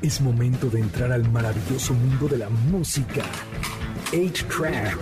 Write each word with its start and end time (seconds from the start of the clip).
Es 0.00 0.20
momento 0.20 0.70
de 0.70 0.78
entrar 0.78 1.10
al 1.10 1.28
maravilloso 1.28 1.92
mundo 1.92 2.28
de 2.28 2.38
la 2.38 2.48
música. 2.48 3.24
8-Track. 4.12 4.96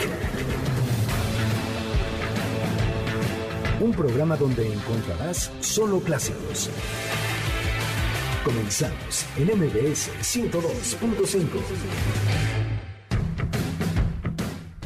Un 3.81 3.93
programa 3.93 4.39
donde 4.39 4.73
encontrarás 4.73 5.53
solo 5.61 6.01
clásicos. 6.01 6.71
Comenzamos 8.43 9.27
en 9.37 9.48
MBS 9.48 10.12
102.5. 10.23 11.47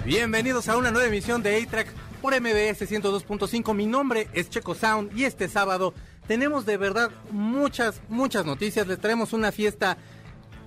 Bienvenidos 0.04 0.68
a 0.68 0.76
una 0.76 0.90
nueva 0.90 1.06
emisión 1.06 1.40
de 1.40 1.62
A-Track 1.62 1.86
por 2.20 2.34
MBS 2.34 2.82
102.5. 2.90 3.74
Mi 3.74 3.86
nombre 3.86 4.28
es 4.32 4.50
Checo 4.50 4.74
Sound 4.74 5.16
y 5.16 5.22
este 5.22 5.48
sábado 5.48 5.94
tenemos 6.30 6.64
de 6.64 6.76
verdad 6.76 7.10
muchas, 7.32 8.00
muchas 8.08 8.46
noticias. 8.46 8.86
Les 8.86 9.00
traemos 9.00 9.32
una 9.32 9.50
fiesta, 9.50 9.96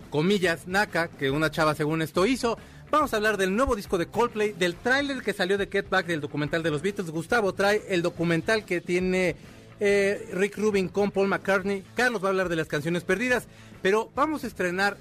comillas, 0.09 0.67
naca, 0.67 1.07
que 1.07 1.31
una 1.31 1.51
chava 1.51 1.73
según 1.73 2.01
esto 2.01 2.25
hizo. 2.25 2.57
Vamos 2.91 3.13
a 3.13 3.15
hablar 3.15 3.37
del 3.37 3.55
nuevo 3.55 3.73
disco 3.73 3.97
de 3.97 4.07
Coldplay, 4.07 4.51
del 4.51 4.75
tráiler 4.75 5.21
que 5.21 5.31
salió 5.31 5.57
de 5.57 5.67
Get 5.67 5.87
Back, 5.89 6.07
del 6.07 6.19
documental 6.19 6.63
de 6.63 6.69
los 6.69 6.81
Beatles. 6.81 7.11
Gustavo 7.11 7.53
trae 7.53 7.81
el 7.87 8.01
documental 8.01 8.65
que 8.65 8.81
tiene 8.81 9.37
eh, 9.79 10.27
Rick 10.33 10.57
Rubin 10.57 10.89
con 10.89 11.11
Paul 11.11 11.29
McCartney. 11.29 11.85
Carlos 11.95 12.21
va 12.21 12.27
a 12.27 12.31
hablar 12.31 12.49
de 12.49 12.57
las 12.57 12.67
canciones 12.67 13.05
perdidas. 13.05 13.47
Pero 13.81 14.11
vamos 14.13 14.43
a 14.43 14.47
estrenar 14.47 14.97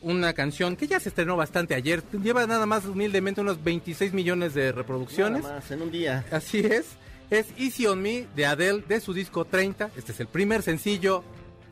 una 0.00 0.32
canción 0.32 0.76
que 0.76 0.86
ya 0.86 1.00
se 1.00 1.08
estrenó 1.08 1.36
bastante 1.36 1.74
ayer. 1.74 2.04
Lleva 2.22 2.46
nada 2.46 2.66
más 2.66 2.84
humildemente 2.84 3.40
unos 3.40 3.64
26 3.64 4.12
millones 4.12 4.54
de 4.54 4.70
reproducciones. 4.70 5.42
Nada 5.42 5.56
más, 5.56 5.68
en 5.72 5.82
un 5.82 5.90
día. 5.90 6.24
Así 6.30 6.60
es. 6.60 6.86
Es 7.30 7.46
Easy 7.58 7.86
on 7.86 8.00
Me 8.00 8.26
de 8.34 8.46
Adele 8.46 8.82
de 8.88 9.00
su 9.00 9.12
disco 9.12 9.44
30. 9.44 9.90
Este 9.96 10.12
es 10.12 10.20
el 10.20 10.28
primer 10.28 10.62
sencillo. 10.62 11.22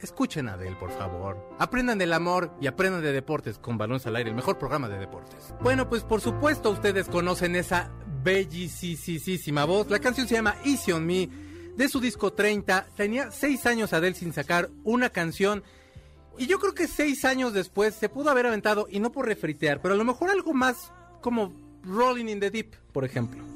Escuchen 0.03 0.49
a 0.49 0.53
Adele, 0.53 0.77
por 0.77 0.91
favor. 0.91 1.39
Aprendan 1.59 1.97
del 1.97 2.13
amor 2.13 2.53
y 2.61 2.67
aprendan 2.67 3.03
de 3.03 3.13
deportes 3.13 3.59
con 3.59 3.79
Balones 3.79 4.07
al 4.07 4.17
Aire, 4.17 4.29
el 4.29 4.37
mejor 4.37 4.59
programa 4.59 4.87
de 4.91 4.99
deportes. 4.99 5.55
Bueno, 5.63 5.89
pues 5.89 6.03
por 6.03 6.21
supuesto 6.21 6.71
ustedes 6.71 7.09
conocen 7.09 7.57
esa 7.57 7.91
bellisísima 8.23 9.65
voz. 9.65 9.89
La 9.89 9.99
canción 9.99 10.29
se 10.29 10.35
llama 10.35 10.57
Easy 10.63 10.93
on 10.93 11.07
Me 11.07 11.31
de 11.75 11.89
su 11.89 12.01
disco 12.01 12.35
30. 12.35 12.89
Tenía 12.95 13.31
seis 13.31 13.65
años 13.65 13.95
Adele 13.95 14.15
sin 14.15 14.35
sacar 14.35 14.69
una 14.85 15.09
canción. 15.09 15.63
Y 16.37 16.47
yo 16.49 16.59
creo 16.59 16.75
que 16.75 16.87
seis 16.87 17.25
años 17.25 17.55
después 17.55 17.95
se 17.95 18.11
pudo 18.11 18.29
haber 18.29 18.45
aventado, 18.45 18.89
y 18.91 19.01
no 19.01 19.11
por 19.11 19.25
refritear, 19.25 19.81
pero 19.81 19.95
a 19.95 19.97
lo 19.97 20.05
mejor 20.05 20.29
algo 20.29 20.53
más 20.53 20.93
como 21.23 21.55
Rolling 21.83 22.27
in 22.27 22.41
the 22.41 22.51
Deep, 22.51 22.77
por 22.93 23.07
ejemplo 23.07 23.56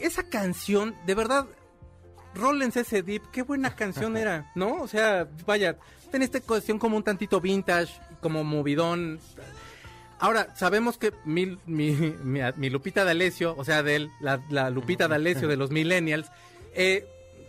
esa 0.00 0.24
canción, 0.24 0.94
de 1.06 1.14
verdad, 1.14 1.46
Rollins 2.34 2.76
ese 2.76 3.02
Deep, 3.02 3.30
qué 3.32 3.42
buena 3.42 3.74
canción 3.74 4.16
era, 4.16 4.50
¿no? 4.54 4.82
O 4.82 4.88
sea, 4.88 5.28
vaya, 5.46 5.76
tiene 6.10 6.24
esta 6.24 6.40
cuestión 6.40 6.78
como 6.78 6.96
un 6.96 7.02
tantito 7.02 7.40
vintage, 7.40 7.92
como 8.20 8.44
movidón. 8.44 9.20
Ahora, 10.18 10.54
sabemos 10.56 10.98
que 10.98 11.12
mi, 11.24 11.58
mi, 11.66 11.92
mi, 12.24 12.70
Lupita 12.70 13.04
D'Alessio, 13.04 13.54
o 13.56 13.64
sea, 13.64 13.82
de 13.82 13.96
él, 13.96 14.10
la, 14.20 14.70
Lupita 14.70 15.08
D'Alessio 15.08 15.48
de 15.48 15.56
los 15.56 15.70
millennials, 15.70 16.28
eh, 16.74 17.06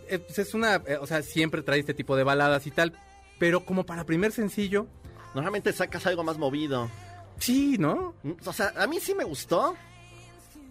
eh, 0.08 0.18
pues 0.18 0.38
es 0.38 0.54
una, 0.54 0.76
eh, 0.86 0.98
o 1.00 1.06
sea, 1.06 1.22
siempre 1.22 1.62
trae 1.62 1.80
este 1.80 1.94
tipo 1.94 2.16
de 2.16 2.24
baladas 2.24 2.66
y 2.66 2.70
tal, 2.70 2.92
pero 3.38 3.64
como 3.64 3.84
para 3.84 4.04
primer 4.04 4.32
sencillo... 4.32 4.86
Normalmente 5.32 5.72
sacas 5.72 6.06
algo 6.06 6.24
más 6.24 6.38
movido. 6.38 6.90
Sí, 7.38 7.76
¿no? 7.78 8.14
O 8.44 8.52
sea, 8.52 8.72
a 8.76 8.88
mí 8.88 8.98
sí 8.98 9.14
me 9.14 9.22
gustó. 9.22 9.76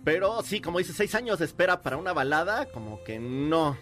Pero 0.03 0.41
sí, 0.43 0.61
como 0.61 0.79
dice, 0.79 0.93
seis 0.93 1.13
años 1.15 1.39
de 1.39 1.45
espera 1.45 1.81
para 1.81 1.97
una 1.97 2.13
balada, 2.13 2.65
como 2.71 3.03
que 3.03 3.19
no. 3.19 3.77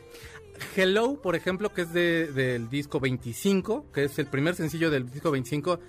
Hello, 0.76 1.22
por 1.22 1.36
ejemplo, 1.36 1.74
que 1.74 1.82
es 1.82 1.94
de, 1.94 2.32
del 2.32 2.70
disco 2.70 3.00
25, 3.00 3.92
que 3.94 4.06
es 4.06 4.18
el 4.20 4.28
primer 4.28 4.56
sencillo 4.56 4.90
del 4.90 5.10
disco 5.10 5.32
25. 5.32 5.80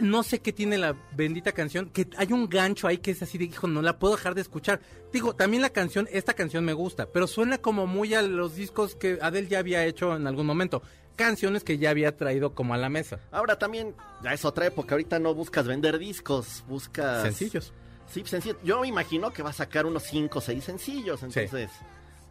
No 0.00 0.22
sé 0.24 0.40
qué 0.40 0.52
tiene 0.52 0.76
la 0.76 0.96
bendita 1.14 1.52
canción, 1.52 1.88
que 1.90 2.08
hay 2.16 2.32
un 2.32 2.48
gancho 2.48 2.88
ahí 2.88 2.98
que 2.98 3.12
es 3.12 3.22
así 3.22 3.38
de, 3.38 3.44
hijo, 3.44 3.68
no 3.68 3.80
la 3.80 3.98
puedo 3.98 4.16
dejar 4.16 4.34
de 4.34 4.40
escuchar. 4.40 4.80
Digo, 5.12 5.36
también 5.36 5.62
la 5.62 5.70
canción, 5.70 6.08
esta 6.10 6.32
canción 6.32 6.64
me 6.64 6.72
gusta, 6.72 7.06
pero 7.06 7.26
suena 7.28 7.58
como 7.58 7.86
muy 7.86 8.14
a 8.14 8.22
los 8.22 8.56
discos 8.56 8.96
que 8.96 9.18
Adele 9.22 9.46
ya 9.46 9.60
había 9.60 9.84
hecho 9.84 10.16
en 10.16 10.26
algún 10.26 10.46
momento. 10.46 10.82
Canciones 11.14 11.62
que 11.62 11.78
ya 11.78 11.90
había 11.90 12.16
traído 12.16 12.54
como 12.56 12.74
a 12.74 12.76
la 12.76 12.88
mesa. 12.88 13.20
Ahora 13.30 13.56
también, 13.56 13.94
ya 14.24 14.32
es 14.32 14.44
otra 14.44 14.66
época, 14.66 14.94
ahorita 14.96 15.20
no 15.20 15.32
buscas 15.32 15.68
vender 15.68 15.98
discos, 15.98 16.64
buscas... 16.66 17.22
Sencillos 17.22 17.72
Sí, 18.10 18.22
sencillo. 18.24 18.56
Yo 18.62 18.80
me 18.80 18.88
imagino 18.88 19.32
que 19.32 19.42
va 19.42 19.50
a 19.50 19.54
sacar 19.54 19.86
unos 19.86 20.04
5 20.04 20.38
o 20.38 20.42
6 20.42 20.62
sencillos, 20.62 21.22
entonces 21.22 21.70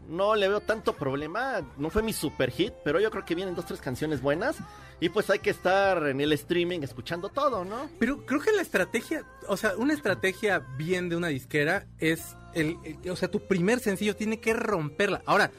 no 0.07 0.35
le 0.35 0.47
veo 0.47 0.61
tanto 0.61 0.93
problema. 0.93 1.61
No 1.77 1.89
fue 1.89 2.03
mi 2.03 2.13
super 2.13 2.51
hit, 2.51 2.73
pero 2.83 2.99
yo 2.99 3.09
creo 3.11 3.25
que 3.25 3.35
vienen 3.35 3.55
dos, 3.55 3.65
tres 3.65 3.81
canciones 3.81 4.21
buenas. 4.21 4.57
Y 4.99 5.09
pues 5.09 5.29
hay 5.29 5.39
que 5.39 5.49
estar 5.49 6.07
en 6.07 6.21
el 6.21 6.31
streaming 6.33 6.79
escuchando 6.81 7.29
todo, 7.29 7.65
¿no? 7.65 7.89
Pero 7.99 8.25
creo 8.25 8.39
que 8.39 8.51
la 8.51 8.61
estrategia, 8.61 9.25
o 9.47 9.57
sea, 9.57 9.75
una 9.75 9.93
estrategia 9.93 10.59
bien 10.77 11.09
de 11.09 11.15
una 11.15 11.27
disquera 11.27 11.87
es 11.99 12.35
el, 12.53 12.77
o 13.09 13.15
sea, 13.15 13.29
tu 13.29 13.41
primer 13.41 13.79
sencillo 13.79 14.15
tiene 14.15 14.39
que 14.39 14.53
romperla. 14.53 15.21
Ahora, 15.25 15.51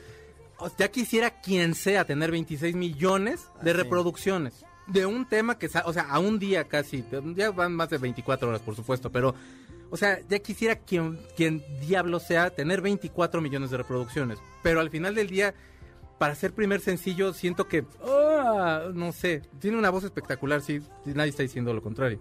ya 0.79 0.89
quisiera 0.89 1.41
quien 1.43 1.75
sea 1.75 2.05
tener 2.05 2.31
26 2.31 2.75
millones 2.75 3.49
de 3.63 3.73
reproducciones 3.73 4.65
de 4.87 5.07
un 5.07 5.27
tema 5.27 5.59
que, 5.59 5.67
o 5.67 5.93
sea, 5.93 6.03
a 6.03 6.19
un 6.19 6.39
día 6.39 6.65
casi, 6.65 7.05
ya 7.35 7.51
van 7.51 7.75
más 7.75 7.91
de 7.91 7.99
24 7.99 8.49
horas, 8.49 8.61
por 8.61 8.77
supuesto, 8.77 9.11
pero 9.11 9.35
o 9.95 9.97
sea, 9.97 10.19
ya 10.29 10.41
quisiera 10.41 10.75
quien, 10.75 11.21
quien 11.37 11.63
diablo 11.81 12.19
sea 12.19 12.51
tener 12.51 12.81
24 12.81 13.41
millones 13.41 13.71
de 13.71 13.77
reproducciones. 13.77 14.41
Pero 14.61 14.81
al 14.81 14.91
final 14.91 15.15
del 15.15 15.29
día, 15.29 15.55
para 16.19 16.35
ser 16.35 16.53
primer 16.53 16.81
sencillo, 16.81 17.33
siento 17.33 17.69
que, 17.69 17.85
ah, 18.05 18.89
no 18.93 19.13
sé, 19.13 19.43
tiene 19.61 19.79
una 19.79 19.91
voz 19.91 20.03
espectacular, 20.03 20.63
sí, 20.63 20.83
nadie 21.05 21.31
está 21.31 21.45
diciendo 21.45 21.73
lo 21.73 21.81
contrario. 21.81 22.19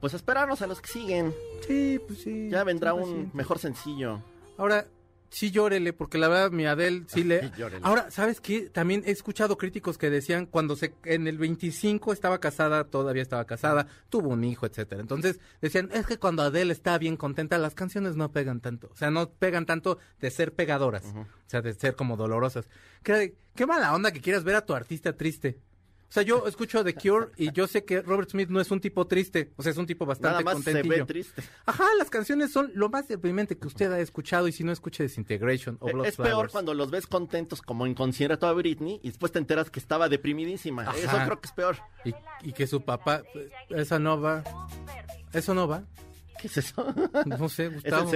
Pues 0.00 0.14
esperarnos 0.14 0.62
a 0.62 0.66
los 0.66 0.80
que 0.80 0.88
siguen. 0.88 1.34
Sí, 1.66 2.00
pues 2.06 2.20
sí. 2.22 2.48
Ya 2.48 2.64
vendrá 2.64 2.94
un 2.94 3.30
mejor 3.34 3.58
sencillo. 3.58 4.22
Ahora, 4.56 4.86
sí 5.30 5.50
llórele, 5.50 5.92
porque 5.92 6.18
la 6.18 6.28
verdad 6.28 6.50
mi 6.50 6.66
Adele 6.66 7.04
sí 7.06 7.24
le... 7.24 7.50
Ahora, 7.82 8.10
¿sabes 8.10 8.40
qué? 8.40 8.70
También 8.70 9.02
he 9.06 9.10
escuchado 9.10 9.56
críticos 9.56 9.98
que 9.98 10.10
decían 10.10 10.46
cuando 10.46 10.76
se 10.76 10.94
en 11.04 11.26
el 11.26 11.38
25 11.38 12.12
estaba 12.12 12.38
casada, 12.38 12.84
todavía 12.84 13.22
estaba 13.22 13.44
casada, 13.44 13.86
tuvo 14.08 14.30
un 14.30 14.44
hijo, 14.44 14.66
etcétera. 14.66 15.00
Entonces 15.00 15.40
decían, 15.60 15.90
es 15.92 16.06
que 16.06 16.18
cuando 16.18 16.42
Adele 16.42 16.72
está 16.72 16.98
bien 16.98 17.16
contenta, 17.16 17.58
las 17.58 17.74
canciones 17.74 18.16
no 18.16 18.32
pegan 18.32 18.60
tanto. 18.60 18.88
O 18.92 18.96
sea, 18.96 19.10
no 19.10 19.30
pegan 19.30 19.66
tanto 19.66 19.98
de 20.20 20.30
ser 20.30 20.52
pegadoras, 20.52 21.04
o 21.04 21.26
sea, 21.46 21.62
de 21.62 21.74
ser 21.74 21.94
como 21.96 22.16
dolorosas. 22.16 22.68
Qué, 23.02 23.34
qué 23.54 23.66
mala 23.66 23.94
onda 23.94 24.12
que 24.12 24.20
quieras 24.20 24.44
ver 24.44 24.56
a 24.56 24.64
tu 24.64 24.74
artista 24.74 25.16
triste. 25.16 25.58
O 26.08 26.12
sea, 26.12 26.22
yo 26.22 26.46
escucho 26.46 26.84
The 26.84 26.94
Cure 26.94 27.28
y 27.36 27.52
yo 27.52 27.66
sé 27.66 27.84
que 27.84 28.00
Robert 28.00 28.30
Smith 28.30 28.48
no 28.48 28.60
es 28.60 28.70
un 28.70 28.80
tipo 28.80 29.06
triste, 29.06 29.52
o 29.56 29.62
sea, 29.62 29.72
es 29.72 29.78
un 29.78 29.86
tipo 29.86 30.06
bastante 30.06 30.44
Nada 30.44 30.54
más 30.54 30.62
se 30.64 30.82
ve 30.82 31.04
triste. 31.04 31.42
Ajá, 31.66 31.84
las 31.98 32.10
canciones 32.10 32.52
son 32.52 32.70
lo 32.74 32.88
más 32.88 33.08
deprimente 33.08 33.58
que 33.58 33.66
usted 33.66 33.90
ha 33.92 33.98
escuchado 33.98 34.48
y 34.48 34.52
si 34.52 34.64
no 34.64 34.72
escuche 34.72 35.02
Disintegration 35.02 35.76
o 35.80 35.86
Blood 35.92 36.06
Es 36.06 36.16
peor 36.16 36.50
cuando 36.50 36.74
los 36.74 36.90
ves 36.90 37.06
contentos 37.06 37.60
como 37.60 37.86
en 37.86 37.94
concierto 37.94 38.46
a 38.46 38.52
Britney 38.52 39.00
y 39.02 39.08
después 39.08 39.32
te 39.32 39.38
enteras 39.38 39.70
que 39.70 39.80
estaba 39.80 40.08
deprimidísima. 40.08 40.84
Eso 40.96 41.16
creo 41.24 41.40
que 41.40 41.46
es 41.46 41.52
peor. 41.52 41.76
Y, 42.04 42.14
y 42.42 42.52
que 42.52 42.66
su 42.66 42.82
papá, 42.82 43.22
esa 43.70 43.98
no 43.98 44.20
va. 44.20 44.44
Eso 45.32 45.54
no 45.54 45.66
va. 45.68 45.84
¿Qué 46.40 46.48
es 46.48 46.56
eso? 46.58 46.94
No 47.26 47.48
sé, 47.48 47.68
Gustavo. 47.68 48.10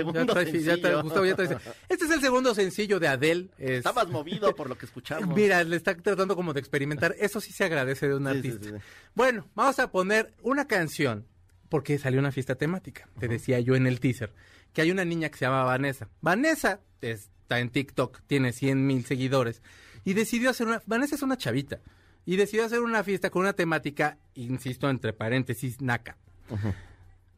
Este 1.88 2.04
es 2.04 2.10
el 2.10 2.20
segundo 2.20 2.54
sencillo 2.54 3.00
de 3.00 3.08
Adele. 3.08 3.48
Estabas 3.58 4.08
movido 4.08 4.54
por 4.54 4.68
lo 4.68 4.76
que 4.76 4.86
escuchamos. 4.86 5.28
Mira, 5.36 5.62
le 5.64 5.76
está 5.76 5.94
tratando 5.96 6.36
como 6.36 6.52
de 6.52 6.60
experimentar. 6.60 7.14
Eso 7.18 7.40
sí 7.40 7.52
se 7.52 7.64
agradece 7.64 8.08
de 8.08 8.14
un 8.16 8.26
artista. 8.26 8.68
bueno, 9.14 9.48
vamos 9.54 9.78
a 9.78 9.90
poner 9.90 10.34
una 10.42 10.66
canción 10.66 11.26
porque 11.68 11.98
salió 11.98 12.20
una 12.20 12.32
fiesta 12.32 12.56
temática. 12.56 13.08
Te 13.18 13.28
decía 13.28 13.60
yo 13.60 13.76
en 13.76 13.86
el 13.86 14.00
teaser 14.00 14.32
que 14.72 14.82
hay 14.82 14.90
una 14.90 15.04
niña 15.04 15.28
que 15.30 15.38
se 15.38 15.44
llama 15.44 15.64
Vanessa. 15.64 16.08
Vanessa 16.20 16.80
está 17.00 17.58
en 17.60 17.70
TikTok, 17.70 18.20
tiene 18.26 18.52
100 18.52 18.86
mil 18.86 19.04
seguidores 19.04 19.62
y 20.04 20.14
decidió 20.14 20.50
hacer 20.50 20.66
una. 20.66 20.82
Vanessa 20.86 21.14
es 21.14 21.22
una 21.22 21.36
chavita 21.36 21.80
y 22.24 22.36
decidió 22.36 22.64
hacer 22.64 22.80
una 22.80 23.02
fiesta 23.02 23.30
con 23.30 23.42
una 23.42 23.54
temática, 23.54 24.18
insisto, 24.34 24.88
entre 24.90 25.12
paréntesis, 25.12 25.80
naca. 25.80 26.16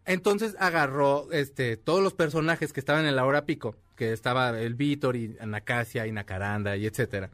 Entonces 0.05 0.57
agarró 0.59 1.31
este 1.31 1.77
todos 1.77 2.03
los 2.03 2.15
personajes 2.15 2.73
que 2.73 2.81
estaban 2.81 3.07
en 3.07 3.17
la 3.17 3.25
hora 3.25 3.45
pico, 3.45 3.77
que 3.97 4.13
estaba 4.13 4.59
el 4.61 4.75
Víctor 4.75 5.17
y 5.17 5.37
Anacasia 5.41 6.07
y 6.07 6.13
Nacaranda 6.13 6.77
y 6.77 6.87
etcétera. 6.87 7.31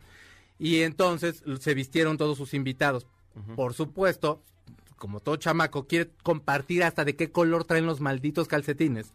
Y 0.58 0.82
entonces 0.82 1.42
se 1.60 1.74
vistieron 1.74 2.18
todos 2.18 2.36
sus 2.36 2.52
invitados. 2.54 3.06
Por 3.54 3.72
supuesto, 3.72 4.42
como 4.96 5.20
todo 5.20 5.36
chamaco, 5.36 5.86
quiere 5.86 6.10
compartir 6.22 6.82
hasta 6.82 7.04
de 7.04 7.14
qué 7.14 7.30
color 7.30 7.64
traen 7.64 7.86
los 7.86 8.00
malditos 8.00 8.48
calcetines. 8.48 9.14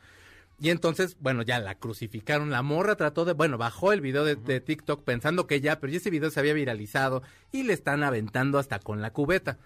Y 0.59 0.69
entonces, 0.69 1.17
bueno, 1.19 1.41
ya 1.41 1.59
la 1.59 1.75
crucificaron. 1.75 2.49
La 2.49 2.61
morra 2.61 2.95
trató 2.95 3.25
de, 3.25 3.33
bueno, 3.33 3.57
bajó 3.57 3.91
el 3.91 3.99
video 3.99 4.23
de, 4.23 4.35
de, 4.35 4.61
TikTok 4.61 5.03
pensando 5.03 5.45
que 5.45 5.59
ya, 5.59 5.79
pero 5.79 5.91
ya 5.91 5.97
ese 5.97 6.09
video 6.09 6.29
se 6.29 6.39
había 6.39 6.53
viralizado 6.53 7.21
y 7.51 7.63
le 7.63 7.73
están 7.73 8.01
aventando 8.01 8.59
hasta 8.59 8.79
con 8.79 9.01
la 9.01 9.11
cubeta. 9.11 9.57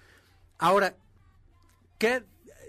Ahora, 0.57 0.95
¿qué 1.99 2.23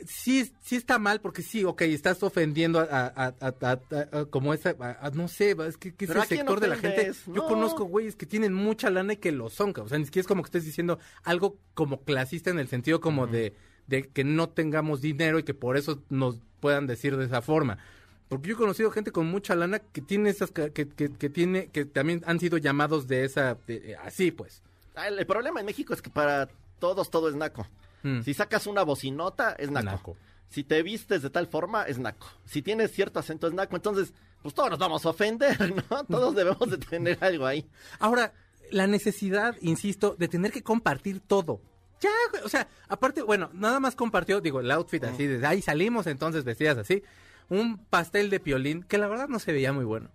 sí, 0.06 0.52
sí 0.60 0.76
está 0.76 0.98
mal 0.98 1.20
porque 1.20 1.42
sí, 1.42 1.64
ok, 1.64 1.82
estás 1.82 2.22
ofendiendo 2.22 2.78
a, 2.80 2.84
a- 2.84 3.34
a- 3.40 3.54
a- 3.60 4.18
a- 4.20 4.24
como 4.26 4.54
esa, 4.54 4.74
no 5.14 5.28
sé, 5.28 5.56
es 5.66 5.76
que, 5.76 5.94
que 5.94 6.04
ese 6.06 6.12
¿a 6.18 6.24
quién 6.26 6.38
sector 6.40 6.60
de 6.60 6.68
la 6.68 6.76
gente, 6.76 7.12
yo 7.26 7.32
No. 7.34 7.46
conozco 7.46 7.84
güeyes 7.84 8.16
que 8.16 8.26
tienen 8.26 8.52
mucha 8.54 8.90
lana 8.90 9.14
y 9.14 9.16
que 9.16 9.32
lo 9.32 9.50
son, 9.50 9.72
o 9.78 9.88
sea, 9.88 9.98
ni 9.98 10.04
siquiera 10.04 10.22
es 10.22 10.28
como 10.28 10.42
que 10.42 10.48
estés 10.48 10.64
diciendo 10.64 10.98
algo 11.24 11.56
como 11.74 12.02
clasista 12.02 12.50
en 12.50 12.58
el 12.58 12.68
sentido 12.68 13.00
como 13.00 13.26
de, 13.26 13.54
de 13.86 14.08
que 14.08 14.24
no 14.24 14.48
tengamos 14.48 15.00
dinero 15.00 15.38
y 15.38 15.42
que 15.42 15.54
por 15.54 15.76
eso 15.76 16.02
nos 16.10 16.40
puedan 16.60 16.86
decir 16.86 17.16
de 17.16 17.24
esa 17.24 17.42
forma. 17.42 17.78
Porque 18.28 18.48
yo 18.48 18.54
he 18.54 18.58
conocido 18.58 18.90
gente 18.90 19.10
con 19.10 19.26
mucha 19.26 19.54
lana 19.54 19.78
que 19.78 20.02
tiene 20.02 20.28
esas, 20.28 20.50
que, 20.50 20.70
que, 20.72 20.86
que 20.88 21.30
tiene, 21.30 21.68
que 21.68 21.86
también 21.86 22.22
han 22.26 22.38
sido 22.38 22.58
llamados 22.58 23.08
de 23.08 23.24
esa, 23.24 23.56
de- 23.66 23.96
así 23.96 24.30
pues. 24.30 24.62
Ah, 24.94 25.08
El, 25.08 25.18
el 25.18 25.26
problema 25.26 25.60
en 25.60 25.66
México 25.66 25.94
es 25.94 26.02
que 26.02 26.10
para 26.10 26.48
todos 26.78 27.10
todo 27.10 27.28
es 27.30 27.34
naco. 27.36 27.66
Mm. 28.02 28.22
Si 28.22 28.34
sacas 28.34 28.66
una 28.66 28.82
bocinota, 28.82 29.52
es 29.58 29.70
naco. 29.70 29.86
Naco. 29.86 30.16
Si 30.48 30.64
te 30.64 30.82
vistes 30.82 31.22
de 31.22 31.30
tal 31.30 31.46
forma, 31.46 31.84
es 31.84 31.98
naco. 31.98 32.26
Si 32.44 32.62
tienes 32.62 32.92
cierto 32.92 33.18
acento, 33.18 33.46
es 33.46 33.52
naco. 33.52 33.76
Entonces, 33.76 34.14
pues 34.42 34.54
todos 34.54 34.70
nos 34.70 34.78
vamos 34.78 35.04
a 35.04 35.10
ofender, 35.10 35.74
¿no? 35.90 36.04
Todos 36.04 36.34
debemos 36.34 36.70
de 36.70 36.78
tener 36.78 37.18
algo 37.24 37.46
ahí. 37.46 37.68
Ahora, 37.98 38.32
la 38.70 38.86
necesidad, 38.86 39.56
insisto, 39.60 40.14
de 40.18 40.28
tener 40.28 40.52
que 40.52 40.62
compartir 40.62 41.20
todo. 41.20 41.60
Ya, 42.00 42.10
o 42.44 42.48
sea, 42.48 42.68
aparte, 42.88 43.22
bueno, 43.22 43.50
nada 43.52 43.80
más 43.80 43.96
compartió, 43.96 44.40
digo, 44.40 44.60
el 44.60 44.70
outfit 44.70 45.02
así, 45.02 45.26
de 45.26 45.44
ahí 45.44 45.60
salimos 45.60 46.06
entonces 46.06 46.44
vestidas 46.44 46.78
así, 46.78 47.02
un 47.48 47.78
pastel 47.78 48.30
de 48.30 48.38
piolín, 48.38 48.84
que 48.84 48.98
la 48.98 49.08
verdad 49.08 49.26
no 49.28 49.40
se 49.40 49.52
veía 49.52 49.72
muy 49.72 49.84
bueno. 49.84 50.10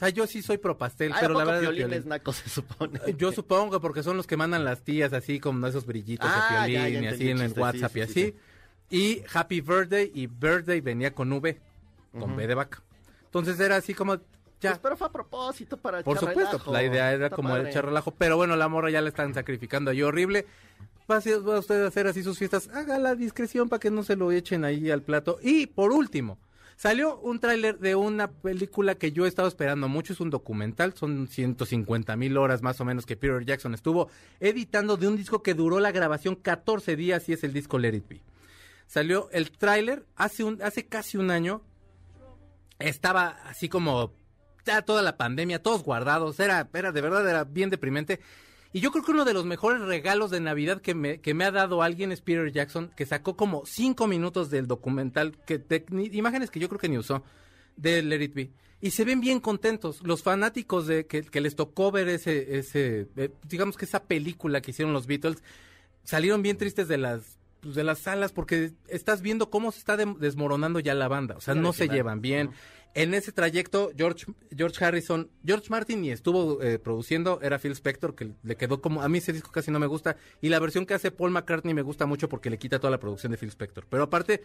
O 0.00 0.04
sea, 0.06 0.08
yo 0.08 0.26
sí 0.26 0.40
soy 0.40 0.56
pro 0.56 0.78
pastel, 0.78 1.12
Ay, 1.12 1.18
pero 1.20 1.34
¿a 1.38 1.44
la 1.44 1.52
verdad 1.52 1.60
Piolín 1.60 1.92
es 1.92 2.06
naco, 2.06 2.32
se 2.32 2.48
supone. 2.48 2.98
Yo 3.18 3.32
supongo 3.32 3.82
porque 3.82 4.02
son 4.02 4.16
los 4.16 4.26
que 4.26 4.38
mandan 4.38 4.64
las 4.64 4.80
tías 4.80 5.12
así 5.12 5.38
como 5.40 5.66
esos 5.66 5.84
brillitos 5.84 6.26
Ah, 6.32 6.64
de 6.66 6.72
ya, 6.72 6.84
piolín 6.84 7.02
ya 7.02 7.10
y 7.10 7.14
así 7.14 7.28
en 7.30 7.38
el 7.40 7.52
el 7.52 7.58
WhatsApp 7.60 7.92
sí, 7.92 7.98
y 8.00 8.02
sí, 8.06 8.10
así. 8.10 8.22
sí. 8.22 8.36
Y 8.96 9.22
Happy 9.34 9.60
Birthday 9.60 10.10
y 10.14 10.26
Birthday 10.26 10.80
venía 10.80 11.12
con 11.14 11.30
V, 11.30 11.60
con 12.18 12.34
B 12.34 12.46
de 12.46 12.54
vaca. 12.54 12.82
Entonces 13.26 13.60
era 13.60 13.76
así 13.76 13.92
como 13.92 14.16
ya. 14.60 14.70
Pues, 14.70 14.78
pero 14.78 14.96
fue 14.96 15.06
a 15.08 15.12
propósito 15.12 15.76
para 15.76 16.02
Por 16.02 16.16
echar 16.16 16.30
supuesto, 16.30 16.52
relajo. 16.52 16.72
la 16.72 16.82
idea 16.82 17.12
era 17.12 17.26
Está 17.26 17.36
como 17.36 17.50
padre. 17.50 17.68
echar 17.70 17.84
relajo, 17.84 18.10
pero 18.12 18.36
bueno, 18.38 18.56
la 18.56 18.68
morra 18.68 18.90
ya 18.90 19.02
la 19.02 19.10
están 19.10 19.34
sacrificando 19.34 19.90
ahí 19.90 20.00
horrible. 20.02 20.46
Va 21.10 21.16
a, 21.18 21.38
va 21.40 21.58
usted 21.58 21.84
a 21.84 21.88
hacer 21.88 22.06
así 22.06 22.22
sus 22.22 22.38
fiestas, 22.38 22.68
haga 22.72 22.98
la 22.98 23.14
discreción 23.16 23.68
para 23.68 23.80
que 23.80 23.90
no 23.90 24.02
se 24.02 24.16
lo 24.16 24.32
echen 24.32 24.64
ahí 24.64 24.90
al 24.90 25.02
plato. 25.02 25.38
Y 25.42 25.66
por 25.66 25.92
último, 25.92 26.38
salió 26.80 27.18
un 27.18 27.40
tráiler 27.40 27.78
de 27.78 27.94
una 27.94 28.30
película 28.30 28.94
que 28.94 29.12
yo 29.12 29.26
he 29.26 29.28
estado 29.28 29.48
esperando 29.48 29.86
mucho, 29.86 30.14
es 30.14 30.20
un 30.20 30.30
documental, 30.30 30.94
son 30.94 31.28
150 31.28 32.16
mil 32.16 32.38
horas 32.38 32.62
más 32.62 32.80
o 32.80 32.86
menos 32.86 33.04
que 33.04 33.18
Peter 33.18 33.44
Jackson 33.44 33.74
estuvo 33.74 34.08
editando 34.40 34.96
de 34.96 35.06
un 35.06 35.14
disco 35.14 35.42
que 35.42 35.52
duró 35.52 35.78
la 35.78 35.92
grabación 35.92 36.36
14 36.36 36.96
días 36.96 37.28
y 37.28 37.34
es 37.34 37.44
el 37.44 37.52
disco 37.52 37.78
Let 37.78 37.96
It 37.96 38.08
Be. 38.08 38.22
Salió 38.86 39.28
el 39.30 39.50
tráiler 39.50 40.06
hace, 40.16 40.42
un, 40.42 40.62
hace 40.62 40.86
casi 40.86 41.18
un 41.18 41.30
año, 41.30 41.60
estaba 42.78 43.28
así 43.44 43.68
como 43.68 44.14
ya 44.64 44.80
toda 44.80 45.02
la 45.02 45.18
pandemia, 45.18 45.62
todos 45.62 45.84
guardados, 45.84 46.40
era, 46.40 46.66
era 46.72 46.92
de 46.92 47.00
verdad, 47.02 47.28
era 47.28 47.44
bien 47.44 47.68
deprimente. 47.68 48.20
Y 48.72 48.80
yo 48.80 48.92
creo 48.92 49.04
que 49.04 49.10
uno 49.10 49.24
de 49.24 49.34
los 49.34 49.44
mejores 49.44 49.80
regalos 49.82 50.30
de 50.30 50.40
Navidad 50.40 50.80
que 50.80 50.94
me, 50.94 51.20
que 51.20 51.34
me 51.34 51.44
ha 51.44 51.50
dado 51.50 51.82
alguien 51.82 52.12
es 52.12 52.20
Peter 52.20 52.50
Jackson, 52.52 52.90
que 52.96 53.04
sacó 53.04 53.36
como 53.36 53.64
cinco 53.66 54.06
minutos 54.06 54.48
del 54.50 54.66
documental, 54.68 55.36
que 55.44 55.58
de- 55.58 55.84
imágenes 56.12 56.50
que 56.50 56.60
yo 56.60 56.68
creo 56.68 56.78
que 56.78 56.88
ni 56.88 56.96
usó, 56.98 57.24
de 57.76 58.02
Let 58.02 58.22
It 58.22 58.34
Be. 58.34 58.50
Y 58.80 58.92
se 58.92 59.04
ven 59.04 59.20
bien 59.20 59.40
contentos. 59.40 60.02
Los 60.02 60.22
fanáticos 60.22 60.86
de 60.86 61.04
que, 61.06 61.22
que 61.22 61.40
les 61.40 61.56
tocó 61.56 61.90
ver 61.90 62.08
ese, 62.08 62.58
ese 62.58 63.08
eh, 63.16 63.30
digamos 63.48 63.76
que 63.76 63.84
esa 63.84 64.04
película 64.04 64.60
que 64.62 64.70
hicieron 64.70 64.92
los 64.94 65.06
Beatles, 65.06 65.42
salieron 66.04 66.40
bien 66.42 66.56
tristes 66.56 66.88
de 66.88 66.96
las 66.98 67.38
pues, 67.60 67.74
de 67.74 67.84
las 67.84 67.98
salas 67.98 68.32
porque 68.32 68.72
estás 68.88 69.20
viendo 69.20 69.50
cómo 69.50 69.70
se 69.72 69.80
está 69.80 69.96
desmoronando 69.96 70.80
ya 70.80 70.94
la 70.94 71.08
banda. 71.08 71.36
O 71.36 71.40
sea, 71.40 71.54
no 71.54 71.72
se 71.74 71.88
llevan 71.96 72.20
bien. 72.22 72.50
En 72.92 73.14
ese 73.14 73.30
trayecto, 73.30 73.92
George, 73.96 74.26
George 74.56 74.84
Harrison, 74.84 75.30
George 75.46 75.66
Martin 75.70 76.00
ni 76.00 76.10
estuvo 76.10 76.60
eh, 76.60 76.78
produciendo, 76.78 77.40
era 77.40 77.58
Phil 77.58 77.72
Spector, 77.72 78.16
que 78.16 78.32
le 78.42 78.56
quedó 78.56 78.80
como, 78.80 79.02
a 79.02 79.08
mí 79.08 79.18
ese 79.18 79.32
disco 79.32 79.52
casi 79.52 79.70
no 79.70 79.78
me 79.78 79.86
gusta, 79.86 80.16
y 80.40 80.48
la 80.48 80.58
versión 80.58 80.86
que 80.86 80.94
hace 80.94 81.12
Paul 81.12 81.30
McCartney 81.30 81.72
me 81.72 81.82
gusta 81.82 82.06
mucho 82.06 82.28
porque 82.28 82.50
le 82.50 82.58
quita 82.58 82.80
toda 82.80 82.90
la 82.90 82.98
producción 82.98 83.30
de 83.30 83.38
Phil 83.38 83.50
Spector. 83.50 83.86
Pero 83.88 84.02
aparte, 84.02 84.42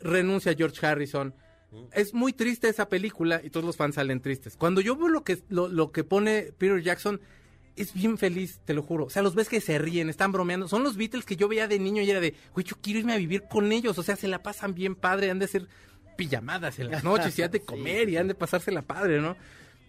renuncia 0.00 0.54
George 0.54 0.84
Harrison. 0.86 1.34
Es 1.92 2.14
muy 2.14 2.32
triste 2.32 2.68
esa 2.68 2.88
película 2.88 3.42
y 3.44 3.50
todos 3.50 3.66
los 3.66 3.76
fans 3.76 3.96
salen 3.96 4.20
tristes. 4.20 4.56
Cuando 4.56 4.80
yo 4.80 4.96
veo 4.96 5.08
lo 5.08 5.22
que, 5.22 5.42
lo, 5.48 5.68
lo 5.68 5.92
que 5.92 6.02
pone 6.02 6.52
Peter 6.56 6.80
Jackson, 6.80 7.20
es 7.76 7.92
bien 7.94 8.16
feliz, 8.16 8.60
te 8.64 8.74
lo 8.74 8.82
juro. 8.82 9.04
O 9.06 9.10
sea, 9.10 9.22
los 9.22 9.34
ves 9.34 9.48
que 9.48 9.60
se 9.60 9.78
ríen, 9.78 10.08
están 10.08 10.32
bromeando. 10.32 10.68
Son 10.68 10.82
los 10.82 10.96
Beatles 10.96 11.24
que 11.24 11.36
yo 11.36 11.48
veía 11.48 11.68
de 11.68 11.78
niño 11.78 12.02
y 12.02 12.10
era 12.10 12.20
de, 12.20 12.34
güey, 12.54 12.64
yo 12.64 12.76
quiero 12.80 13.00
irme 13.00 13.12
a 13.12 13.18
vivir 13.18 13.44
con 13.50 13.70
ellos. 13.72 13.98
O 13.98 14.02
sea, 14.02 14.16
se 14.16 14.28
la 14.28 14.42
pasan 14.42 14.74
bien 14.74 14.94
padre, 14.94 15.30
han 15.30 15.38
de 15.38 15.46
ser 15.46 15.68
pijamadas 16.18 16.78
en 16.80 16.90
las 16.90 17.04
noches 17.10 17.38
y 17.38 17.42
han 17.42 17.50
de 17.50 17.60
Sí, 17.60 17.64
comer 17.64 18.08
y 18.10 18.16
han 18.18 18.28
de 18.28 18.34
pasársela 18.34 18.82
padre, 18.82 19.20
¿no? 19.22 19.36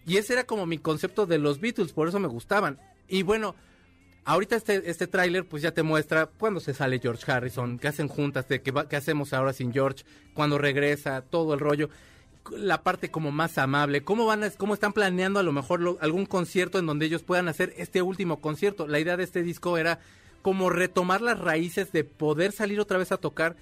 Y 0.06 0.16
ese 0.16 0.32
era 0.32 0.44
como 0.44 0.64
mi 0.64 0.78
concepto 0.78 1.26
de 1.26 1.36
los 1.38 1.60
Beatles, 1.60 1.92
por 1.92 2.08
eso 2.08 2.18
me 2.20 2.28
gustaban. 2.28 2.78
Y 3.08 3.22
bueno, 3.22 3.54
ahorita 4.24 4.56
este, 4.56 4.88
este 4.88 5.06
tráiler 5.06 5.44
pues 5.44 5.62
ya 5.62 5.72
te 5.72 5.82
muestra 5.82 6.26
cuando 6.26 6.60
se 6.60 6.72
sale 6.72 7.00
George 7.00 7.30
Harrison, 7.30 7.78
qué 7.78 7.88
hacen 7.88 8.08
juntas, 8.08 8.48
de 8.48 8.62
qué, 8.62 8.70
va- 8.70 8.88
qué 8.88 8.96
hacemos 8.96 9.32
ahora 9.34 9.52
sin 9.52 9.72
George, 9.72 10.04
cuando 10.32 10.56
regresa, 10.56 11.20
todo 11.22 11.52
el 11.52 11.60
rollo. 11.60 11.90
La 12.56 12.82
parte 12.82 13.10
como 13.10 13.30
más 13.32 13.58
amable, 13.58 14.02
cómo 14.02 14.24
van 14.24 14.44
a, 14.44 14.50
cómo 14.50 14.72
están 14.72 14.94
planeando 14.94 15.38
a 15.40 15.42
lo 15.42 15.52
mejor 15.52 15.80
lo- 15.80 15.98
algún 16.00 16.24
concierto 16.24 16.78
en 16.78 16.86
donde 16.86 17.04
ellos 17.06 17.22
puedan 17.22 17.48
hacer 17.48 17.74
este 17.76 18.00
último 18.00 18.40
concierto. 18.40 18.86
La 18.86 19.00
idea 19.00 19.16
de 19.18 19.24
este 19.24 19.42
disco 19.42 19.76
era 19.76 19.98
como 20.40 20.70
retomar 20.70 21.20
las 21.20 21.38
raíces 21.38 21.92
de 21.92 22.04
poder 22.04 22.52
salir 22.52 22.80
otra 22.80 22.96
vez 22.96 23.12
a 23.12 23.18
tocar 23.18 23.56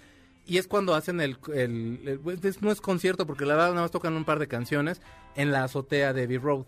y 0.48 0.58
es 0.58 0.66
cuando 0.66 0.94
hacen 0.94 1.20
el, 1.20 1.36
el- 1.54 2.00
el- 2.04 2.18
pues, 2.20 2.44
es- 2.44 2.60
no 2.62 2.70
es 2.72 2.80
concierto 2.80 3.26
porque 3.26 3.44
la 3.46 3.54
verdad 3.54 3.68
nada 3.70 3.82
más 3.82 3.90
tocan 3.90 4.14
un 4.14 4.24
par 4.24 4.38
de 4.40 4.48
canciones 4.48 5.00
en 5.36 5.52
la 5.52 5.62
azotea 5.64 6.12
de 6.12 6.24
Abbey 6.24 6.38
Road. 6.38 6.64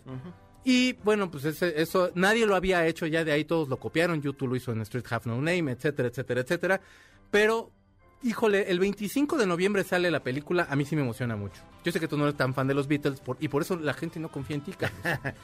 Y 0.63 0.93
bueno, 1.05 1.31
pues 1.31 1.45
ese- 1.47 1.81
eso 1.81 2.11
nadie 2.15 2.45
lo 2.47 2.55
había 2.55 2.87
hecho, 2.87 3.07
ya 3.07 3.25
de 3.25 3.33
ahí 3.33 3.45
todos 3.45 3.69
lo 3.69 3.79
copiaron, 3.79 4.21
YouTube 4.21 4.51
lo 4.51 4.57
hizo 4.57 4.73
en 4.73 4.83
Street 4.83 5.05
Have 5.11 5.23
No 5.25 5.37
Name, 5.37 5.73
etcétera, 5.73 6.09
etcétera, 6.09 6.43
etcétera. 6.43 6.81
Pero, 7.31 7.71
híjole, 8.23 8.71
el 8.71 8.79
25 8.79 9.39
de 9.39 9.47
noviembre 9.47 9.85
sale 9.85 10.11
la 10.11 10.21
película, 10.23 10.67
a 10.69 10.77
mí 10.77 10.85
sí 10.85 10.95
me 10.97 11.03
emociona 11.03 11.35
mucho. 11.37 11.63
Yo 11.83 11.91
sé 11.93 11.99
que 11.99 12.09
tú 12.09 12.19
no 12.19 12.25
eres 12.25 12.37
tan 12.37 12.53
fan 12.53 12.67
de 12.69 12.75
los 12.75 12.87
Beatles 12.89 13.21
por- 13.21 13.39
y 13.41 13.49
por 13.49 13.63
eso 13.63 13.77
la 13.77 13.95
gente 13.95 14.21
no 14.21 14.31
confía 14.31 14.57
en 14.57 14.63
ti, 14.63 14.73
Carlos. 14.73 15.01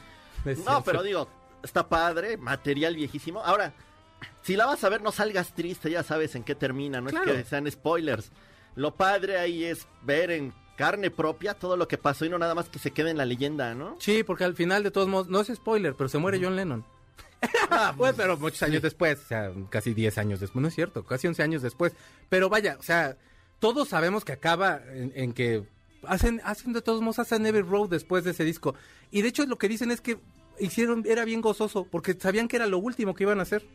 No, 0.65 0.83
pero 0.83 1.01
digo, 1.01 1.27
está 1.63 1.89
padre, 1.89 2.37
material 2.37 2.95
viejísimo. 2.95 3.41
Ahora, 3.41 3.73
si 4.41 4.55
la 4.55 4.65
vas 4.65 4.83
a 4.83 4.89
ver, 4.89 5.01
no 5.01 5.11
salgas 5.11 5.53
triste, 5.53 5.89
ya 5.91 6.03
sabes 6.03 6.35
en 6.35 6.43
qué 6.43 6.55
termina, 6.55 7.01
no 7.01 7.09
Claro. 7.09 7.31
es 7.33 7.43
que 7.43 7.49
sean 7.49 7.69
spoilers. 7.69 8.31
Lo 8.75 8.95
padre 8.95 9.37
ahí 9.37 9.63
es 9.65 9.87
ver 10.03 10.31
en 10.31 10.53
carne 10.77 11.09
propia 11.09 11.55
todo 11.55 11.75
lo 11.75 11.87
que 11.87 11.97
pasó 11.97 12.25
y 12.25 12.29
no 12.29 12.37
nada 12.37 12.53
más 12.55 12.69
que 12.69 12.77
se 12.79 12.91
quede 12.91 13.09
en 13.09 13.17
la 13.17 13.25
leyenda, 13.25 13.73
¿no? 13.73 13.95
Sí, 13.99 14.23
porque 14.23 14.43
al 14.43 14.53
final 14.55 14.83
de 14.83 14.91
todos 14.91 15.07
modos, 15.07 15.27
no 15.27 15.41
es 15.41 15.47
spoiler, 15.47 15.95
pero 15.95 16.07
se 16.09 16.17
muere 16.19 16.39
John 16.41 16.55
Lennon. 16.55 16.85
Pues, 17.97 18.13
pero 18.15 18.37
muchos 18.37 18.63
años 18.63 18.81
después, 18.81 19.19
o 19.19 19.27
sea, 19.27 19.51
casi 19.69 19.93
10 19.93 20.17
años 20.17 20.39
después, 20.39 20.61
no 20.61 20.67
es 20.69 20.75
cierto, 20.75 21.03
casi 21.03 21.27
11 21.27 21.43
años 21.43 21.61
después. 21.61 21.93
Pero 22.29 22.49
vaya, 22.49 22.77
o 22.79 22.83
sea, 22.83 23.17
todos 23.59 23.89
sabemos 23.89 24.23
que 24.25 24.31
acaba 24.31 24.81
en, 24.91 25.11
en 25.15 25.33
que 25.33 25.63
hacen, 26.03 26.41
hacen 26.43 26.73
de 26.73 26.81
todos 26.81 27.01
modos, 27.01 27.19
hacen 27.19 27.45
Every 27.45 27.61
Road 27.67 27.89
después 27.89 28.23
de 28.23 28.31
ese 28.31 28.43
disco. 28.43 28.73
Y 29.11 29.21
de 29.21 29.27
hecho 29.29 29.45
lo 29.45 29.57
que 29.57 29.67
dicen 29.67 29.91
es 29.91 30.01
que 30.01 30.17
hicieron, 30.59 31.03
era 31.05 31.25
bien 31.25 31.41
gozoso, 31.41 31.85
porque 31.91 32.13
sabían 32.13 32.47
que 32.47 32.55
era 32.55 32.65
lo 32.65 32.79
último 32.79 33.13
que 33.13 33.23
iban 33.23 33.39
a 33.39 33.43
hacer. 33.43 33.67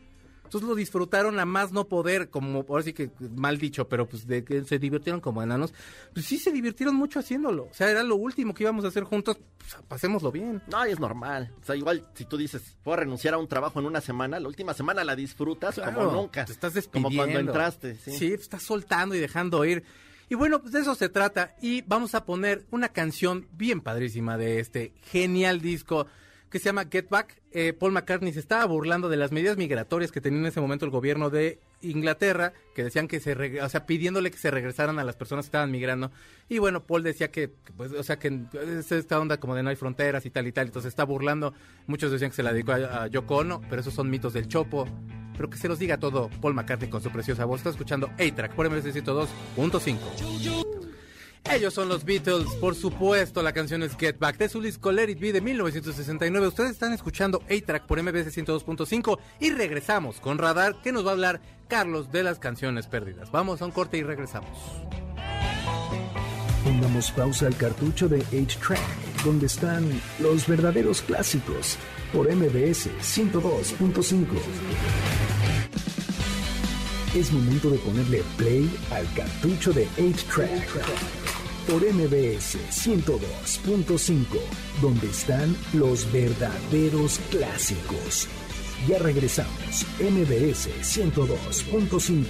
Entonces 0.53 0.69
lo 0.69 0.75
disfrutaron 0.75 1.39
a 1.39 1.45
más 1.45 1.71
no 1.71 1.87
poder, 1.87 2.29
como 2.29 2.63
ahora 2.69 2.83
sí 2.83 2.93
que 2.93 3.09
mal 3.35 3.57
dicho, 3.57 3.89
pero 3.89 4.07
pues 4.07 4.27
de 4.27 4.43
que 4.43 4.63
se 4.65 4.77
divirtieron 4.77 5.19
como 5.19 5.41
enanos. 5.41 5.73
Pues 6.13 6.27
sí 6.27 6.37
se 6.37 6.51
divirtieron 6.51 6.95
mucho 6.95 7.17
haciéndolo. 7.17 7.63
O 7.63 7.73
sea, 7.73 7.89
era 7.89 8.03
lo 8.03 8.15
último 8.17 8.53
que 8.53 8.61
íbamos 8.61 8.85
a 8.85 8.89
hacer 8.89 9.03
juntos, 9.03 9.39
pues 9.57 9.75
pasémoslo 9.87 10.31
bien. 10.31 10.61
No, 10.71 10.85
y 10.87 10.91
es 10.91 10.99
normal. 10.99 11.51
O 11.59 11.65
sea, 11.65 11.75
igual 11.75 12.07
si 12.13 12.25
tú 12.25 12.37
dices, 12.37 12.77
puedo 12.83 12.97
renunciar 12.97 13.33
a 13.33 13.39
un 13.39 13.47
trabajo 13.47 13.79
en 13.79 13.87
una 13.87 13.99
semana, 13.99 14.39
la 14.39 14.47
última 14.47 14.75
semana 14.75 15.03
la 15.03 15.15
disfrutas 15.15 15.79
como 15.79 16.11
nunca. 16.11 16.45
Te 16.45 16.51
estás 16.51 16.71
Como 16.73 17.09
despidiendo. 17.09 17.17
cuando 17.33 17.39
entraste, 17.39 17.95
sí. 17.95 18.11
Sí, 18.11 18.33
estás 18.33 18.61
soltando 18.61 19.15
y 19.15 19.19
dejando 19.19 19.65
ir. 19.65 19.83
Y 20.29 20.35
bueno, 20.35 20.61
pues 20.61 20.73
de 20.73 20.81
eso 20.81 20.93
se 20.93 21.09
trata. 21.09 21.55
Y 21.63 21.81
vamos 21.81 22.13
a 22.13 22.25
poner 22.25 22.63
una 22.69 22.89
canción 22.89 23.47
bien 23.53 23.81
padrísima 23.81 24.37
de 24.37 24.59
este 24.59 24.93
genial 25.01 25.61
disco 25.61 26.05
que 26.53 26.59
se 26.59 26.65
llama 26.65 26.85
Get 26.85 27.09
Back. 27.09 27.41
Eh, 27.51 27.73
Paul 27.73 27.93
McCartney 27.93 28.31
se 28.31 28.39
estaba 28.39 28.63
burlando 28.65 29.09
de 29.09 29.17
las 29.17 29.31
medidas 29.31 29.57
migratorias 29.57 30.11
que 30.11 30.21
tenía 30.21 30.37
en 30.37 30.45
ese 30.45 30.61
momento 30.61 30.85
el 30.85 30.91
gobierno 30.91 31.31
de 31.31 31.57
Inglaterra, 31.81 32.53
que 32.75 32.83
decían 32.83 33.07
que 33.07 33.19
se, 33.19 33.59
o 33.59 33.69
sea, 33.69 33.87
pidiéndole 33.87 34.29
que 34.29 34.37
se 34.37 34.51
regresaran 34.51 34.99
a 34.99 35.03
las 35.03 35.15
personas 35.15 35.45
que 35.45 35.47
estaban 35.47 35.71
migrando. 35.71 36.11
Y 36.49 36.59
bueno, 36.59 36.83
Paul 36.83 37.01
decía 37.01 37.31
que, 37.31 37.47
pues, 37.47 37.91
o 37.93 38.03
sea, 38.03 38.19
que 38.19 38.41
es 38.77 38.91
esta 38.91 39.19
onda 39.19 39.39
como 39.39 39.55
de 39.55 39.63
no 39.63 39.71
hay 39.71 39.75
fronteras 39.75 40.27
y 40.27 40.29
tal 40.29 40.45
y 40.45 40.51
tal. 40.51 40.67
Entonces 40.67 40.89
está 40.89 41.05
burlando. 41.05 41.55
Muchos 41.87 42.11
decían 42.11 42.29
que 42.29 42.35
se 42.35 42.43
la 42.43 42.53
dedicó 42.53 42.73
a, 42.73 43.01
a 43.01 43.07
Yoko 43.07 43.37
Ono, 43.37 43.59
pero 43.67 43.81
esos 43.81 43.95
son 43.95 44.11
mitos 44.11 44.33
del 44.33 44.47
Chopo. 44.47 44.87
Pero 45.35 45.49
que 45.49 45.57
se 45.57 45.67
los 45.67 45.79
diga 45.79 45.97
todo 45.97 46.29
Paul 46.39 46.53
McCartney 46.53 46.87
con 46.87 47.01
su 47.01 47.09
preciosa 47.09 47.45
voz. 47.45 47.61
Está 47.61 47.71
escuchando 47.71 48.11
A-Track 48.19 48.53
por 48.53 48.69
MS 48.69 48.93
102.5. 48.93 50.92
Ellos 51.51 51.73
son 51.73 51.89
los 51.89 52.05
Beatles, 52.05 52.47
por 52.59 52.73
supuesto, 52.73 53.43
la 53.43 53.51
canción 53.51 53.83
es 53.83 53.95
Get 53.97 54.17
Back 54.17 54.37
de 54.37 54.49
su 54.49 54.61
disco 54.61 54.91
Let 54.91 55.09
It 55.11 55.19
Be 55.19 55.33
de 55.33 55.41
1969. 55.41 56.47
Ustedes 56.47 56.71
están 56.71 56.93
escuchando 56.93 57.43
A-Track 57.49 57.85
por 57.85 58.01
MBS 58.01 58.35
102.5 58.35 59.19
y 59.39 59.51
regresamos 59.51 60.19
con 60.19 60.37
Radar 60.37 60.81
que 60.81 60.91
nos 60.91 61.05
va 61.05 61.09
a 61.09 61.13
hablar 61.13 61.41
Carlos 61.67 62.11
de 62.11 62.23
las 62.23 62.39
canciones 62.39 62.87
perdidas. 62.87 63.29
Vamos 63.31 63.61
a 63.61 63.65
un 63.65 63.71
corte 63.71 63.97
y 63.97 64.03
regresamos. 64.03 64.49
Pongamos 66.63 67.11
pausa 67.11 67.47
al 67.47 67.57
cartucho 67.57 68.07
de 68.07 68.21
H-Track, 68.21 69.23
donde 69.25 69.47
están 69.47 69.85
los 70.19 70.47
verdaderos 70.47 71.01
clásicos 71.01 71.77
por 72.13 72.33
MBS 72.33 72.89
102.5. 73.01 74.25
Es 77.15 77.31
momento 77.31 77.69
de 77.69 77.77
ponerle 77.79 78.23
play 78.37 78.73
al 78.91 79.13
cartucho 79.13 79.73
de 79.73 79.87
8-Track 79.97 81.22
por 81.67 81.81
MBS 81.81 82.57
102.5, 82.71 84.25
donde 84.81 85.07
están 85.07 85.55
los 85.73 86.11
verdaderos 86.11 87.19
clásicos. 87.29 88.27
Ya 88.87 88.99
regresamos, 88.99 89.85
MBS 89.99 90.69
102.5. 90.81 92.23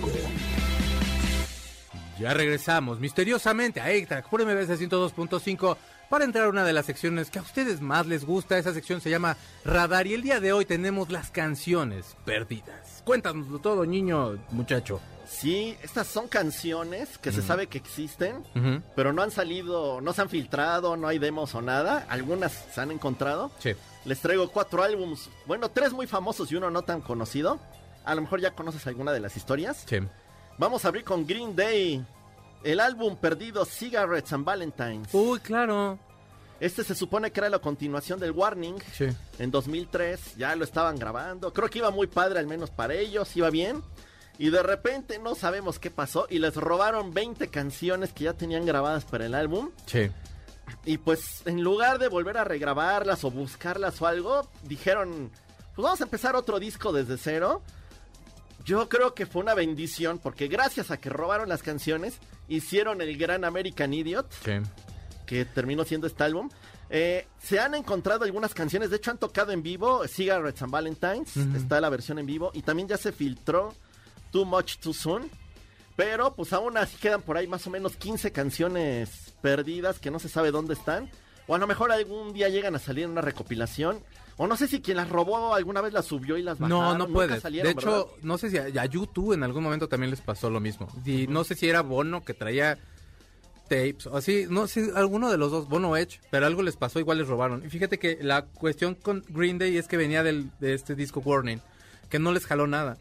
Ya 2.19 2.33
regresamos 2.33 2.99
misteriosamente 2.99 3.81
a 3.81 3.87
8-Track 3.87 4.29
por 4.29 4.45
MBS 4.45 4.79
102.5 4.79 5.77
para 6.09 6.25
entrar 6.25 6.45
a 6.45 6.49
una 6.49 6.63
de 6.63 6.73
las 6.73 6.85
secciones 6.85 7.31
que 7.31 7.39
a 7.39 7.41
ustedes 7.41 7.81
más 7.81 8.05
les 8.05 8.23
gusta. 8.23 8.57
Esa 8.57 8.73
sección 8.73 9.01
se 9.01 9.09
llama 9.09 9.35
Radar 9.65 10.05
y 10.05 10.13
el 10.13 10.21
día 10.21 10.39
de 10.39 10.53
hoy 10.53 10.65
tenemos 10.65 11.09
las 11.09 11.31
canciones 11.31 12.15
perdidas. 12.23 13.01
Cuéntanoslo 13.03 13.59
todo, 13.59 13.85
niño, 13.85 14.37
muchacho. 14.51 15.01
Sí, 15.33 15.75
estas 15.81 16.07
son 16.07 16.27
canciones 16.27 17.17
que 17.17 17.31
se 17.31 17.41
sabe 17.41 17.67
que 17.67 17.77
existen, 17.77 18.43
pero 18.95 19.11
no 19.13 19.21
han 19.21 19.31
salido, 19.31 19.99
no 19.99 20.13
se 20.13 20.21
han 20.21 20.29
filtrado, 20.29 20.95
no 20.95 21.07
hay 21.07 21.19
demos 21.19 21.53
o 21.55 21.61
nada. 21.61 22.05
Algunas 22.09 22.51
se 22.73 22.79
han 22.79 22.91
encontrado. 22.91 23.51
Sí. 23.59 23.73
Les 24.05 24.19
traigo 24.19 24.49
cuatro 24.49 24.83
álbums, 24.83 25.29
bueno, 25.45 25.69
tres 25.69 25.91
muy 25.91 26.07
famosos 26.07 26.51
y 26.51 26.55
uno 26.55 26.69
no 26.69 26.83
tan 26.83 27.01
conocido. 27.01 27.59
A 28.05 28.15
lo 28.15 28.21
mejor 28.21 28.41
ya 28.41 28.51
conoces 28.51 28.85
alguna 28.87 29.11
de 29.11 29.19
las 29.19 29.35
historias. 29.35 29.83
Sí. 29.87 29.97
Vamos 30.57 30.85
a 30.85 30.89
abrir 30.89 31.03
con 31.03 31.25
Green 31.25 31.55
Day, 31.55 32.05
el 32.63 32.79
álbum 32.79 33.15
perdido 33.17 33.65
Cigarettes 33.65 34.31
and 34.33 34.45
Valentines. 34.45 35.09
Uy, 35.13 35.39
claro. 35.39 35.97
Este 36.59 36.83
se 36.83 36.95
supone 36.95 37.31
que 37.31 37.39
era 37.39 37.49
la 37.49 37.59
continuación 37.59 38.19
del 38.19 38.31
Warning. 38.31 38.75
Sí. 38.93 39.07
En 39.39 39.51
2003 39.51 40.35
ya 40.37 40.55
lo 40.55 40.63
estaban 40.63 40.97
grabando. 40.97 41.51
Creo 41.51 41.69
que 41.69 41.79
iba 41.79 41.91
muy 41.91 42.07
padre, 42.07 42.39
al 42.39 42.47
menos 42.47 42.69
para 42.69 42.93
ellos, 42.93 43.35
iba 43.35 43.49
bien. 43.49 43.81
Y 44.37 44.49
de 44.49 44.63
repente 44.63 45.19
no 45.19 45.35
sabemos 45.35 45.79
qué 45.79 45.91
pasó 45.91 46.27
y 46.29 46.39
les 46.39 46.55
robaron 46.55 47.13
20 47.13 47.47
canciones 47.49 48.13
que 48.13 48.25
ya 48.25 48.33
tenían 48.33 48.65
grabadas 48.65 49.05
para 49.05 49.25
el 49.25 49.35
álbum. 49.35 49.69
Sí. 49.85 50.09
Y 50.85 50.97
pues 50.97 51.45
en 51.45 51.61
lugar 51.61 51.99
de 51.99 52.07
volver 52.07 52.37
a 52.37 52.43
regrabarlas 52.43 53.23
o 53.23 53.31
buscarlas 53.31 54.01
o 54.01 54.07
algo, 54.07 54.49
dijeron, 54.63 55.29
pues 55.75 55.83
vamos 55.83 56.01
a 56.01 56.05
empezar 56.05 56.35
otro 56.35 56.59
disco 56.59 56.91
desde 56.91 57.17
cero. 57.17 57.61
Yo 58.65 58.89
creo 58.89 59.13
que 59.13 59.25
fue 59.25 59.41
una 59.41 59.53
bendición 59.53 60.19
porque 60.19 60.47
gracias 60.47 60.89
a 60.89 60.97
que 60.97 61.09
robaron 61.09 61.49
las 61.49 61.61
canciones, 61.61 62.17
hicieron 62.47 63.01
el 63.01 63.17
gran 63.17 63.43
American 63.43 63.93
Idiot. 63.93 64.31
Sí 64.43 64.53
que 65.25 65.45
terminó 65.45 65.83
siendo 65.83 66.07
este 66.07 66.23
álbum. 66.23 66.49
Eh, 66.89 67.27
se 67.41 67.59
han 67.59 67.73
encontrado 67.73 68.23
algunas 68.23 68.53
canciones, 68.53 68.89
de 68.89 68.97
hecho 68.97 69.11
han 69.11 69.17
tocado 69.17 69.51
en 69.51 69.63
vivo 69.63 70.07
Cigarettes 70.07 70.61
and 70.61 70.71
Valentines, 70.71 71.37
está 71.55 71.81
la 71.81 71.89
versión 71.89 72.19
en 72.19 72.25
vivo, 72.25 72.51
y 72.53 72.61
también 72.61 72.87
ya 72.87 72.97
se 72.97 73.11
filtró 73.11 73.73
Too 74.33 74.43
Much 74.43 74.77
Too 74.77 74.93
Soon, 74.93 75.29
pero 75.95 76.33
pues 76.33 76.51
aún 76.51 76.75
así 76.75 76.97
quedan 76.97 77.21
por 77.21 77.37
ahí 77.37 77.47
más 77.47 77.65
o 77.67 77.69
menos 77.69 77.95
15 77.95 78.31
canciones 78.31 79.33
perdidas 79.41 79.99
que 79.99 80.11
no 80.11 80.19
se 80.19 80.27
sabe 80.27 80.51
dónde 80.51 80.73
están, 80.73 81.09
o 81.47 81.55
a 81.55 81.57
lo 81.59 81.67
mejor 81.67 81.91
algún 81.91 82.33
día 82.33 82.49
llegan 82.49 82.75
a 82.75 82.79
salir 82.79 83.05
en 83.05 83.11
una 83.11 83.21
recopilación. 83.21 83.99
O 84.35 84.47
no 84.47 84.57
sé 84.57 84.67
si 84.67 84.81
quien 84.81 84.97
las 84.97 85.09
robó 85.09 85.53
alguna 85.53 85.79
vez 85.81 85.93
las 85.93 86.05
subió 86.05 86.37
y 86.37 86.41
las 86.41 86.57
bajó. 86.57 86.69
No, 86.69 86.97
no 86.97 87.07
puede. 87.07 87.39
De 87.39 87.69
hecho, 87.69 88.15
no 88.23 88.39
sé 88.39 88.49
si 88.49 88.57
a, 88.57 88.85
YouTube 88.85 89.33
en 89.33 89.43
algún 89.43 89.61
momento 89.61 89.87
también 89.87 90.09
les 90.09 90.21
pasó 90.21 90.49
lo 90.49 90.59
mismo. 90.59 90.87
Y 91.05 91.27
no 91.27 91.43
sé 91.43 91.53
si 91.53 91.69
era 91.69 91.81
Bono 91.81 92.23
que 92.23 92.33
traía 92.33 92.79
tapes, 93.69 94.07
o 94.07 94.17
así, 94.17 94.47
no 94.49 94.67
sé, 94.67 94.91
alguno 94.95 95.29
de 95.29 95.37
los 95.37 95.51
dos, 95.51 95.69
Bono 95.69 95.95
Edge, 95.95 96.19
pero 96.31 96.47
algo 96.47 96.63
les 96.63 96.75
pasó, 96.77 96.99
igual 96.99 97.19
les 97.19 97.27
robaron. 97.27 97.63
Y 97.63 97.69
fíjate 97.69 97.99
que 97.99 98.17
la 98.21 98.45
cuestión 98.45 98.95
con 98.95 99.23
Green 99.29 99.59
Day 99.59 99.77
es 99.77 99.87
que 99.87 99.97
venía 99.97 100.23
del, 100.23 100.49
de 100.59 100.73
este 100.73 100.95
disco 100.95 101.19
Warning, 101.19 101.61
que 102.09 102.17
no 102.17 102.31
les 102.31 102.47
jaló 102.47 102.65
nada. 102.65 102.97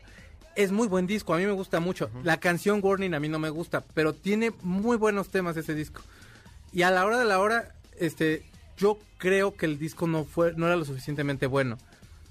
Es 0.55 0.71
muy 0.71 0.87
buen 0.87 1.07
disco, 1.07 1.35
a 1.35 1.39
mí 1.39 1.47
me 1.47 1.53
gusta 1.53 1.81
mucho. 1.81 2.11
La 2.23 2.39
canción 2.39 2.81
Warning 2.83 3.15
a 3.15 3.21
mí 3.21 3.29
no 3.29 3.39
me 3.39 3.51
gusta, 3.51 3.83
pero 3.95 4.13
tiene 4.13 4.53
muy 4.63 4.97
buenos 4.97 5.31
temas 5.31 5.57
ese 5.57 5.75
disco. 5.75 6.03
Y 6.73 6.83
a 6.83 6.91
la 6.91 7.05
hora 7.05 7.19
de 7.19 7.25
la 7.25 7.41
hora, 7.41 7.75
este, 7.99 8.45
yo 8.77 8.99
creo 9.19 9.55
que 9.55 9.67
el 9.67 9.79
disco 9.79 10.07
no 10.07 10.25
fue, 10.25 10.53
no 10.57 10.67
era 10.67 10.77
lo 10.77 10.85
suficientemente 10.85 11.47
bueno. 11.47 11.79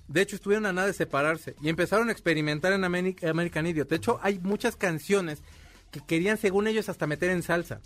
De 0.07 0.21
hecho, 0.21 0.35
estuvieron 0.35 0.65
a 0.65 0.73
nada 0.73 0.87
de 0.87 0.93
separarse 0.93 1.55
y 1.61 1.69
empezaron 1.69 2.09
a 2.09 2.11
experimentar 2.11 2.73
en 2.73 2.83
American 2.83 3.65
Idiot. 3.65 3.89
De 3.89 3.95
hecho, 3.95 4.19
hay 4.21 4.39
muchas 4.39 4.75
canciones 4.75 5.41
que 5.89 6.01
querían, 6.01 6.37
según 6.37 6.67
ellos, 6.67 6.89
hasta 6.89 7.07
meter 7.07 7.29
en 7.29 7.43
salsa. 7.43 7.79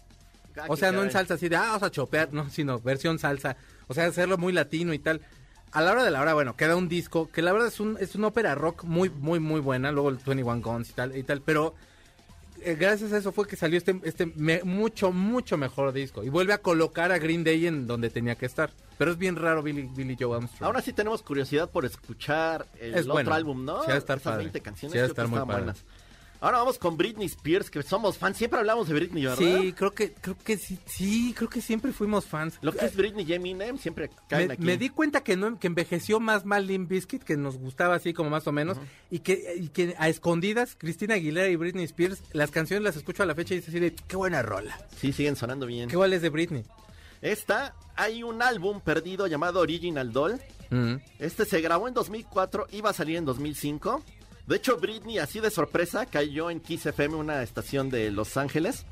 Ah, 0.58 0.66
o 0.70 0.78
sea, 0.78 0.92
no 0.92 1.04
en 1.04 1.12
salsa 1.12 1.36
así 1.36 1.50
de, 1.50 1.56
ah, 1.58 1.62
vamos 1.62 1.84
a 1.84 1.92
chopear, 1.92 2.34
no, 2.34 2.50
sino 2.50 2.80
versión 2.80 3.20
salsa. 3.20 3.58
O 3.88 3.94
sea, 3.94 4.06
hacerlo 4.06 4.38
muy 4.38 4.54
latino 4.54 4.94
y 4.94 5.00
tal. 5.00 5.22
A 5.76 5.82
la 5.82 5.92
hora 5.92 6.06
de 6.06 6.12
la 6.12 6.22
hora, 6.22 6.34
bueno, 6.34 6.56
queda 6.56 6.78
un 6.78 6.88
disco 6.88 7.30
que 7.30 7.42
la 7.42 7.52
verdad 7.52 7.68
es, 7.68 7.82
un, 7.82 7.98
es 8.00 8.16
una 8.16 8.28
ópera 8.28 8.56
rock 8.56 8.86
muy, 8.86 9.10
muy, 9.10 9.42
muy 9.42 9.60
buena. 9.60 9.92
Luego 9.92 10.08
el 10.08 10.16
21 10.16 10.62
Guns 10.62 10.90
y 10.90 10.94
tal, 10.94 11.18
y 11.18 11.24
tal. 11.24 11.42
Pero 11.42 11.76
eh, 12.62 12.76
gracias 12.80 13.12
a 13.12 13.18
eso 13.18 13.34
fue 13.34 13.46
que 13.46 13.58
salió 13.58 13.78
este, 13.78 14.00
este 14.04 14.26
mucho, 14.64 15.12
mucho 15.12 15.58
mejor 15.58 15.92
disco. 15.92 16.24
Y 16.24 16.30
vuelve 16.30 16.54
a 16.54 16.60
colocar 16.60 17.12
a 17.12 17.18
Green 17.20 17.44
Day 17.44 17.68
en 17.68 17.88
donde 17.88 18.10
tenía 18.10 18.36
que 18.36 18.46
estar. 18.46 18.72
Pero 18.98 19.12
es 19.12 19.18
bien 19.18 19.36
raro 19.36 19.62
Billy, 19.62 19.90
Billy 19.94 20.16
Joe 20.18 20.38
Armstrong. 20.38 20.66
Ahora 20.66 20.82
sí 20.82 20.94
tenemos 20.94 21.22
curiosidad 21.22 21.70
por 21.70 21.84
escuchar 21.84 22.68
el 22.80 23.12
otro 23.12 23.34
álbum, 23.34 23.66
¿no? 23.66 23.84
Sí, 23.84 23.92
estar 23.92 24.20
Esas 24.20 24.38
20 24.38 24.62
canciones 24.62 24.98
sí, 24.98 25.06
estar 25.06 25.28
muy 25.28 25.42
buenas. 25.42 25.84
Ahora 26.46 26.60
vamos 26.60 26.78
con 26.78 26.96
Britney 26.96 27.26
Spears, 27.26 27.72
que 27.72 27.82
somos 27.82 28.20
fans. 28.20 28.38
Siempre 28.38 28.60
hablamos 28.60 28.88
de 28.88 28.94
Britney, 28.94 29.26
¿verdad? 29.26 29.40
Sí, 29.40 29.74
creo 29.74 29.90
que, 29.96 30.14
creo 30.14 30.38
que 30.38 30.58
sí, 30.58 30.78
sí, 30.86 31.34
creo 31.36 31.50
que 31.50 31.60
siempre 31.60 31.92
fuimos 31.92 32.26
fans. 32.26 32.60
Lo 32.62 32.72
que 32.72 32.86
es 32.86 32.96
Britney 32.96 33.26
y 33.28 33.34
Eminem 33.34 33.80
siempre 33.80 34.12
caen 34.30 34.50
me, 34.50 34.54
aquí. 34.54 34.62
Me 34.62 34.78
di 34.78 34.90
cuenta 34.90 35.24
que 35.24 35.38
no, 35.38 35.58
que 35.58 35.66
envejeció 35.66 36.20
más 36.20 36.46
mal 36.46 36.68
Limp 36.68 36.88
Bizkit, 36.88 37.24
que 37.24 37.36
nos 37.36 37.58
gustaba 37.58 37.96
así 37.96 38.14
como 38.14 38.30
más 38.30 38.46
o 38.46 38.52
menos, 38.52 38.78
y, 39.10 39.22
que, 39.22 39.56
y 39.60 39.70
que 39.70 39.96
a 39.98 40.08
escondidas, 40.08 40.76
Cristina 40.78 41.16
Aguilera 41.16 41.50
y 41.50 41.56
Britney 41.56 41.86
Spears, 41.86 42.22
las 42.32 42.52
canciones 42.52 42.84
las 42.84 42.96
escucho 42.96 43.24
a 43.24 43.26
la 43.26 43.34
fecha 43.34 43.56
y 43.56 43.58
dice 43.58 43.72
así 43.72 43.80
de, 43.80 43.96
qué 43.96 44.16
buena 44.16 44.44
rola. 44.44 44.78
Sí, 44.98 45.14
siguen 45.14 45.36
sonando 45.36 45.66
bien. 45.66 45.90
¿Qué 45.90 45.98
es 46.14 46.22
de 46.22 46.30
Britney? 46.30 46.64
Esta, 47.24 47.74
hay 47.96 48.22
un 48.22 48.44
álbum 48.44 48.82
perdido 48.82 49.26
llamado 49.26 49.62
Original 49.62 50.14
Doll. 50.14 50.40
Este 51.18 51.46
se 51.46 51.60
grabó 51.62 51.88
en 51.88 51.96
2004, 51.96 52.68
iba 52.72 52.92
a 52.92 52.94
salir 52.94 53.18
en 53.18 53.26
2005. 53.26 54.04
De 54.48 54.58
hecho, 54.58 54.78
Britney, 54.78 55.18
así 55.18 55.40
de 55.40 55.50
sorpresa, 55.50 56.06
cayó 56.06 56.50
en 56.52 56.60
Kiss 56.60 56.86
FM, 56.86 57.16
una 57.16 57.42
estación 57.42 57.90
de 57.90 58.12
Los 58.12 58.38
Ángeles, 58.38 58.86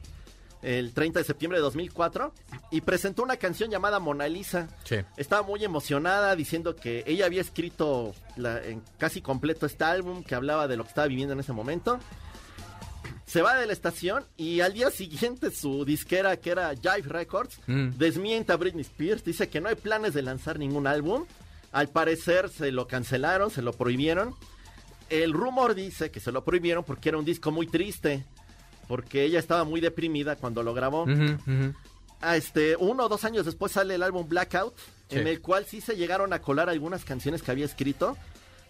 el 0.64 0.94
30 0.94 1.20
de 1.20 1.26
septiembre 1.26 1.60
de 1.60 1.64
2004, 1.64 2.34
y 2.72 2.82
presentó 2.82 3.22
una 3.22 3.38
canción 3.38 3.70
llamada 3.70 4.00
Mona 4.00 4.28
Lisa. 4.28 4.70
Sí. 4.86 4.96
Estaba 5.18 5.44
muy 5.44 5.64
emocionada 5.64 6.36
diciendo 6.36 6.76
que 6.76 7.04
ella 7.06 7.26
había 7.26 7.42
escrito 7.42 8.16
en 8.38 8.82
casi 8.98 9.22
completo 9.22 9.66
este 9.68 9.84
álbum, 9.84 10.24
que 10.24 10.34
hablaba 10.36 10.68
de 10.68 10.78
lo 10.78 10.84
que 10.84 10.90
estaba 10.90 11.08
viviendo 11.08 11.34
en 11.34 11.40
ese 11.42 11.54
momento. 11.54 12.00
Se 13.26 13.42
va 13.42 13.56
de 13.56 13.66
la 13.68 13.74
estación 13.74 14.26
y 14.38 14.62
al 14.62 14.74
día 14.74 14.90
siguiente 14.92 15.50
su 15.52 15.86
disquera, 15.86 16.38
que 16.38 16.52
era 16.52 16.74
Jive 16.76 17.08
Records, 17.10 17.60
Mm. 17.68 17.90
desmienta 17.98 18.54
a 18.54 18.58
Britney 18.58 18.82
Spears, 18.82 19.24
dice 19.24 19.50
que 19.50 19.60
no 19.62 19.70
hay 19.70 19.76
planes 19.76 20.14
de 20.14 20.22
lanzar 20.22 20.60
ningún 20.60 20.88
álbum. 20.88 21.26
Al 21.72 21.90
parecer 21.90 22.50
se 22.50 22.72
lo 22.72 22.88
cancelaron, 22.88 23.50
se 23.50 23.62
lo 23.64 23.74
prohibieron 23.74 24.36
el 25.22 25.34
rumor 25.34 25.76
dice 25.76 26.10
que 26.10 26.20
se 26.20 26.32
lo 26.32 26.44
prohibieron 26.44 26.84
porque 26.84 27.10
era 27.10 27.18
un 27.18 27.26
disco 27.26 27.52
muy 27.52 27.68
triste. 27.68 28.26
Porque 28.88 29.24
ella 29.24 29.40
estaba 29.40 29.64
muy 29.64 29.80
deprimida 29.80 30.36
cuando 30.36 30.64
lo 30.64 30.74
grabó. 30.74 31.06
Ah, 32.22 32.38
este, 32.38 32.76
uno 32.78 33.06
o 33.06 33.10
dos 33.10 33.24
años 33.26 33.46
después 33.46 33.72
sale 33.74 33.96
el 33.96 34.04
álbum 34.04 34.28
Blackout, 34.28 34.74
en 35.10 35.28
el 35.28 35.42
cual 35.42 35.66
sí 35.66 35.82
se 35.82 35.96
llegaron 35.96 36.32
a 36.34 36.40
colar 36.42 36.70
algunas 36.70 37.04
canciones 37.06 37.42
que 37.44 37.52
había 37.52 37.66
escrito. 37.66 38.18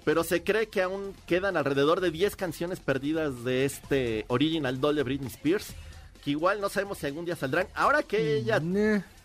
Pero 0.06 0.24
se 0.24 0.44
cree 0.44 0.68
que 0.68 0.82
aún 0.82 1.14
quedan 1.28 1.56
alrededor 1.56 2.02
de 2.02 2.12
10 2.12 2.36
canciones 2.36 2.80
perdidas 2.82 3.44
de 3.46 3.64
este 3.66 4.26
original 4.28 4.82
doll 4.82 4.96
de 4.98 5.04
Britney 5.04 5.30
Spears. 5.30 5.74
Que 6.24 6.32
igual 6.32 6.60
no 6.62 6.70
sabemos 6.70 6.98
si 6.98 7.06
algún 7.06 7.26
día 7.26 7.36
saldrán. 7.36 7.68
Ahora 7.74 8.04
que 8.04 8.18
Mm, 8.18 8.44
ella 8.44 8.60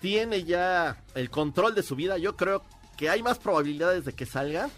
tiene 0.01 0.45
ya 0.45 1.03
el 1.15 1.31
control 1.31 1.75
de 1.75 1.83
su 1.83 1.97
vida, 1.97 2.19
yo 2.19 2.37
creo 2.37 2.63
que 2.97 3.09
hay 3.11 3.23
más 3.23 3.39
probabilidades 3.39 4.05
de 4.05 4.13
que 4.13 4.27
salga. 4.27 4.71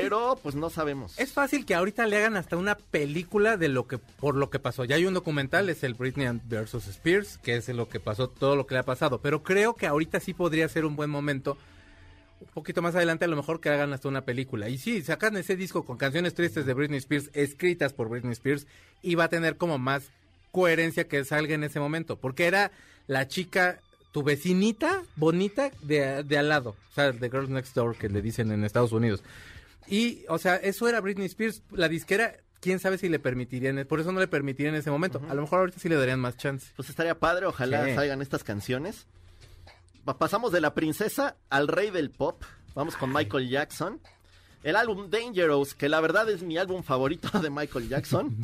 Pero 0.00 0.38
pues 0.42 0.54
no 0.54 0.70
sabemos. 0.70 1.18
Es 1.18 1.32
fácil 1.32 1.66
que 1.66 1.74
ahorita 1.74 2.06
le 2.06 2.16
hagan 2.16 2.36
hasta 2.36 2.56
una 2.56 2.76
película 2.76 3.56
de 3.56 3.68
lo 3.68 3.86
que 3.86 3.98
por 3.98 4.36
lo 4.36 4.50
que 4.50 4.58
pasó. 4.58 4.84
Ya 4.84 4.96
hay 4.96 5.06
un 5.06 5.14
documental, 5.14 5.68
es 5.68 5.84
el 5.84 5.94
Britney 5.94 6.40
versus 6.44 6.86
Spears, 6.86 7.38
que 7.38 7.56
es 7.56 7.68
lo 7.68 7.88
que 7.88 8.00
pasó, 8.00 8.28
todo 8.28 8.56
lo 8.56 8.66
que 8.66 8.74
le 8.74 8.80
ha 8.80 8.84
pasado. 8.84 9.20
Pero 9.20 9.42
creo 9.42 9.74
que 9.74 9.86
ahorita 9.86 10.20
sí 10.20 10.34
podría 10.34 10.68
ser 10.68 10.84
un 10.84 10.96
buen 10.96 11.10
momento. 11.10 11.58
Un 12.40 12.48
poquito 12.48 12.82
más 12.82 12.94
adelante 12.94 13.26
a 13.26 13.28
lo 13.28 13.36
mejor 13.36 13.60
que 13.60 13.68
hagan 13.68 13.92
hasta 13.92 14.08
una 14.08 14.24
película. 14.24 14.68
Y 14.68 14.78
sí, 14.78 15.02
sacan 15.02 15.36
ese 15.36 15.56
disco 15.56 15.84
con 15.84 15.96
canciones 15.96 16.34
tristes 16.34 16.66
de 16.66 16.74
Britney 16.74 16.98
Spears, 16.98 17.30
escritas 17.34 17.92
por 17.92 18.08
Britney 18.08 18.32
Spears, 18.32 18.66
y 19.02 19.14
va 19.14 19.24
a 19.24 19.28
tener 19.28 19.56
como 19.56 19.78
más 19.78 20.10
coherencia 20.52 21.08
que 21.08 21.24
salga 21.24 21.54
en 21.54 21.64
ese 21.64 21.80
momento, 21.80 22.16
porque 22.16 22.46
era 22.46 22.72
la 23.06 23.26
chica, 23.28 23.80
tu 24.12 24.22
vecinita 24.22 25.02
bonita 25.16 25.70
de, 25.82 26.22
de 26.22 26.38
al 26.38 26.48
lado, 26.48 26.76
o 26.90 26.94
sea, 26.94 27.12
The 27.12 27.30
Girl 27.30 27.50
Next 27.50 27.74
Door 27.74 27.96
que 27.96 28.08
le 28.08 28.20
dicen 28.20 28.52
en 28.52 28.64
Estados 28.64 28.92
Unidos. 28.92 29.22
Y, 29.86 30.24
o 30.28 30.38
sea, 30.38 30.56
eso 30.56 30.88
era 30.88 31.00
Britney 31.00 31.26
Spears, 31.26 31.62
la 31.70 31.88
disquera, 31.88 32.36
quién 32.60 32.78
sabe 32.78 32.98
si 32.98 33.08
le 33.08 33.18
permitirían, 33.18 33.84
por 33.86 34.00
eso 34.00 34.12
no 34.12 34.20
le 34.20 34.28
permitirían 34.28 34.74
en 34.74 34.80
ese 34.80 34.90
momento. 34.90 35.20
A 35.28 35.34
lo 35.34 35.42
mejor 35.42 35.60
ahorita 35.60 35.78
sí 35.80 35.88
le 35.88 35.96
darían 35.96 36.20
más 36.20 36.36
chance. 36.36 36.72
Pues 36.76 36.88
estaría 36.90 37.18
padre, 37.18 37.46
ojalá 37.46 37.84
Sí. 37.86 37.94
salgan 37.94 38.22
estas 38.22 38.44
canciones. 38.44 39.06
Pa- 40.04 40.18
Pasamos 40.18 40.52
de 40.52 40.60
la 40.60 40.74
princesa 40.74 41.36
al 41.50 41.68
rey 41.68 41.90
del 41.90 42.10
pop. 42.10 42.42
Vamos 42.74 42.96
con 42.96 43.12
Michael 43.12 43.48
Jackson. 43.48 44.00
El 44.62 44.76
álbum 44.76 45.10
Dangerous, 45.10 45.74
que 45.74 45.88
la 45.88 46.00
verdad 46.00 46.30
es 46.30 46.42
mi 46.42 46.56
álbum 46.56 46.82
favorito 46.84 47.28
de 47.40 47.50
Michael 47.50 47.88
Jackson. 47.88 48.36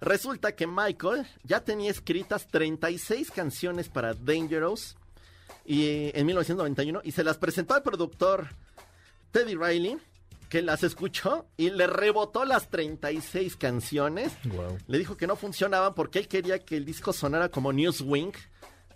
Resulta 0.00 0.52
que 0.56 0.66
Michael 0.66 1.26
ya 1.44 1.60
tenía 1.60 1.90
escritas 1.90 2.48
36 2.48 3.30
canciones 3.30 3.88
para 3.88 4.14
Dangerous 4.14 4.96
y, 5.64 6.10
en 6.18 6.26
1991 6.26 7.02
y 7.04 7.12
se 7.12 7.22
las 7.22 7.38
presentó 7.38 7.74
al 7.74 7.82
productor 7.84 8.48
Teddy 9.30 9.54
Riley, 9.54 9.98
que 10.52 10.60
las 10.60 10.82
escuchó 10.82 11.46
y 11.56 11.70
le 11.70 11.86
rebotó 11.86 12.44
las 12.44 12.68
36 12.68 13.56
canciones. 13.56 14.34
Wow. 14.44 14.76
Le 14.86 14.98
dijo 14.98 15.16
que 15.16 15.26
no 15.26 15.34
funcionaban 15.34 15.94
porque 15.94 16.18
él 16.18 16.28
quería 16.28 16.58
que 16.58 16.76
el 16.76 16.84
disco 16.84 17.14
sonara 17.14 17.48
como 17.48 17.72
Newswing, 17.72 18.32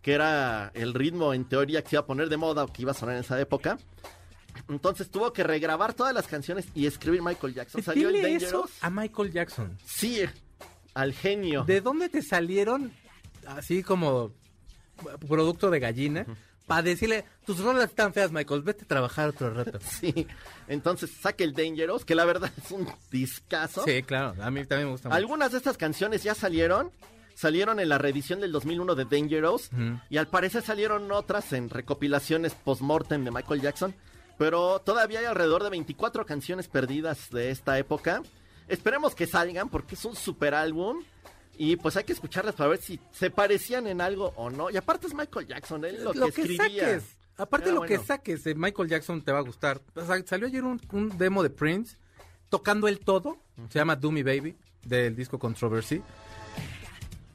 que 0.03 0.13
era 0.13 0.71
el 0.75 0.93
ritmo 0.93 1.33
en 1.33 1.47
teoría 1.47 1.81
que 1.81 1.89
se 1.89 1.97
iba 1.97 2.01
a 2.01 2.07
poner 2.07 2.29
de 2.29 2.37
moda 2.37 2.63
o 2.63 2.67
que 2.71 2.83
iba 2.83 2.91
a 2.91 2.95
sonar 2.95 3.15
en 3.15 3.23
esa 3.23 3.41
época. 3.41 3.79
Entonces 4.69 5.11
tuvo 5.11 5.33
que 5.33 5.45
regrabar 5.45 5.95
todas 5.95 6.13
las 6.13 6.27
canciones 6.27 6.67
y 6.75 6.85
escribir 6.85 7.23
Michael 7.23 7.55
Jackson. 7.55 7.83
Salió 7.83 8.11
el 8.11 8.17
eso 8.17 8.69
a 8.83 8.91
Michael 8.91 9.33
Jackson. 9.33 9.79
Sí, 9.83 10.21
al 10.93 11.15
genio. 11.15 11.65
¿De 11.65 11.81
dónde 11.81 12.11
te 12.11 12.21
salieron 12.21 12.93
así 13.47 13.83
como 13.83 14.31
producto 15.27 15.71
de 15.71 15.81
gallina? 15.81 16.27
Para 16.67 16.83
decirle, 16.83 17.25
tus 17.45 17.61
rolas 17.61 17.91
están 17.91 18.13
feas, 18.13 18.33
Michael, 18.33 18.63
vete 18.63 18.85
a 18.85 18.89
trabajar 18.89 19.29
otro 19.29 19.55
rato. 19.55 19.79
Sí, 20.01 20.27
entonces 20.67 21.11
saque 21.11 21.45
el 21.45 21.53
Dangerous, 21.55 22.05
que 22.05 22.15
la 22.15 22.25
verdad 22.25 22.51
es 22.57 22.71
un 22.73 22.89
discazo. 23.11 23.85
Sí, 23.85 24.03
claro, 24.03 24.35
a 24.43 24.51
mí 24.51 24.65
también 24.65 24.89
me 24.89 24.93
gusta 24.93 25.09
mucho. 25.09 25.17
Algunas 25.17 25.53
de 25.53 25.59
estas 25.59 25.77
canciones 25.77 26.23
ya 26.23 26.35
salieron. 26.35 26.91
Salieron 27.35 27.79
en 27.81 27.91
la 27.91 27.99
reedición 27.99 28.41
del 28.41 28.51
2001 28.51 28.95
de 28.95 29.05
Dangerous. 29.05 29.71
Y 30.09 30.17
al 30.17 30.27
parecer 30.27 30.63
salieron 30.63 31.13
otras 31.13 31.53
en 31.53 31.69
recopilaciones 31.69 32.55
post-mortem 32.55 33.25
de 33.25 33.31
Michael 33.31 33.61
Jackson. 33.61 33.95
Pero 34.39 34.81
todavía 34.81 35.21
hay 35.21 35.27
alrededor 35.27 35.63
de 35.63 35.71
24 35.71 36.25
canciones 36.27 36.67
perdidas 36.69 37.31
de 37.31 37.51
esta 37.51 37.79
época. 37.79 38.23
Esperemos 38.69 39.15
que 39.15 39.27
salgan 39.27 39.69
porque 39.69 39.95
es 39.95 40.05
un 40.07 40.17
super 40.17 40.55
álbum. 40.55 41.05
Y 41.59 41.77
pues 41.77 41.97
hay 41.97 42.05
que 42.05 42.13
escucharlas 42.13 42.55
para 42.55 42.71
ver 42.71 42.81
si 42.81 43.01
se 43.13 43.31
parecían 43.31 43.87
en 43.87 44.01
algo 44.01 44.33
o 44.37 44.51
no. 44.51 44.71
Y 44.71 44.77
aparte 44.77 45.07
es 45.07 45.15
Michael 45.15 45.47
Jackson, 45.47 45.85
él 45.85 46.03
lo, 46.03 46.13
lo 46.13 46.27
que 46.27 46.43
que 46.43 46.57
saques. 46.57 47.05
Aparte 47.39 47.67
Era 47.69 47.75
lo 47.75 47.83
que 47.83 47.99
saques 47.99 48.45
de 48.45 48.55
Michael 48.55 48.89
Jackson 48.89 49.23
te 49.23 49.31
va 49.31 49.39
a 49.39 49.43
gustar. 49.43 49.81
O 49.95 50.05
sea, 50.05 50.23
salió 50.27 50.47
ayer 50.47 50.65
un, 50.65 50.81
un 50.93 51.19
demo 51.19 51.43
de 51.43 51.51
Prince 51.51 51.97
tocando 52.49 52.89
el 52.89 53.01
todo. 53.01 53.39
Se 53.69 53.79
llama 53.79 53.97
Do 53.97 54.11
Me 54.11 54.23
Baby 54.23 54.57
del 54.85 55.15
disco 55.15 55.39
Controversy. 55.39 56.03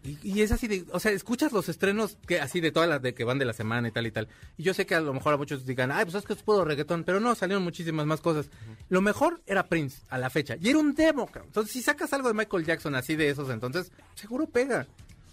Y, 0.04 0.18
y 0.24 0.42
es 0.42 0.52
así 0.52 0.68
de, 0.68 0.86
o 0.92 1.00
sea, 1.00 1.12
escuchas 1.12 1.52
los 1.52 1.70
estrenos 1.70 2.18
que 2.28 2.40
así 2.40 2.60
de 2.60 2.72
todas 2.72 2.90
las 2.90 3.02
de 3.02 3.14
que 3.14 3.24
van 3.24 3.38
de 3.38 3.46
la 3.46 3.54
semana 3.54 3.88
y 3.88 3.92
tal 3.92 4.08
y 4.08 4.12
tal. 4.12 4.28
Y 4.58 4.64
yo 4.64 4.74
sé 4.74 4.86
que 4.86 4.96
a 4.96 5.02
lo 5.02 5.14
mejor 5.14 5.34
a 5.34 5.38
muchos 5.38 5.66
digan, 5.66 5.92
ay, 5.92 6.06
pues 6.06 6.16
es 6.16 6.26
que 6.26 6.34
es 6.34 6.42
puro 6.42 6.66
reggaetón, 6.66 7.04
pero 7.04 7.20
no, 7.20 7.36
salieron 7.36 7.64
muchísimas 7.64 8.06
más 8.06 8.22
cosas. 8.22 8.50
Lo 8.90 9.02
mejor 9.02 9.42
era 9.46 9.68
Prince 9.68 10.02
a 10.10 10.18
la 10.18 10.30
fecha. 10.30 10.56
Y 10.60 10.70
era 10.70 10.80
un 10.80 10.96
demo, 10.96 11.28
cabrón. 11.28 11.48
Entonces, 11.48 11.72
si 11.72 11.82
sacas 11.82 12.12
algo 12.14 12.28
de 12.28 12.34
Michael 12.34 12.66
Jackson 12.66 12.96
así 12.96 13.16
de 13.16 13.30
esos, 13.30 13.50
entonces, 13.50 13.92
seguro 14.16 14.48
pega. 14.48 14.88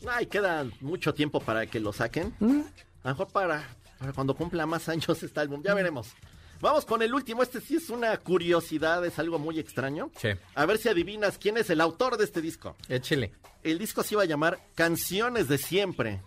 Ay, 0.07 0.27
queda 0.27 0.67
mucho 0.81 1.15
tiempo 1.15 1.41
para 1.41 1.67
que 1.67 1.81
lo 1.81 1.93
saquen. 1.93 2.35
¿Mm? 2.39 2.61
A 3.03 3.09
lo 3.09 3.15
mejor 3.15 3.29
para, 3.29 3.67
para 3.99 4.13
cuando 4.13 4.35
cumpla 4.35 4.67
más 4.67 4.89
años 4.89 5.23
este 5.23 5.41
álbum. 5.41 5.63
Ya 5.63 5.75
veremos. 5.75 6.15
Vamos 6.61 6.85
con 6.85 7.03
el 7.03 7.15
último. 7.15 7.43
Este 7.43 7.61
sí 7.61 7.77
es 7.77 7.89
una 7.91 8.17
curiosidad, 8.17 9.05
es 9.07 9.19
algo 9.19 9.39
muy 9.39 9.59
extraño. 9.59 10.11
Sí. 10.17 10.31
A 10.55 10.67
ver 10.67 10.79
si 10.79 10.89
adivinas 10.89 11.39
quién 11.39 11.57
es 11.57 11.71
el 11.71 11.81
autor 11.81 12.17
de 12.17 12.25
este 12.25 12.41
disco. 12.41 12.77
Échele. 12.89 13.33
El 13.63 13.79
disco 13.79 14.03
se 14.03 14.15
iba 14.15 14.23
a 14.23 14.27
llamar 14.27 14.59
Canciones 14.75 15.49
de 15.49 15.59
Siempre. 15.59 16.21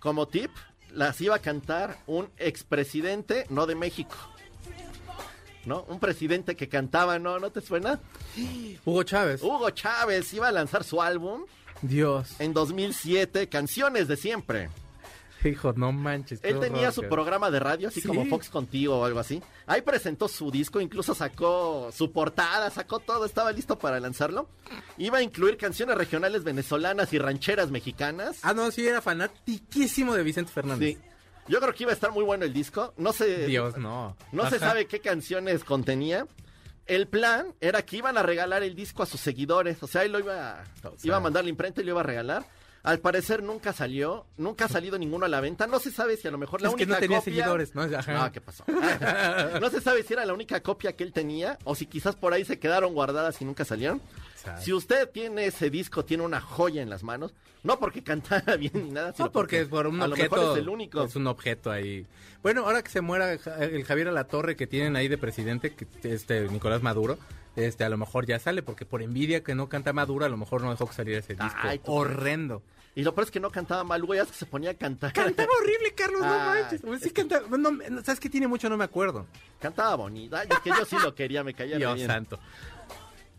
Como 0.00 0.28
tip, 0.28 0.50
las 0.92 1.20
iba 1.20 1.36
a 1.36 1.40
cantar 1.40 1.98
un 2.06 2.30
expresidente, 2.38 3.46
no 3.50 3.66
de 3.66 3.74
México. 3.74 4.16
¿No? 5.64 5.82
Un 5.88 6.00
presidente 6.00 6.56
que 6.56 6.68
cantaba, 6.68 7.18
¿no? 7.18 7.38
¿No 7.38 7.50
te 7.50 7.60
suena? 7.60 8.00
Hugo 8.86 9.02
Chávez. 9.02 9.42
Hugo 9.42 9.68
Chávez 9.70 10.32
iba 10.32 10.48
a 10.48 10.52
lanzar 10.52 10.82
su 10.82 11.02
álbum 11.02 11.44
Dios. 11.82 12.40
en 12.40 12.54
2007, 12.54 13.48
Canciones 13.48 14.08
de 14.08 14.16
Siempre. 14.16 14.70
Hijo, 15.44 15.72
no 15.76 15.92
manches. 15.92 16.40
Él 16.42 16.58
tenía 16.60 16.82
horror, 16.88 16.92
su 16.92 17.02
programa 17.04 17.50
de 17.50 17.60
radio, 17.60 17.88
así 17.88 18.00
Sí. 18.00 18.08
como 18.08 18.24
Fox 18.26 18.48
Contigo 18.48 18.98
o 18.98 19.04
algo 19.04 19.20
así. 19.20 19.42
Ahí 19.66 19.82
presentó 19.82 20.28
su 20.28 20.50
disco, 20.50 20.80
incluso 20.80 21.14
sacó 21.14 21.90
su 21.92 22.10
portada, 22.12 22.70
sacó 22.70 22.98
todo, 22.98 23.24
estaba 23.24 23.52
listo 23.52 23.78
para 23.78 24.00
lanzarlo. 24.00 24.48
Iba 24.96 25.18
a 25.18 25.22
incluir 25.22 25.56
canciones 25.56 25.96
regionales 25.96 26.44
venezolanas 26.44 27.12
y 27.12 27.18
rancheras 27.18 27.70
mexicanas. 27.70 28.38
Ah, 28.42 28.52
no, 28.54 28.70
sí, 28.70 28.86
era 28.86 29.00
fanatiquísimo 29.00 30.14
de 30.14 30.22
Vicente 30.22 30.52
Fernández. 30.52 30.96
Sí. 30.96 31.02
Yo 31.48 31.60
creo 31.60 31.72
que 31.72 31.84
iba 31.84 31.92
a 31.92 31.94
estar 31.94 32.10
muy 32.12 32.24
bueno 32.24 32.44
el 32.44 32.52
disco. 32.52 32.92
No 32.98 33.12
sé. 33.12 33.46
Dios, 33.46 33.78
no. 33.78 34.16
No 34.32 34.50
se 34.50 34.58
sabe 34.58 34.86
qué 34.86 35.00
canciones 35.00 35.64
contenía. 35.64 36.26
El 36.84 37.06
plan 37.06 37.54
era 37.60 37.82
que 37.82 37.96
iban 37.98 38.16
a 38.18 38.22
regalar 38.22 38.62
el 38.62 38.74
disco 38.74 39.02
a 39.02 39.06
sus 39.06 39.20
seguidores. 39.20 39.82
O 39.82 39.86
sea, 39.86 40.04
él 40.04 40.12
lo 40.12 40.18
iba, 40.18 40.64
O 40.84 40.90
sea- 40.90 40.92
iba 41.04 41.16
a 41.16 41.20
mandar 41.20 41.44
la 41.44 41.50
imprenta 41.50 41.80
y 41.80 41.84
lo 41.84 41.90
iba 41.92 42.00
a 42.00 42.04
regalar. 42.04 42.46
Al 42.84 43.00
parecer 43.00 43.42
nunca 43.42 43.72
salió, 43.72 44.24
nunca 44.36 44.64
ha 44.66 44.68
salido 44.68 44.98
ninguno 44.98 45.26
a 45.26 45.28
la 45.28 45.40
venta. 45.40 45.66
No 45.66 45.78
se 45.80 45.90
sabe 45.90 46.16
si 46.16 46.28
a 46.28 46.30
lo 46.30 46.38
mejor 46.38 46.62
la 46.62 46.68
Es 46.68 46.74
que 46.74 46.84
única 46.84 46.94
no 46.94 47.00
tenía 47.00 47.18
copia- 47.18 47.24
seguidores, 47.24 47.74
¿no? 47.74 47.82
Ajá. 47.82 48.12
No, 48.12 48.32
¿qué 48.32 48.40
pasó? 48.40 48.64
no 49.60 49.70
se 49.70 49.80
sabe 49.80 50.02
si 50.02 50.12
era 50.14 50.24
la 50.24 50.32
única 50.32 50.60
copia 50.62 50.92
que 50.94 51.04
él 51.04 51.12
tenía 51.12 51.58
o 51.64 51.74
si 51.74 51.86
quizás 51.86 52.14
por 52.16 52.32
ahí 52.32 52.44
se 52.44 52.58
quedaron 52.58 52.94
guardadas 52.94 53.40
y 53.42 53.44
nunca 53.44 53.64
salieron. 53.64 54.00
Sabe. 54.36 54.62
Si 54.62 54.72
usted 54.72 55.08
tiene 55.10 55.46
ese 55.46 55.68
disco, 55.70 56.04
tiene 56.04 56.22
una 56.22 56.40
joya 56.40 56.80
en 56.80 56.88
las 56.90 57.02
manos, 57.02 57.34
no 57.64 57.78
porque 57.78 58.02
cantara 58.04 58.56
bien 58.56 58.72
ni 58.74 58.90
nada, 58.90 59.12
sino 59.12 59.26
No, 59.26 59.32
porque 59.32 59.60
es 59.62 59.68
por 59.68 59.86
un 59.86 60.00
a 60.00 60.06
lo 60.06 60.14
objeto. 60.14 60.36
mejor 60.36 60.56
es 60.56 60.62
el 60.62 60.68
único. 60.68 61.02
Es 61.02 61.16
un 61.16 61.26
objeto 61.26 61.70
ahí. 61.70 62.06
Bueno, 62.42 62.64
ahora 62.64 62.82
que 62.82 62.90
se 62.90 63.00
muera 63.00 63.32
el 63.32 63.84
Javier 63.84 64.08
Alatorre 64.08 64.54
que 64.54 64.68
tienen 64.68 64.94
ahí 64.94 65.08
de 65.08 65.18
presidente, 65.18 65.74
que 65.74 65.86
este 66.04 66.48
Nicolás 66.48 66.82
Maduro, 66.82 67.18
este 67.56 67.84
a 67.84 67.88
lo 67.88 67.96
mejor 67.96 68.26
ya 68.26 68.38
sale, 68.38 68.62
porque 68.62 68.84
por 68.86 69.02
envidia 69.02 69.42
que 69.42 69.54
no 69.54 69.68
canta 69.68 69.92
Maduro, 69.92 70.24
a 70.24 70.28
lo 70.28 70.36
mejor 70.36 70.62
no 70.62 70.70
dejó 70.70 70.86
que 70.86 70.94
saliera 70.94 71.20
ese 71.20 71.34
disco. 71.34 71.58
Ay, 71.60 71.80
Horrendo. 71.84 72.62
Y 72.94 73.02
lo 73.04 73.14
peor 73.14 73.26
es 73.26 73.30
que 73.30 73.38
no 73.38 73.50
cantaba 73.50 73.84
mal, 73.84 74.02
güey, 74.04 74.18
es 74.18 74.26
que 74.26 74.34
se 74.34 74.46
ponía 74.46 74.70
a 74.70 74.74
cantar. 74.74 75.12
Cantaba 75.12 75.48
horrible, 75.60 75.94
Carlos, 75.94 76.20
no 76.20 76.26
Ay, 76.32 76.62
manches. 76.62 76.80
Pues 76.80 77.00
es 77.02 77.08
sí 77.08 77.14
cantaba. 77.14 77.46
No, 77.56 77.70
no, 77.70 78.02
¿Sabes 78.02 78.18
qué 78.18 78.28
tiene 78.28 78.48
mucho? 78.48 78.68
No 78.68 78.76
me 78.76 78.84
acuerdo. 78.84 79.26
Cantaba 79.60 79.94
bonito. 79.94 80.36
Ay, 80.36 80.48
es 80.50 80.58
que 80.60 80.70
yo 80.70 80.84
sí 80.84 80.96
lo 81.02 81.14
quería, 81.14 81.44
me 81.44 81.54
caía 81.54 81.76
Dios 81.76 81.94
bien. 81.94 82.06
santo. 82.08 82.40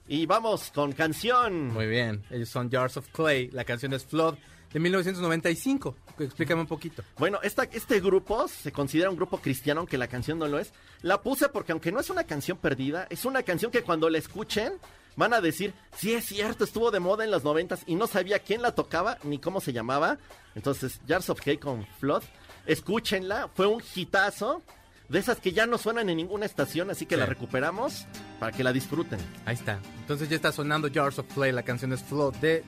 Y 0.07 0.25
vamos 0.25 0.71
con 0.73 0.93
canción. 0.93 1.67
Muy 1.67 1.87
bien. 1.87 2.23
Ellos 2.31 2.49
son 2.49 2.71
Jars 2.71 2.97
of 2.97 3.07
Clay. 3.09 3.49
La 3.51 3.63
canción 3.65 3.93
es 3.93 4.05
Flood 4.05 4.35
de 4.73 4.79
1995. 4.79 5.95
Explícame 6.19 6.61
un 6.61 6.67
poquito. 6.67 7.03
Bueno, 7.17 7.39
esta, 7.43 7.63
este 7.63 7.99
grupo 7.99 8.47
se 8.47 8.71
considera 8.71 9.09
un 9.09 9.15
grupo 9.15 9.39
cristiano, 9.39 9.79
aunque 9.81 9.97
la 9.97 10.07
canción 10.07 10.37
no 10.39 10.47
lo 10.47 10.59
es. 10.59 10.73
La 11.01 11.21
puse 11.21 11.49
porque 11.49 11.71
aunque 11.71 11.91
no 11.91 11.99
es 11.99 12.09
una 12.09 12.23
canción 12.25 12.57
perdida, 12.57 13.07
es 13.09 13.25
una 13.25 13.43
canción 13.43 13.71
que 13.71 13.83
cuando 13.83 14.09
la 14.09 14.17
escuchen 14.17 14.73
van 15.15 15.33
a 15.33 15.41
decir, 15.41 15.73
sí 15.97 16.13
es 16.13 16.25
cierto, 16.25 16.63
estuvo 16.63 16.91
de 16.91 16.99
moda 16.99 17.23
en 17.25 17.31
los 17.31 17.43
noventas 17.43 17.81
y 17.87 17.95
no 17.95 18.07
sabía 18.07 18.39
quién 18.39 18.61
la 18.61 18.73
tocaba 18.75 19.17
ni 19.23 19.39
cómo 19.39 19.59
se 19.59 19.73
llamaba. 19.73 20.17
Entonces, 20.55 20.99
Jars 21.07 21.29
of 21.29 21.41
Clay 21.41 21.57
con 21.57 21.85
Flood, 21.99 22.23
escúchenla, 22.65 23.49
fue 23.53 23.67
un 23.67 23.81
hitazo. 23.95 24.61
De 25.09 25.17
esas 25.17 25.39
que 25.39 25.51
ya 25.53 25.65
no 25.65 25.79
suenan 25.79 26.07
en 26.11 26.17
ninguna 26.17 26.45
estación, 26.45 26.91
así 26.91 27.07
que 27.07 27.15
Sí. 27.15 27.19
la 27.19 27.25
recuperamos 27.25 28.05
para 28.39 28.51
que 28.55 28.63
la 28.63 28.71
disfruten. 28.71 29.17
Ahí 29.43 29.55
está. 29.55 29.79
Entonces 30.01 30.29
ya 30.29 30.35
está 30.35 30.51
sonando 30.51 30.87
Jars 30.93 31.17
of 31.17 31.25
Clay. 31.33 31.51
La 31.51 31.63
canción 31.63 31.91
es 31.93 32.03
Flood 32.03 32.35
de 32.35 32.63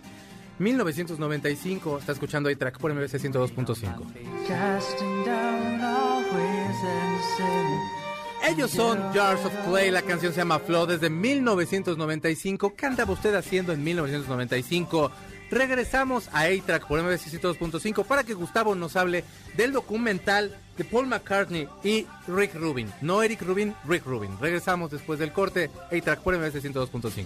1995. 0.62 2.00
Está 2.00 2.12
escuchando 2.14 2.50
ahí 2.50 2.56
track 2.56 2.78
por 2.78 2.94
MBC 2.94 3.20
102.5. 3.20 4.48
Casting 4.48 5.26
down 5.26 5.82
our 5.82 6.24
ways 6.34 6.78
and 6.84 7.20
sin. 7.38 8.02
Ellos 8.44 8.72
son 8.72 9.00
Jars 9.14 9.46
of 9.46 9.54
Clay, 9.68 9.92
la 9.92 10.02
canción 10.02 10.34
se 10.34 10.40
llama 10.40 10.60
Flow 10.60 10.88
desde 10.88 11.10
1995. 11.10 12.74
¿Qué 12.76 12.86
andaba 12.88 13.14
usted 13.14 13.36
haciendo 13.36 13.72
en 13.72 13.84
1995? 13.84 15.12
Regresamos 15.52 16.28
a 16.34 16.46
A-Track 16.46 16.88
por 16.88 17.02
MBC 17.04 17.40
102.5 17.40 18.04
para 18.06 18.24
que 18.24 18.34
Gustavo 18.34 18.74
nos 18.74 18.96
hable 18.96 19.24
del 19.56 19.74
documental 19.74 20.58
de 20.76 20.84
Paul 20.84 21.08
McCartney 21.08 21.68
y 21.84 22.08
Rick 22.28 22.56
Rubin. 22.56 22.92
No 23.02 23.22
Eric 23.22 23.42
Rubin, 23.44 23.76
Rick 23.86 24.06
Rubin. 24.06 24.38
Regresamos 24.40 24.90
después 24.90 25.20
del 25.20 25.32
corte. 25.34 25.70
A-Track 25.92 26.22
por 26.22 26.36
MBC 26.36 26.64
102.5. 26.64 27.26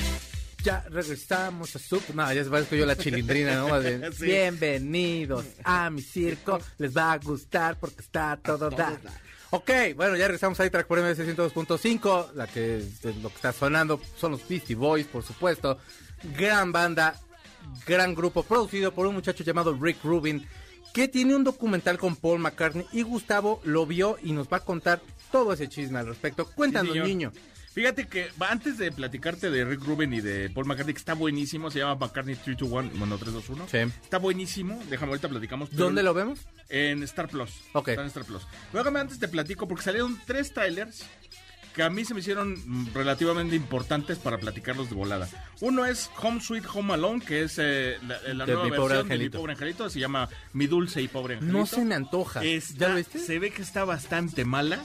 Ya 0.63 0.85
regresamos 0.89 1.75
a 1.75 1.79
su... 1.79 2.01
No, 2.13 2.31
ya 2.31 2.43
se 2.43 2.49
parezco 2.49 2.75
yo 2.75 2.85
la 2.85 2.95
chilindrina, 2.95 3.55
¿no? 3.55 3.69
Sí. 4.11 4.25
Bienvenidos 4.25 5.45
a 5.63 5.89
mi 5.89 6.01
circo, 6.01 6.59
les 6.77 6.95
va 6.95 7.13
a 7.13 7.17
gustar 7.17 7.79
porque 7.79 8.01
está 8.01 8.37
todo 8.37 8.69
dar. 8.69 8.99
Ok, 9.49 9.71
bueno, 9.95 10.15
ya 10.15 10.27
regresamos 10.27 10.59
a 10.59 10.69
track 10.69 10.87
por 10.87 10.99
MBS 10.99 11.19
102.5, 11.19 12.33
la 12.33 12.47
que 12.47 12.85
lo 13.21 13.29
que 13.29 13.35
está 13.35 13.51
sonando 13.51 13.99
son 14.17 14.31
los 14.33 14.47
Beastie 14.47 14.75
Boys, 14.75 15.07
por 15.07 15.23
supuesto. 15.23 15.77
Gran 16.37 16.71
banda, 16.71 17.19
gran 17.87 18.13
grupo, 18.13 18.43
producido 18.43 18.93
por 18.93 19.07
un 19.07 19.15
muchacho 19.15 19.43
llamado 19.43 19.77
Rick 19.79 20.03
Rubin, 20.03 20.47
que 20.93 21.07
tiene 21.07 21.35
un 21.35 21.43
documental 21.43 21.97
con 21.97 22.15
Paul 22.15 22.39
McCartney 22.39 22.85
y 22.91 23.01
Gustavo 23.01 23.61
lo 23.63 23.85
vio 23.85 24.17
y 24.21 24.31
nos 24.31 24.47
va 24.47 24.57
a 24.57 24.65
contar 24.65 25.01
todo 25.31 25.53
ese 25.53 25.67
chisme 25.67 25.99
al 25.99 26.07
respecto. 26.07 26.45
Cuéntanos, 26.45 26.95
niño. 26.95 27.31
Fíjate 27.73 28.07
que 28.07 28.29
antes 28.39 28.77
de 28.77 28.91
platicarte 28.91 29.49
de 29.49 29.63
Rick 29.63 29.83
Rubin 29.85 30.13
y 30.13 30.19
de 30.21 30.49
Paul 30.49 30.65
McCartney, 30.65 30.93
que 30.93 30.99
está 30.99 31.13
buenísimo, 31.13 31.71
se 31.71 31.79
llama 31.79 31.95
McCartney 31.95 32.35
321, 32.35 32.97
bueno, 32.99 33.17
321. 33.17 33.67
Sí. 33.69 33.93
Está 34.03 34.17
buenísimo, 34.17 34.81
déjame 34.89 35.11
ahorita 35.11 35.29
platicamos. 35.29 35.73
¿Dónde 35.75 36.03
lo 36.03 36.13
vemos? 36.13 36.39
En 36.69 37.01
Star 37.03 37.29
Plus. 37.29 37.51
Ok. 37.73 37.89
Está 37.89 38.01
en 38.01 38.07
Star 38.07 38.25
Plus. 38.25 38.45
Luego 38.73 38.89
antes 38.97 39.19
te 39.19 39.27
platico 39.29 39.67
porque 39.67 39.83
salieron 39.85 40.19
tres 40.25 40.53
trailers 40.53 41.05
que 41.73 41.83
a 41.83 41.89
mí 41.89 42.03
se 42.03 42.13
me 42.13 42.19
hicieron 42.19 42.57
relativamente 42.93 43.55
importantes 43.55 44.17
para 44.19 44.37
platicarlos 44.37 44.89
de 44.89 44.95
volada. 44.95 45.29
Uno 45.61 45.85
es 45.85 46.09
Home 46.21 46.41
Sweet 46.41 46.65
Home 46.73 46.93
Alone, 46.95 47.23
que 47.25 47.43
es 47.43 47.55
eh, 47.57 47.97
la, 48.05 48.33
la 48.33 48.45
nueva 48.45 48.63
Mi 48.65 48.71
Pobre 48.71 48.79
versión 48.79 48.89
de 48.89 48.95
Mi 48.95 48.99
Angelito. 49.13 49.37
Pobre 49.37 49.53
Angelito, 49.53 49.89
se 49.89 49.99
llama 50.01 50.27
Mi 50.51 50.67
Dulce 50.67 51.01
y 51.01 51.07
Pobre 51.07 51.35
Angelito. 51.35 51.57
No 51.57 51.65
se 51.65 51.85
me 51.85 51.95
antoja. 51.95 52.43
Está- 52.43 52.77
¿Ya 52.77 52.89
lo 52.89 52.95
viste? 52.95 53.19
Se 53.19 53.39
ve 53.39 53.51
que 53.51 53.61
está 53.61 53.85
bastante 53.85 54.43
mala. 54.43 54.83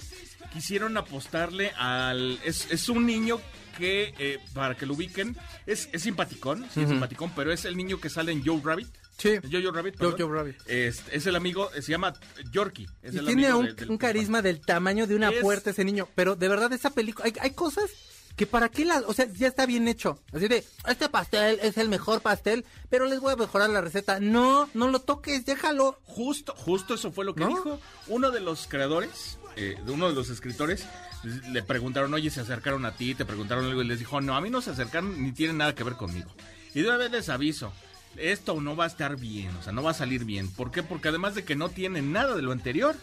Quisieron 0.56 0.96
apostarle 0.96 1.70
al... 1.76 2.40
Es, 2.42 2.70
es 2.70 2.88
un 2.88 3.04
niño 3.04 3.38
que, 3.76 4.14
eh, 4.18 4.38
para 4.54 4.74
que 4.74 4.86
lo 4.86 4.94
ubiquen, 4.94 5.36
es, 5.66 5.90
es 5.92 6.00
simpaticón, 6.02 6.66
sí, 6.72 6.80
es 6.80 6.88
simpaticón, 6.88 7.30
pero 7.36 7.52
es 7.52 7.66
el 7.66 7.76
niño 7.76 8.00
que 8.00 8.08
sale 8.08 8.32
en 8.32 8.42
Joe 8.42 8.58
Rabbit. 8.64 8.88
Sí. 9.18 9.36
Jojo 9.52 9.70
Rabbit. 9.70 9.98
Jojo 10.00 10.32
Rabbit. 10.32 10.56
Es, 10.66 11.02
es 11.12 11.26
el 11.26 11.36
amigo, 11.36 11.70
se 11.74 11.92
llama 11.92 12.14
Yorkie. 12.52 12.86
Es 13.02 13.12
Y 13.14 13.18
el 13.18 13.26
tiene 13.26 13.46
amigo 13.48 13.58
un, 13.58 13.66
de- 13.66 13.72
del- 13.74 13.90
un 13.90 13.98
carisma 13.98 14.40
del 14.40 14.62
tamaño 14.62 15.06
de 15.06 15.14
una 15.14 15.28
Es- 15.30 15.40
puerta 15.42 15.70
ese 15.70 15.84
niño. 15.84 16.08
Pero 16.14 16.36
de 16.36 16.48
verdad, 16.48 16.72
esa 16.72 16.88
película. 16.90 17.26
Hay, 17.26 17.34
hay 17.40 17.50
cosas 17.50 17.90
que 18.34 18.46
para 18.46 18.68
qué 18.70 18.84
las. 18.86 19.04
O 19.04 19.12
sea, 19.14 19.26
ya 19.32 19.46
está 19.48 19.64
bien 19.66 19.88
hecho. 19.88 20.22
Así 20.32 20.48
de, 20.48 20.64
este 20.88 21.08
pastel 21.10 21.58
es 21.62 21.76
el 21.78 21.88
mejor 21.90 22.20
pastel, 22.22 22.64
pero 22.90 23.04
les 23.06 23.20
voy 23.20 23.32
a 23.32 23.36
mejorar 23.36 23.68
la 23.70 23.80
receta. 23.82 24.20
No, 24.20 24.68
no 24.74 24.88
lo 24.88 25.00
toques, 25.00 25.44
déjalo. 25.46 25.98
Justo, 26.04 26.54
justo 26.54 26.94
eso 26.94 27.10
fue 27.12 27.24
lo 27.26 27.34
que 27.34 27.40
¿No? 27.44 27.48
dijo 27.48 27.80
uno 28.08 28.30
de 28.30 28.40
los 28.40 28.66
creadores, 28.66 29.38
eh, 29.56 29.76
de 29.84 29.92
uno 29.92 30.08
de 30.08 30.14
los 30.14 30.30
escritores. 30.30 30.86
Le 31.50 31.62
preguntaron, 31.62 32.12
oye, 32.14 32.30
se 32.30 32.40
acercaron 32.40 32.84
a 32.84 32.92
ti, 32.92 33.14
te 33.14 33.24
preguntaron 33.24 33.64
algo 33.64 33.82
y 33.82 33.86
les 33.86 33.98
dijo, 33.98 34.20
no, 34.20 34.36
a 34.36 34.40
mí 34.40 34.50
no 34.50 34.60
se 34.60 34.70
acercaron 34.70 35.22
ni 35.22 35.32
tienen 35.32 35.58
nada 35.58 35.74
que 35.74 35.82
ver 35.82 35.94
conmigo. 35.94 36.30
Y 36.74 36.82
de 36.82 36.88
una 36.88 36.98
vez 36.98 37.10
les 37.10 37.28
aviso, 37.28 37.72
esto 38.16 38.60
no 38.60 38.76
va 38.76 38.84
a 38.84 38.88
estar 38.88 39.16
bien, 39.16 39.54
o 39.56 39.62
sea, 39.62 39.72
no 39.72 39.82
va 39.82 39.90
a 39.90 39.94
salir 39.94 40.24
bien. 40.24 40.50
¿Por 40.50 40.70
qué? 40.70 40.82
Porque 40.82 41.08
además 41.08 41.34
de 41.34 41.44
que 41.44 41.56
no 41.56 41.68
tiene 41.70 42.02
nada 42.02 42.36
de 42.36 42.42
lo 42.42 42.52
anterior, 42.52 42.96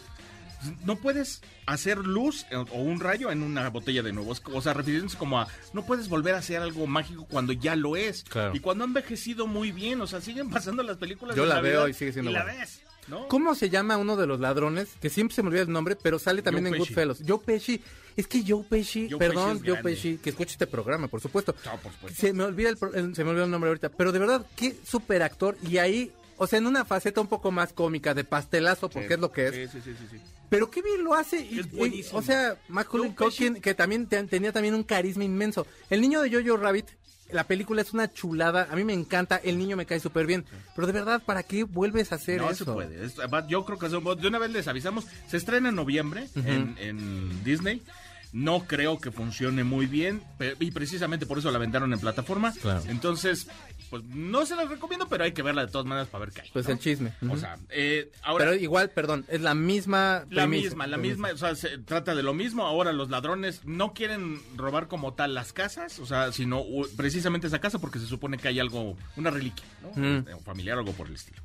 no 0.84 0.96
puedes 0.96 1.42
hacer 1.66 1.98
luz 1.98 2.46
o 2.52 2.78
un 2.78 3.00
rayo 3.00 3.30
en 3.30 3.42
una 3.42 3.68
botella 3.70 4.02
de 4.02 4.12
nuevo. 4.12 4.34
O 4.52 4.60
sea, 4.60 4.74
refiriéndose 4.74 5.18
como 5.18 5.40
a, 5.40 5.48
no 5.72 5.84
puedes 5.84 6.08
volver 6.08 6.34
a 6.34 6.38
hacer 6.38 6.62
algo 6.62 6.86
mágico 6.86 7.26
cuando 7.28 7.52
ya 7.52 7.76
lo 7.76 7.96
es. 7.96 8.24
Claro. 8.24 8.54
Y 8.54 8.60
cuando 8.60 8.84
ha 8.84 8.86
envejecido 8.86 9.46
muy 9.46 9.72
bien, 9.72 10.00
o 10.00 10.06
sea, 10.06 10.20
siguen 10.20 10.50
pasando 10.50 10.82
las 10.82 10.96
películas 10.96 11.36
Yo 11.36 11.42
de 11.42 11.48
la 11.48 11.56
Navidad 11.56 11.72
veo 11.80 11.88
y 11.88 11.94
sigue 11.94 12.12
siendo 12.12 12.30
y 12.30 12.34
la 12.34 12.44
ves, 12.44 12.80
¿no? 13.08 13.28
¿Cómo 13.28 13.54
se 13.54 13.70
llama 13.70 13.96
uno 13.96 14.16
de 14.16 14.26
los 14.26 14.40
ladrones? 14.40 14.88
Que 15.00 15.10
siempre 15.10 15.34
se 15.34 15.42
me 15.42 15.48
olvida 15.48 15.62
el 15.62 15.70
nombre, 15.72 15.96
pero 15.96 16.18
sale 16.18 16.42
también 16.42 16.66
Joe 16.66 16.76
en 16.76 16.82
Pesci. 16.82 16.94
Goodfellas. 16.94 17.28
Joe 17.28 17.38
Pesci. 17.44 17.82
Es 18.16 18.26
que 18.28 18.44
Joe 18.46 18.62
Pesci, 18.68 19.08
Joe 19.10 19.18
perdón, 19.18 19.58
Pesci 19.58 19.66
es 19.70 19.74
Joe. 19.74 19.82
Pesci, 19.82 20.16
que 20.18 20.30
escuche 20.30 20.52
este 20.52 20.66
programa, 20.68 21.08
por 21.08 21.20
supuesto. 21.20 21.54
No, 21.64 21.76
por 21.78 21.92
supuesto. 21.92 22.20
Se 22.20 22.32
me 22.32 22.44
olvida 22.44 22.68
el, 22.70 22.78
el- 22.94 23.14
se 23.16 23.24
me 23.24 23.30
olvida 23.30 23.44
el 23.44 23.50
nombre 23.50 23.68
ahorita, 23.70 23.88
pero 23.88 24.12
de 24.12 24.18
verdad, 24.20 24.46
qué 24.56 24.76
super 24.86 25.22
actor. 25.22 25.56
Y 25.68 25.78
ahí, 25.78 26.12
o 26.36 26.46
sea, 26.46 26.58
en 26.60 26.66
una 26.66 26.84
faceta 26.84 27.20
un 27.20 27.26
poco 27.26 27.50
más 27.50 27.72
cómica, 27.72 28.14
de 28.14 28.22
pastelazo, 28.24 28.88
porque 28.88 29.14
es 29.14 29.20
lo 29.20 29.32
que 29.32 29.48
es. 29.48 29.54
Sí, 29.54 29.80
sí, 29.80 29.80
sí, 29.84 29.96
sí, 29.98 30.06
sí. 30.12 30.16
Pero 30.48 30.70
qué 30.70 30.80
bien 30.82 31.02
lo 31.02 31.14
hace. 31.14 31.40
Y, 31.40 31.58
Es 31.58 31.66
y- 31.66 31.76
buenísimo. 31.76 32.18
o 32.18 32.22
sea, 32.22 32.56
Macaulay 32.68 33.10
Pesci- 33.10 33.16
Culkin, 33.16 33.54
que 33.60 33.74
también 33.74 34.06
te- 34.06 34.22
tenía 34.24 34.52
también 34.52 34.74
un 34.74 34.84
carisma 34.84 35.24
inmenso. 35.24 35.66
El 35.90 36.00
niño 36.00 36.20
de 36.20 36.30
Jojo 36.32 36.56
Rabbit, 36.56 36.86
la 37.30 37.44
película 37.44 37.82
es 37.82 37.92
una 37.92 38.12
chulada. 38.12 38.68
A 38.70 38.76
mí 38.76 38.84
me 38.84 38.92
encanta. 38.92 39.36
El 39.36 39.58
niño 39.58 39.76
me 39.76 39.86
cae 39.86 40.00
súper 40.00 40.26
bien. 40.26 40.44
Pero 40.74 40.86
de 40.86 40.92
verdad, 40.92 41.22
¿para 41.24 41.42
qué 41.42 41.64
vuelves 41.64 42.12
a 42.12 42.16
hacer 42.16 42.40
No 42.40 42.50
eso? 42.50 42.64
se 42.64 42.72
puede. 42.72 43.04
Es- 43.04 43.16
yo 43.48 43.64
creo 43.64 43.78
que 43.78 43.86
eso- 43.86 44.00
de 44.14 44.28
una 44.28 44.38
vez 44.38 44.50
les 44.50 44.68
avisamos. 44.68 45.06
Se 45.28 45.36
estrena 45.36 45.68
en 45.70 45.74
noviembre 45.74 46.28
en, 46.36 46.76
en 46.78 47.44
Disney. 47.44 47.82
No 48.32 48.64
creo 48.66 48.98
que 48.98 49.12
funcione 49.12 49.62
muy 49.62 49.86
bien 49.86 50.20
y 50.58 50.72
precisamente 50.72 51.24
por 51.24 51.38
eso 51.38 51.52
la 51.52 51.58
vendaron 51.58 51.92
en 51.92 52.00
plataforma. 52.00 52.52
Claro. 52.60 52.82
Entonces, 52.88 53.46
pues 53.90 54.04
no 54.04 54.44
se 54.46 54.56
la 54.56 54.64
recomiendo, 54.64 55.08
pero 55.08 55.24
hay 55.24 55.32
que 55.32 55.42
verla 55.42 55.66
de 55.66 55.72
todas 55.72 55.86
maneras 55.86 56.08
para 56.08 56.24
ver 56.24 56.34
qué 56.34 56.42
hay. 56.42 56.50
Pues 56.52 56.66
¿no? 56.66 56.72
el 56.72 56.78
chisme. 56.78 57.12
O 57.28 57.36
sea, 57.36 57.58
eh, 57.70 58.10
ahora 58.22 58.44
Pero 58.46 58.56
igual, 58.56 58.90
perdón, 58.90 59.24
es 59.28 59.40
la 59.40 59.54
misma. 59.54 60.24
la 60.30 60.42
premisa, 60.42 60.68
misma, 60.70 60.86
la 60.86 60.96
premisa. 60.96 61.14
misma, 61.14 61.32
o 61.32 61.36
sea, 61.36 61.54
se 61.54 61.78
trata 61.78 62.14
de 62.14 62.22
lo 62.22 62.34
mismo. 62.34 62.64
Ahora 62.64 62.92
los 62.92 63.10
ladrones 63.10 63.64
no 63.64 63.94
quieren 63.94 64.40
robar 64.56 64.88
como 64.88 65.14
tal 65.14 65.34
las 65.34 65.52
casas, 65.52 65.98
o 65.98 66.06
sea, 66.06 66.32
sino 66.32 66.64
precisamente 66.96 67.46
esa 67.46 67.60
casa 67.60 67.78
porque 67.78 67.98
se 67.98 68.06
supone 68.06 68.38
que 68.38 68.48
hay 68.48 68.60
algo, 68.60 68.96
una 69.16 69.30
reliquia, 69.30 69.64
¿no? 69.82 69.90
Mm. 69.94 70.18
Este, 70.18 70.36
familiar 70.44 70.76
o 70.76 70.80
algo 70.80 70.92
por 70.92 71.08
el 71.08 71.14
estilo. 71.14 71.42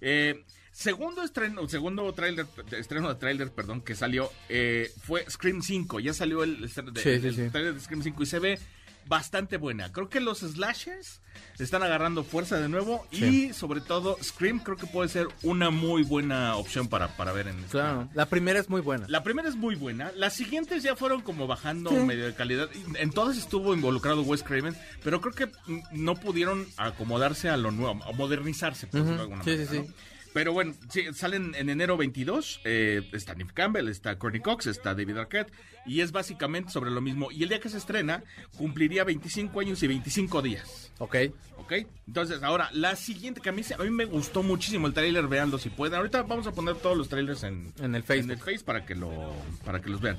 Eh, 0.00 0.44
segundo 0.70 1.22
estreno, 1.22 1.68
segundo 1.68 2.12
tráiler, 2.12 2.46
estreno 2.72 3.08
de 3.08 3.14
tráiler, 3.16 3.50
perdón, 3.50 3.80
que 3.82 3.94
salió 3.94 4.30
eh, 4.48 4.90
fue 5.02 5.24
Scream 5.28 5.62
5. 5.62 6.00
Ya 6.00 6.14
salió 6.14 6.42
el, 6.42 6.68
sí, 6.68 6.80
el 6.80 7.34
sí. 7.34 7.48
tráiler 7.50 7.74
de 7.74 7.80
Scream 7.80 8.02
5 8.02 8.22
y 8.22 8.26
se 8.26 8.38
ve 8.38 8.58
bastante 9.06 9.56
buena. 9.56 9.92
Creo 9.92 10.08
que 10.08 10.20
los 10.20 10.38
slashers 10.40 11.20
están 11.58 11.82
agarrando 11.82 12.24
fuerza 12.24 12.58
de 12.60 12.68
nuevo 12.68 13.06
Sí. 13.10 13.48
y 13.48 13.52
sobre 13.52 13.80
todo 13.80 14.16
Scream 14.22 14.58
creo 14.60 14.76
que 14.76 14.86
puede 14.86 15.08
ser 15.08 15.28
una 15.42 15.70
muy 15.70 16.02
buena 16.02 16.56
opción 16.56 16.88
para, 16.88 17.08
para 17.16 17.32
ver 17.32 17.48
en 17.48 17.58
este 17.58 17.70
Claro, 17.72 18.08
la 18.14 18.26
primera 18.26 18.58
es 18.60 18.68
muy 18.68 18.80
buena. 18.80 19.06
la 19.08 19.22
primera 19.22 19.48
es 19.48 19.56
muy 19.56 19.74
buena. 19.74 20.12
Las 20.16 20.34
siguientes 20.34 20.82
ya 20.82 20.94
fueron 20.96 21.22
como 21.22 21.46
bajando 21.46 21.90
Sí. 21.90 21.96
medio 21.96 22.26
de 22.26 22.34
calidad. 22.34 22.68
En 22.96 23.10
todas 23.10 23.36
estuvo 23.36 23.74
involucrado 23.74 24.22
Wes 24.22 24.42
Craven, 24.42 24.76
pero 25.02 25.20
creo 25.20 25.34
que 25.34 25.48
no 25.92 26.14
pudieron 26.16 26.66
acomodarse 26.76 27.48
a 27.48 27.56
lo 27.56 27.70
nuevo, 27.70 28.02
a 28.04 28.12
modernizarse, 28.12 28.86
por 28.86 29.00
decirlo 29.00 29.16
de 29.16 29.22
alguna 29.22 29.44
Sí, 29.44 29.50
sí, 29.52 29.64
manera, 29.64 29.72
sí. 29.84 29.88
¿no? 29.88 30.11
Pero 30.34 30.52
bueno, 30.52 30.74
sí, 30.88 31.04
salen 31.14 31.54
en 31.56 31.68
enero 31.68 31.96
22. 31.96 32.60
eh, 32.64 33.08
está 33.12 33.34
Neve 33.34 33.50
Campbell, 33.52 33.88
está 33.88 34.18
Courtney 34.18 34.40
Cox, 34.40 34.66
está 34.66 34.94
David 34.94 35.18
Arquette. 35.18 35.52
Y 35.84 36.00
es 36.00 36.12
básicamente 36.12 36.70
sobre 36.70 36.90
lo 36.90 37.00
mismo. 37.00 37.30
Y 37.32 37.42
el 37.42 37.48
día 37.48 37.60
que 37.60 37.68
se 37.68 37.76
estrena, 37.76 38.22
cumpliría 38.56 39.02
25 39.04 39.60
años 39.60 39.82
y 39.82 39.88
25 39.88 40.40
días. 40.40 40.92
Ok. 40.98 41.16
¿Ok? 41.58 41.72
Entonces, 42.06 42.42
ahora, 42.42 42.70
la 42.72 42.94
siguiente 42.96 43.40
que 43.40 43.48
a 43.48 43.52
mí, 43.52 43.62
se- 43.62 43.74
a 43.74 43.78
mí 43.78 43.90
me 43.90 44.04
gustó 44.04 44.42
muchísimo 44.42 44.86
el 44.86 44.94
tráiler, 44.94 45.26
véanlo 45.28 45.58
si 45.58 45.70
pueden. 45.70 45.96
Ahorita 45.96 46.22
vamos 46.22 46.46
a 46.46 46.52
poner 46.52 46.76
todos 46.76 46.96
los 46.96 47.08
trailers 47.08 47.42
en, 47.42 47.72
En 47.80 47.94
el 47.94 48.02
Facebook. 48.04 48.30
en 48.32 48.38
el 48.38 48.44
Face 48.44 48.64
para 48.64 48.86
que, 48.86 48.94
lo, 48.94 49.34
para 49.64 49.80
que 49.82 49.90
los 49.90 50.00
vean. 50.00 50.18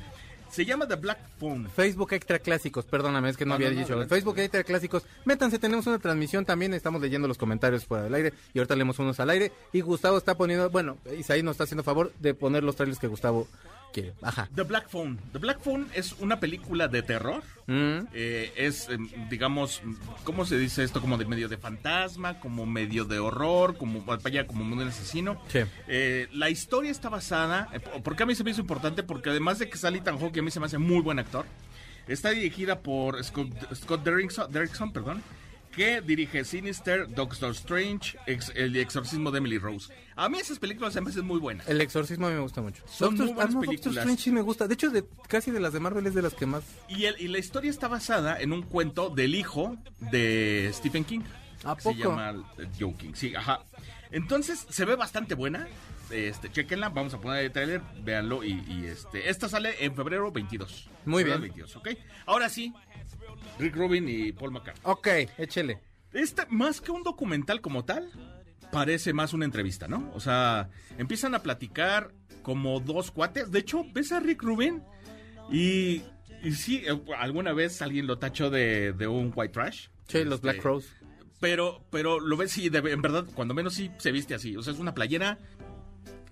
Se 0.54 0.66
llama 0.66 0.88
The 0.88 0.98
Black 0.98 1.18
Phone. 1.40 1.68
Facebook 1.68 2.14
Extra 2.14 2.38
Clásicos, 2.38 2.86
perdóname, 2.86 3.28
es 3.28 3.38
que 3.38 3.44
no, 3.44 3.50
No, 3.50 3.56
había 3.56 3.72
no, 3.72 3.80
dicho. 3.80 4.08
Facebook 4.08 4.38
Extra 4.38 4.64
Clásicos, 4.64 5.02
métanse, 5.26 5.58
tenemos 5.58 5.88
una 5.88 5.98
transmisión 5.98 6.46
también, 6.46 6.76
estamos 6.76 7.02
leyendo 7.02 7.28
los 7.28 7.40
comentarios 7.40 7.86
fuera 7.86 8.04
del 8.04 8.14
aire 8.14 8.34
y 8.54 8.60
ahorita 8.60 8.76
leemos 8.76 9.00
unos 9.00 9.20
al 9.20 9.32
aire. 9.32 9.52
Y 9.72 9.82
Gustavo 9.82 10.16
está 10.16 10.36
poniendo, 10.38 10.70
bueno, 10.70 10.98
Isaí 11.18 11.42
nos 11.42 11.54
está 11.54 11.64
haciendo 11.64 11.82
favor 11.82 12.14
de 12.20 12.36
poner 12.36 12.64
los 12.64 12.76
trailers 12.76 13.00
que 13.00 13.08
Gustavo 13.08 13.48
Ajá. 14.22 14.50
The 14.56 14.64
Black 14.64 14.90
Phone. 14.90 15.20
The 15.32 15.40
Black 15.40 15.60
Phone 15.62 15.88
es 15.94 16.14
una 16.20 16.40
película 16.40 16.88
de 16.88 17.02
terror. 17.04 17.44
Mm, 17.68 18.08
Eh, 18.14 18.52
es, 18.58 18.90
em, 18.90 19.08
digamos, 19.30 19.82
¿cómo 20.24 20.46
se 20.46 20.58
dice 20.58 20.84
esto? 20.84 21.00
Como 21.02 21.18
de 21.18 21.26
medio 21.26 21.48
de 21.48 21.58
fantasma, 21.58 22.40
como 22.40 22.66
medio 22.66 23.06
de 23.06 23.20
horror, 23.20 23.78
como 23.78 24.02
vaya, 24.02 24.46
como 24.48 24.64
un 24.64 24.82
asesino. 24.82 25.42
Sí. 25.48 25.60
Eh, 25.88 26.28
la 26.34 26.50
historia 26.50 26.92
está 26.92 27.10
basada, 27.10 27.70
eh, 27.74 27.80
¿por 27.80 28.16
qué 28.16 28.24
a 28.24 28.26
mí 28.26 28.36
se 28.36 28.44
me 28.44 28.52
hizo 28.52 28.62
importante? 28.62 29.04
Porque 29.04 29.30
además 29.30 29.60
de 29.60 29.70
que 29.70 29.78
sale 29.78 30.00
Ethan 30.00 30.20
Hawke, 30.20 30.40
a 30.40 30.42
mí 30.42 30.52
se 30.52 30.60
me 30.60 30.66
hace 30.66 30.78
muy 30.78 31.02
buen 31.02 31.20
actor, 31.20 31.46
está 32.08 32.32
dirigida 32.32 32.80
por 32.80 33.24
Scott, 33.24 33.50
Scott 33.76 34.04
Derrickson, 34.04 34.52
Derrickson, 34.52 34.92
perdón, 34.92 35.24
que 35.76 36.02
dirige 36.02 36.46
Sinister, 36.46 37.08
Doctor 37.14 37.52
Strange, 37.52 38.18
ex- 38.28 38.52
El 38.56 38.76
exorcismo 38.76 39.32
de 39.32 39.40
Emily 39.40 39.58
Rose. 39.58 39.92
A 40.16 40.30
mí 40.30 40.38
esas 40.38 40.60
películas 40.60 40.94
se 40.94 41.02
me 41.02 41.10
hacen 41.10 41.26
muy 41.26 41.40
buenas. 41.40 41.68
el 41.68 41.82
exorcismo 41.82 42.28
a 42.28 42.30
mí 42.30 42.36
me 42.36 42.42
gusta 42.42 42.62
mucho. 42.62 42.84
Son 42.88 43.16
muy 43.16 43.28
buenas 43.28 43.46
ah, 43.46 43.48
no, 43.48 43.54
Doctor 43.56 43.68
películas. 43.70 43.98
Strange 43.98 44.22
sí 44.22 44.32
me 44.32 44.42
gusta. 44.42 44.68
De 44.68 44.76
hecho, 44.76 44.90
de, 44.92 45.04
casi 45.28 45.52
de 45.52 45.60
las 45.60 45.74
de 45.74 45.80
Marvel 45.80 46.06
es 46.08 46.14
de 46.14 46.22
las 46.22 46.34
que 46.34 46.46
más. 46.46 46.64
Y, 46.88 47.06
el- 47.06 47.20
y 47.20 47.28
la 47.28 47.40
historia 47.40 47.72
está 47.72 47.88
basada 47.88 48.40
en 48.40 48.54
un 48.54 48.62
cuento 48.62 49.10
del 49.10 49.34
hijo 49.36 49.76
de 50.00 50.70
Stephen 50.74 51.04
King. 51.06 51.22
¿A 51.64 51.76
poco? 51.76 51.96
Se 51.96 52.04
llama 52.04 52.32
eh, 52.60 52.68
Joe 52.80 52.94
King, 52.96 53.14
sí, 53.16 53.34
ajá. 53.36 53.62
Entonces, 54.12 54.66
se 54.70 54.86
ve 54.86 54.96
bastante 54.96 55.34
buena. 55.34 55.68
Este, 56.12 56.52
chequenla, 56.52 56.90
vamos 56.90 57.14
a 57.16 57.22
poner 57.22 57.46
el 57.46 57.52
trailer, 57.52 57.82
véanlo 58.04 58.44
y, 58.44 58.52
y, 58.68 58.86
este, 58.86 59.30
esta 59.30 59.50
sale 59.50 59.84
en 59.84 59.96
febrero 59.96 60.32
22. 60.32 60.90
Muy 61.06 61.24
Febrero 61.24 61.40
bien. 61.42 61.54
22, 61.56 61.76
¿ok? 61.78 61.90
Ahora 62.28 62.50
sí, 62.50 62.74
Rick 63.60 63.76
Rubin 63.76 64.08
y 64.10 64.32
Paul 64.32 64.52
McCartney. 64.52 64.82
Ok, 64.84 65.08
échele. 65.38 65.80
Esta, 66.12 66.46
más 66.50 66.82
que 66.82 66.92
un 66.92 67.04
documental 67.04 67.62
como 67.62 67.86
tal, 67.86 68.10
parece 68.72 69.14
más 69.14 69.34
una 69.34 69.46
entrevista, 69.46 69.88
¿no? 69.88 70.12
O 70.14 70.20
sea, 70.20 70.70
empiezan 70.98 71.34
a 71.36 71.44
platicar 71.44 72.12
como 72.42 72.80
dos 72.80 73.12
cuates. 73.12 73.52
De 73.52 73.60
hecho, 73.60 73.84
ves 73.94 74.12
a 74.12 74.20
Rick 74.20 74.44
Rubin 74.44 74.84
y, 75.52 76.02
y 76.44 76.52
sí, 76.54 76.84
eh, 76.86 77.00
alguna 77.18 77.54
vez 77.54 77.82
alguien 77.82 78.08
lo 78.08 78.18
tachó 78.20 78.50
de, 78.50 78.94
de 78.94 79.08
un 79.08 79.32
white 79.36 79.54
trash. 79.54 79.88
Sí, 80.08 80.24
los 80.24 80.36
Este, 80.36 80.48
Black 80.48 80.62
Crows. 80.62 80.94
Pero, 81.40 81.84
pero 81.90 82.20
lo 82.20 82.38
ves 82.38 82.58
y 82.58 82.70
de- 82.70 82.80
en 82.92 83.02
verdad, 83.02 83.26
cuando 83.34 83.54
menos 83.54 83.74
sí 83.74 83.92
se 83.98 84.12
viste 84.12 84.34
así. 84.36 84.56
O 84.56 84.62
sea, 84.62 84.74
es 84.74 84.80
una 84.80 84.94
playera 84.94 85.40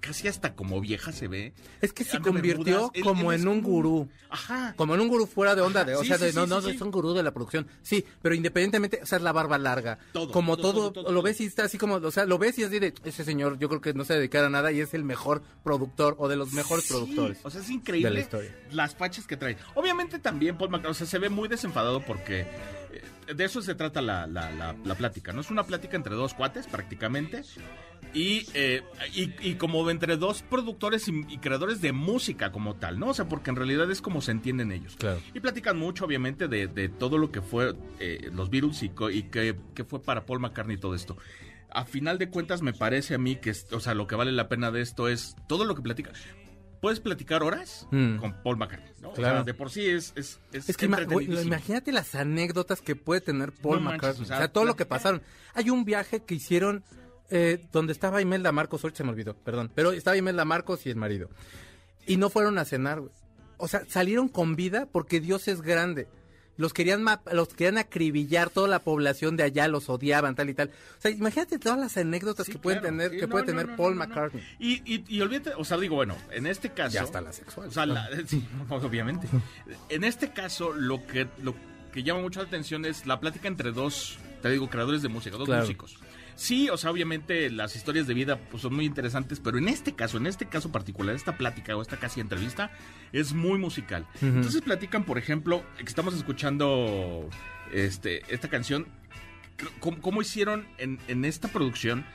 casi 0.01 0.27
hasta 0.27 0.55
como 0.55 0.81
vieja 0.81 1.11
se 1.13 1.27
ve. 1.29 1.53
Es 1.79 1.93
que 1.93 2.03
se 2.03 2.19
convirtió 2.19 2.63
bermudas. 2.65 2.91
Él- 2.95 3.03
como 3.03 3.31
él 3.31 3.41
en 3.41 3.47
un 3.47 3.61
gurú. 3.61 4.09
Ajá. 4.29 4.73
Como 4.75 4.95
en 4.95 5.01
un 5.01 5.07
gurú 5.07 5.25
fuera 5.27 5.55
de 5.55 5.61
onda, 5.61 5.85
de, 5.85 5.95
o 5.95 6.01
Sí, 6.01 6.07
sea, 6.07 6.17
sí, 6.17 6.25
de, 6.25 6.31
sí, 6.31 6.35
no, 6.37 6.45
no, 6.47 6.57
es 6.67 6.81
un 6.81 6.91
gurú 6.91 7.13
de 7.13 7.23
la 7.23 7.31
producción. 7.31 7.67
Sí, 7.81 8.03
pero 8.21 8.35
independientemente, 8.35 8.99
o 9.01 9.05
sea, 9.05 9.17
es 9.19 9.23
la 9.23 9.31
barba 9.31 9.57
larga. 9.57 9.99
Todo, 10.11 10.31
como 10.31 10.57
todo, 10.57 10.73
todo, 10.73 10.91
todo, 10.91 11.03
todo, 11.03 11.13
lo 11.13 11.21
ves 11.21 11.39
y 11.39 11.45
está 11.45 11.63
así 11.65 11.77
como, 11.77 11.95
o 11.95 12.11
sea, 12.11 12.25
lo 12.25 12.37
ves 12.37 12.57
y 12.59 12.63
es 12.63 12.71
de, 12.71 12.93
ese 13.05 13.23
señor, 13.23 13.57
yo 13.59 13.69
creo 13.69 13.79
que 13.81 13.93
no 13.93 14.03
se 14.03 14.15
dedica 14.15 14.45
a 14.45 14.49
nada 14.49 14.71
y 14.71 14.81
es 14.81 14.93
el 14.93 15.03
mejor 15.03 15.41
productor 15.63 16.15
o 16.17 16.27
de 16.27 16.35
los 16.35 16.51
mejores 16.51 16.87
productores. 16.87 17.37
O 17.43 17.49
sea, 17.49 17.61
es 17.61 17.69
increíble 17.69 18.09
de 18.09 18.15
la 18.15 18.19
historia. 18.21 18.55
las 18.71 18.95
fachas 18.95 19.27
que 19.27 19.37
trae. 19.37 19.55
Obviamente 19.75 20.19
también 20.19 20.57
Paul 20.57 20.69
McCartney, 20.71 20.91
o 20.91 20.95
sea, 20.95 21.07
se 21.07 21.19
ve 21.19 21.29
muy 21.29 21.47
desenfadado 21.47 22.01
porque 22.03 22.41
eh, 22.91 23.33
de 23.35 23.45
eso 23.45 23.61
se 23.61 23.75
trata 23.75 24.01
la, 24.01 24.25
la, 24.27 24.51
la, 24.51 24.75
la 24.83 24.95
plática, 24.95 25.31
¿no? 25.31 25.41
Es 25.41 25.51
una 25.51 25.63
plática 25.65 25.95
entre 25.95 26.15
dos 26.15 26.33
cuates 26.33 26.65
prácticamente. 26.67 27.43
Y, 28.13 28.45
eh, 28.53 28.81
y, 29.13 29.31
y 29.49 29.55
como 29.55 29.89
entre 29.89 30.17
dos 30.17 30.41
productores 30.43 31.07
y, 31.07 31.13
y 31.29 31.37
creadores 31.37 31.79
de 31.81 31.91
música 31.93 32.51
como 32.51 32.75
tal, 32.75 32.99
¿no? 32.99 33.07
O 33.09 33.13
sea, 33.13 33.29
porque 33.29 33.49
en 33.51 33.55
realidad 33.55 33.89
es 33.89 34.01
como 34.01 34.21
se 34.21 34.31
entienden 34.31 34.71
ellos. 34.71 34.95
Claro. 34.97 35.21
Y 35.33 35.39
platican 35.39 35.77
mucho, 35.77 36.05
obviamente, 36.05 36.47
de, 36.47 36.67
de 36.67 36.89
todo 36.89 37.17
lo 37.17 37.31
que 37.31 37.41
fue 37.41 37.73
eh, 37.99 38.29
los 38.33 38.49
Beatles 38.49 38.83
y, 38.83 38.91
y 39.13 39.23
que, 39.23 39.55
que 39.73 39.83
fue 39.85 40.01
para 40.01 40.25
Paul 40.25 40.39
McCartney 40.41 40.77
todo 40.77 40.93
esto. 40.95 41.17
A 41.73 41.85
final 41.85 42.17
de 42.17 42.29
cuentas, 42.29 42.61
me 42.61 42.73
parece 42.73 43.15
a 43.15 43.17
mí 43.17 43.37
que, 43.37 43.53
o 43.71 43.79
sea, 43.79 43.93
lo 43.93 44.07
que 44.07 44.15
vale 44.15 44.33
la 44.33 44.49
pena 44.49 44.71
de 44.71 44.81
esto 44.81 45.07
es 45.07 45.35
todo 45.47 45.63
lo 45.63 45.73
que 45.73 45.81
platica. 45.81 46.11
Puedes 46.81 46.99
platicar 46.99 47.43
horas 47.43 47.87
Mm. 47.91 48.17
con 48.17 48.33
Paul 48.43 48.57
McCartney, 48.57 48.91
¿no? 49.01 49.09
O 49.09 49.13
Claro. 49.13 49.35
sea, 49.37 49.43
de 49.43 49.53
por 49.53 49.69
sí 49.69 49.87
es, 49.87 50.11
es, 50.17 50.39
es, 50.51 50.67
Es 50.67 50.75
que 50.77 50.87
imagínate 50.87 51.91
las 51.91 52.15
anécdotas 52.15 52.81
que 52.81 52.95
puede 52.95 53.21
tener 53.21 53.51
Paul 53.53 53.83
No 53.83 53.91
McCartney. 53.91 54.19
o 54.21 54.23
O 54.23 54.25
sea, 54.25 54.37
sea, 54.39 54.47
todo 54.51 54.65
lo 54.65 54.75
que 54.75 54.85
pasaron. 54.85 55.21
Hay 55.53 55.69
un 55.69 55.85
viaje 55.85 56.23
que 56.23 56.35
hicieron 56.35 56.83
eh, 57.31 57.65
donde 57.71 57.93
estaba 57.93 58.21
Imelda 58.21 58.51
Marcos, 58.51 58.83
ahorita 58.83 58.97
se 58.97 59.03
me 59.03 59.09
olvidó, 59.11 59.33
perdón, 59.35 59.71
pero 59.73 59.91
estaba 59.91 60.15
Imelda 60.17 60.45
Marcos 60.45 60.85
y 60.85 60.89
el 60.89 60.95
marido. 60.97 61.29
Y 62.05 62.17
no 62.17 62.29
fueron 62.29 62.57
a 62.59 62.65
cenar, 62.65 62.99
güey. 62.99 63.11
O 63.57 63.67
sea, 63.67 63.83
salieron 63.87 64.27
con 64.27 64.55
vida 64.55 64.87
porque 64.91 65.19
Dios 65.19 65.47
es 65.47 65.61
grande. 65.61 66.07
Los 66.57 66.73
querían, 66.73 67.05
los 67.31 67.47
querían 67.49 67.77
acribillar, 67.77 68.49
toda 68.49 68.67
la 68.67 68.79
población 68.79 69.37
de 69.37 69.43
allá 69.43 69.67
los 69.67 69.89
odiaban, 69.89 70.35
tal 70.35 70.49
y 70.49 70.53
tal. 70.53 70.69
O 70.69 71.01
sea, 71.01 71.09
imagínate 71.09 71.57
todas 71.57 71.79
las 71.79 71.95
anécdotas 71.97 72.45
Sí, 72.45 72.51
que 72.51 72.59
pueden 72.59 72.81
claro. 72.81 72.95
tener, 72.97 73.11
Sí, 73.11 73.17
que 73.17 73.21
no, 73.23 73.29
puede 73.29 73.43
no, 73.45 73.47
tener 73.51 73.67
no, 73.69 73.75
Paul. 73.77 73.95
McCartney. 73.95 74.43
Y, 74.59 74.73
y, 74.95 75.03
y 75.07 75.21
olvídate, 75.21 75.53
o 75.57 75.63
sea, 75.63 75.77
digo, 75.77 75.95
bueno, 75.95 76.15
en 76.31 76.45
este 76.47 76.69
caso. 76.71 76.93
Ya 76.93 77.03
hasta 77.03 77.21
la 77.21 77.31
sexual. 77.33 77.69
O 77.69 77.71
sea, 77.71 77.85
la- 77.85 78.09
sí, 78.27 78.45
obviamente. 78.69 79.27
En 79.89 80.03
este 80.03 80.31
caso, 80.33 80.73
lo 80.73 81.05
que, 81.07 81.27
lo 81.41 81.55
que 81.93 82.03
llama 82.03 82.19
mucho 82.21 82.41
la 82.41 82.47
atención 82.47 82.85
es 82.85 83.05
la 83.07 83.19
plática 83.19 83.47
entre 83.47 83.71
dos, 83.71 84.17
te 84.41 84.49
digo, 84.49 84.69
creadores 84.69 85.01
de 85.01 85.07
música, 85.09 85.37
dos 85.37 85.45
Claro. 85.47 85.61
músicos. 85.63 85.97
Sí, 86.35 86.69
o 86.69 86.77
sea, 86.77 86.91
obviamente 86.91 87.49
las 87.49 87.75
historias 87.75 88.07
de 88.07 88.13
vida 88.13 88.39
pues, 88.49 88.63
son 88.63 88.73
muy 88.73 88.85
interesantes, 88.85 89.39
pero 89.39 89.57
en 89.57 89.67
este 89.67 89.93
caso, 89.93 90.17
en 90.17 90.27
este 90.27 90.47
caso 90.47 90.71
particular, 90.71 91.15
esta 91.15 91.37
plática 91.37 91.75
o 91.75 91.81
esta 91.81 91.97
casi 91.97 92.19
entrevista 92.19 92.71
es 93.11 93.33
muy 93.33 93.57
musical. 93.57 94.07
Entonces 94.21 94.61
platican, 94.61 95.03
por 95.03 95.17
ejemplo, 95.17 95.63
que 95.77 95.83
estamos 95.83 96.13
escuchando 96.15 97.29
este, 97.73 98.21
esta 98.33 98.49
canción, 98.49 98.87
cómo, 99.79 100.01
cómo 100.01 100.21
hicieron 100.21 100.67
en, 100.77 100.99
en 101.07 101.25
esta 101.25 101.47
producción 101.47 102.05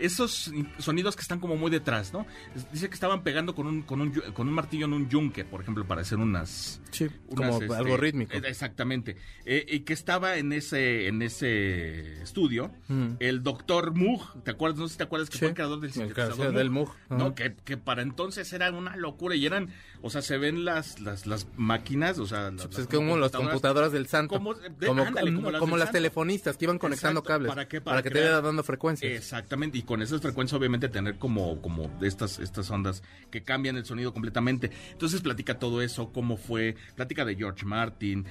esos 0.00 0.52
sonidos 0.78 1.16
que 1.16 1.22
están 1.22 1.40
como 1.40 1.56
muy 1.56 1.70
detrás, 1.70 2.12
¿no? 2.12 2.26
Dice 2.72 2.88
que 2.88 2.94
estaban 2.94 3.22
pegando 3.22 3.54
con 3.54 3.66
un, 3.66 3.82
con 3.82 4.00
un, 4.00 4.10
con 4.10 4.48
un 4.48 4.54
martillo 4.54 4.86
en 4.86 4.92
un 4.92 5.08
yunque, 5.08 5.44
por 5.44 5.60
ejemplo, 5.62 5.86
para 5.86 6.02
hacer 6.02 6.18
unas... 6.18 6.80
Sí, 6.90 7.04
unas, 7.28 7.50
como 7.50 7.62
este, 7.62 7.74
algo 7.76 7.96
rítmico. 7.96 8.32
eh, 8.34 8.42
Exactamente. 8.44 9.16
Eh, 9.44 9.64
y 9.68 9.80
que 9.80 9.92
estaba 9.92 10.36
en 10.36 10.52
ese, 10.52 11.06
en 11.08 11.22
ese 11.22 12.22
estudio 12.22 12.70
Mm. 12.88 13.16
el 13.20 13.42
doctor 13.42 13.94
Moog, 13.94 14.42
¿te 14.44 14.50
acuerdas? 14.50 14.78
No 14.78 14.86
sé 14.88 14.92
si 14.92 14.98
te 14.98 15.04
acuerdas 15.04 15.28
que 15.28 15.34
Sí, 15.34 15.40
fue 15.40 15.48
el 15.48 15.54
creador 15.54 15.80
del 15.80 15.88
el 15.90 15.94
sintetizador 15.94 16.34
creador 16.36 16.54
del 16.56 16.70
Moog, 16.70 16.94
¿no? 17.10 17.34
Que, 17.34 17.54
que 17.64 17.76
para 17.76 18.02
entonces 18.02 18.50
era 18.52 18.70
una 18.70 18.96
locura 18.96 19.34
y 19.34 19.44
eran, 19.46 19.70
o 20.02 20.10
sea, 20.10 20.22
se 20.22 20.38
ven 20.38 20.64
las, 20.64 21.00
las, 21.00 21.26
las 21.26 21.46
máquinas, 21.56 22.18
o 22.18 22.26
sea, 22.26 22.50
las, 22.50 22.66
Pues 22.66 22.78
las 22.78 22.78
es 22.78 22.86
como 22.86 23.16
las 23.16 23.32
computadoras. 23.32 23.92
del 23.92 24.06
santo. 24.06 24.34
Como- 24.36 24.54
de- 24.54 24.86
como 24.86 25.02
ándale, 25.02 25.30
como, 25.34 25.40
como 25.58 25.76
las 25.76 25.86
como 25.88 25.92
telefonistas 25.92 26.56
que 26.56 26.64
iban 26.66 26.78
conectando 26.78 27.20
Exacto, 27.20 27.28
cables. 27.28 27.48
¿para 27.50 27.68
qué? 27.68 27.80
Para, 27.80 27.94
Para 27.96 28.02
que 28.02 28.10
te 28.10 28.20
vaya 28.20 28.40
dando 28.40 28.62
frecuencias. 28.62 29.10
Exactamente, 29.12 29.78
y 29.78 29.82
con 29.82 30.00
esas 30.02 30.20
frecuencias 30.20 30.58
obviamente 30.58 30.88
tener 30.88 31.18
como, 31.18 31.60
como 31.60 31.90
estas, 32.02 32.38
estas 32.38 32.70
ondas 32.70 33.02
que 33.30 33.42
cambian 33.42 33.76
el 33.76 33.84
sonido 33.84 34.12
completamente. 34.12 34.70
Entonces 34.92 35.20
platica 35.20 35.58
todo 35.58 35.82
eso, 35.82 36.12
cómo 36.12 36.36
fue, 36.36 36.76
platica 36.94 37.24
de 37.24 37.34
George 37.36 37.64
Martin. 37.66 38.24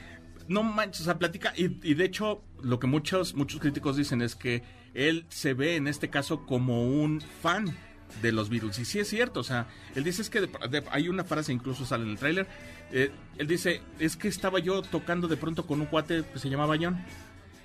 No 0.48 0.64
manches, 0.64 1.02
o 1.02 1.04
sea, 1.04 1.20
platica, 1.20 1.52
y, 1.58 1.66
y 1.84 1.94
de 1.96 2.06
hecho 2.06 2.42
lo 2.64 2.80
que 2.80 2.88
muchos, 2.88 3.36
muchos 3.36 3.60
críticos 3.60 3.98
dicen 3.98 4.22
es 4.22 4.36
que 4.36 4.64
él 4.94 5.26
se 5.28 5.54
ve 5.54 5.76
en 5.76 5.88
este 5.90 6.10
caso 6.10 6.46
como 6.46 6.84
un 6.88 7.20
fan 7.42 7.76
de 8.22 8.32
los 8.32 8.50
Beatles. 8.50 8.80
Y 8.80 8.86
sí 8.86 9.00
es 9.00 9.08
cierto, 9.10 9.39
o 9.41 9.43
sea, 9.43 9.67
él 9.96 10.04
dice 10.04 10.22
es 10.22 10.30
que 10.30 10.41
de- 10.41 10.48
de- 10.70 10.84
hay 10.91 11.10
una 11.10 11.24
frase, 11.24 11.52
incluso 11.54 11.86
sale 11.86 12.04
en 12.06 12.12
el 12.12 12.17
tráiler, 12.17 12.48
eh, 12.91 13.12
él 13.38 13.48
dice, 13.48 13.82
es 14.00 14.15
que 14.17 14.28
estaba 14.28 14.60
yo 14.60 14.82
tocando 14.82 15.28
de 15.28 15.38
pronto 15.38 15.65
con 15.67 15.82
un 15.82 15.88
cuate 15.88 16.24
que 16.34 16.39
se 16.39 16.50
llamaba 16.50 16.76
John. 16.80 16.98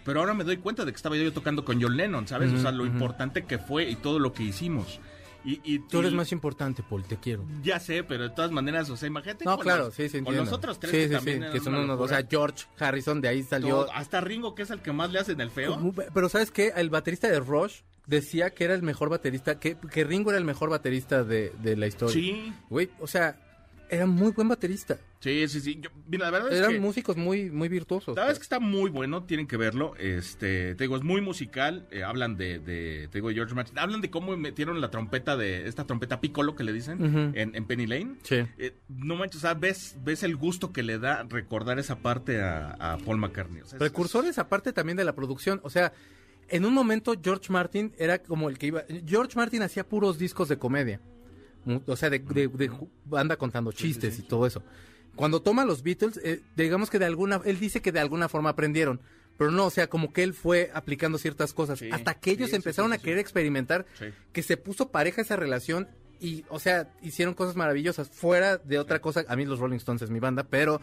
Pero 0.05 0.19
ahora 0.21 0.35
me 0.35 0.43
doy 0.45 0.57
cuenta 0.57 0.85
de 0.85 0.91
que 0.93 0.97
estaba 0.97 1.17
yo 1.17 1.33
tocando 1.33 1.65
con 1.65 1.81
John 1.81 1.97
Lennon, 1.97 2.27
¿sabes? 2.27 2.53
o 2.53 2.59
sea, 2.59 2.73
lo 2.73 2.85
importante 2.85 3.45
que 3.45 3.59
fue 3.59 3.89
y 3.89 3.95
todo 3.97 4.19
lo 4.19 4.33
que 4.33 4.43
hicimos. 4.43 4.99
Y, 5.45 5.61
y- 5.65 5.81
Tú 5.81 5.99
eres 5.99 6.13
y- 6.13 6.15
más 6.15 6.31
importante, 6.31 6.85
Paul, 6.89 7.03
te 7.05 7.17
quiero. 7.17 7.45
Ya 7.65 7.81
sé, 7.81 8.05
pero 8.05 8.25
de 8.25 8.31
todas 8.31 8.53
maneras, 8.53 8.89
o 8.91 8.97
sea, 8.97 9.09
imagínate. 9.09 9.45
No, 9.45 9.57
con 9.57 9.65
claro, 9.65 9.85
los- 9.87 9.95
sí, 9.95 10.09
sí, 10.09 10.21
Con 10.23 10.37
los 10.37 10.53
otros 10.53 10.79
tres 10.79 10.93
sí, 10.93 10.99
que 10.99 11.07
sí, 11.09 11.13
también 11.15 11.43
sí, 11.45 11.49
que 11.53 11.61
son 11.61 11.75
unos, 11.75 11.99
o 11.99 12.07
sea, 12.09 12.25
George 12.29 12.65
Harrison, 12.79 13.21
de 13.21 13.29
ahí 13.29 13.43
salió. 13.43 13.71
Todo- 13.83 13.93
hasta 13.93 14.21
Ringo, 14.21 14.55
que 14.55 14.63
es 14.63 14.71
el 14.71 14.81
que 14.83 14.93
más 14.93 15.11
le 15.13 15.19
hacen 15.19 15.41
el 15.41 15.51
feo. 15.51 15.93
Pero 16.15 16.29
¿sabes 16.29 16.51
qué? 16.53 16.73
El 16.77 16.91
baterista 16.91 17.29
de 17.29 17.41
Rush 17.41 17.81
decía 18.07 18.51
que 18.51 18.65
era 18.65 18.75
el 18.75 18.83
mejor 18.83 19.09
baterista, 19.11 19.59
que, 19.59 19.77
que 19.77 20.05
Ringo 20.05 20.31
era 20.31 20.39
el 20.39 20.45
mejor 20.45 20.71
baterista 20.71 21.25
de, 21.25 21.53
de 21.63 21.77
la 21.77 21.87
historia. 21.87 22.15
Sí, 22.15 22.53
Güey, 22.69 22.91
o 23.01 23.07
sea, 23.07 23.39
era 23.89 24.07
muy 24.07 24.33
buen 24.33 24.49
baterista. 24.49 24.97
sí, 25.21 25.47
sí, 25.49 25.61
sí. 25.61 25.79
Yo- 25.81 25.91
mira, 26.09 26.25
la 26.25 26.31
verdad 26.31 26.51
es 26.53 26.59
Eran 26.61 26.73
que... 26.73 26.81
músicos 26.81 27.17
muy, 27.19 27.51
muy 27.51 27.69
virtuosos. 27.69 28.17
La 28.17 28.23
verdad 28.23 28.33
es 28.33 28.39
que 28.39 28.45
está 28.45 28.59
muy 28.59 28.89
bueno, 28.91 29.25
tienen 29.25 29.47
que 29.47 29.59
verlo. 29.59 29.95
Este, 29.99 30.75
te 30.75 30.85
digo, 30.85 30.97
es 30.97 31.03
muy 31.03 31.21
musical. 31.21 31.87
eh, 31.91 32.03
hablan 32.03 32.39
de, 32.39 32.59
de, 32.59 33.09
te 33.13 33.19
digo, 33.19 33.31
George 33.31 33.55
Martin. 33.55 33.79
Hablan 33.79 34.01
de 34.01 34.09
cómo 34.11 34.35
metieron 34.39 34.81
la 34.81 34.91
trompeta 34.91 35.37
de, 35.37 35.69
esta 35.69 35.85
trompeta 35.87 36.21
piccolo 36.23 36.57
que 36.57 36.65
le 36.65 36.73
dicen 36.73 37.33
en, 37.37 37.55
en 37.55 37.65
Penny 37.67 37.87
Lane. 37.87 38.17
Sí. 38.23 38.37
Eh, 38.57 38.75
no 38.89 39.15
manches, 39.17 39.37
o 39.37 39.41
sea, 39.43 39.53
ves, 39.55 39.97
ves 40.03 40.23
el 40.23 40.37
gusto 40.37 40.73
que 40.73 40.83
le 40.83 40.99
da 40.99 41.25
recordar 41.29 41.79
esa 41.79 41.97
parte 41.97 42.41
a, 42.41 42.71
a 42.95 42.97
Paul 42.97 43.19
McCartney. 43.19 43.61
O 43.61 43.67
sea, 43.67 43.77
es- 43.77 43.79
Precursores 43.79 44.39
aparte 44.39 44.73
también 44.73 44.97
de 44.97 45.05
la 45.05 45.15
producción. 45.15 45.61
O 45.65 45.69
sea, 45.71 45.93
en 46.49 46.65
un 46.65 46.75
momento 46.75 47.15
George 47.23 47.53
Martin 47.53 47.93
era 47.99 48.19
como 48.23 48.49
el 48.49 48.59
que 48.59 48.67
iba... 48.67 48.83
George 49.07 49.33
Martin 49.37 49.63
hacía 49.63 49.87
puros 49.89 50.19
discos 50.19 50.49
de 50.49 50.59
comedia. 50.59 51.01
O 51.87 51.97
sea, 51.97 52.11
de, 52.11 52.19
de- 52.19 52.71
contando 53.39 53.73
chistes 53.73 54.19
y 54.19 54.23
todo 54.23 54.47
eso. 54.47 54.63
Cuando 55.15 55.43
toma 55.43 55.65
los 55.65 55.83
Beatles, 55.83 56.19
eh, 56.25 56.43
digamos 56.57 56.91
que 56.91 56.99
de 56.99 57.05
alguna... 57.05 57.41
Él 57.45 57.59
dice 57.61 57.81
que 57.81 57.93
de 57.93 58.01
alguna 58.01 58.29
forma 58.29 58.51
aprendieron. 58.51 59.01
Pero 59.39 59.51
no, 59.51 59.67
o 59.67 59.71
sea, 59.71 59.89
como 59.89 60.13
que 60.13 60.23
él 60.23 60.35
fue 60.35 60.71
aplicando 60.75 61.19
ciertas 61.19 61.53
cosas. 61.55 61.81
Hasta 61.91 62.15
que 62.15 62.33
ellos 62.33 62.53
empezaron 62.53 62.93
a 62.93 62.99
querer 62.99 63.19
experimentar, 63.19 63.87
que 64.33 64.43
se 64.43 64.57
puso 64.57 64.91
pareja 64.91 65.23
esa 65.23 65.37
relación 65.37 65.89
y, 66.21 66.45
o 66.49 66.59
sea, 66.61 66.93
hicieron 67.03 67.35
cosas 67.35 67.57
maravillosas. 67.57 68.09
Fuera 68.11 68.59
de 68.59 68.79
otra 68.79 69.01
cosa, 69.01 69.25
a 69.29 69.37
mí 69.37 69.45
los 69.47 69.59
Rolling 69.59 69.79
Stones 69.79 70.03
es 70.03 70.11
mi 70.11 70.21
banda, 70.21 70.45
pero, 70.45 70.81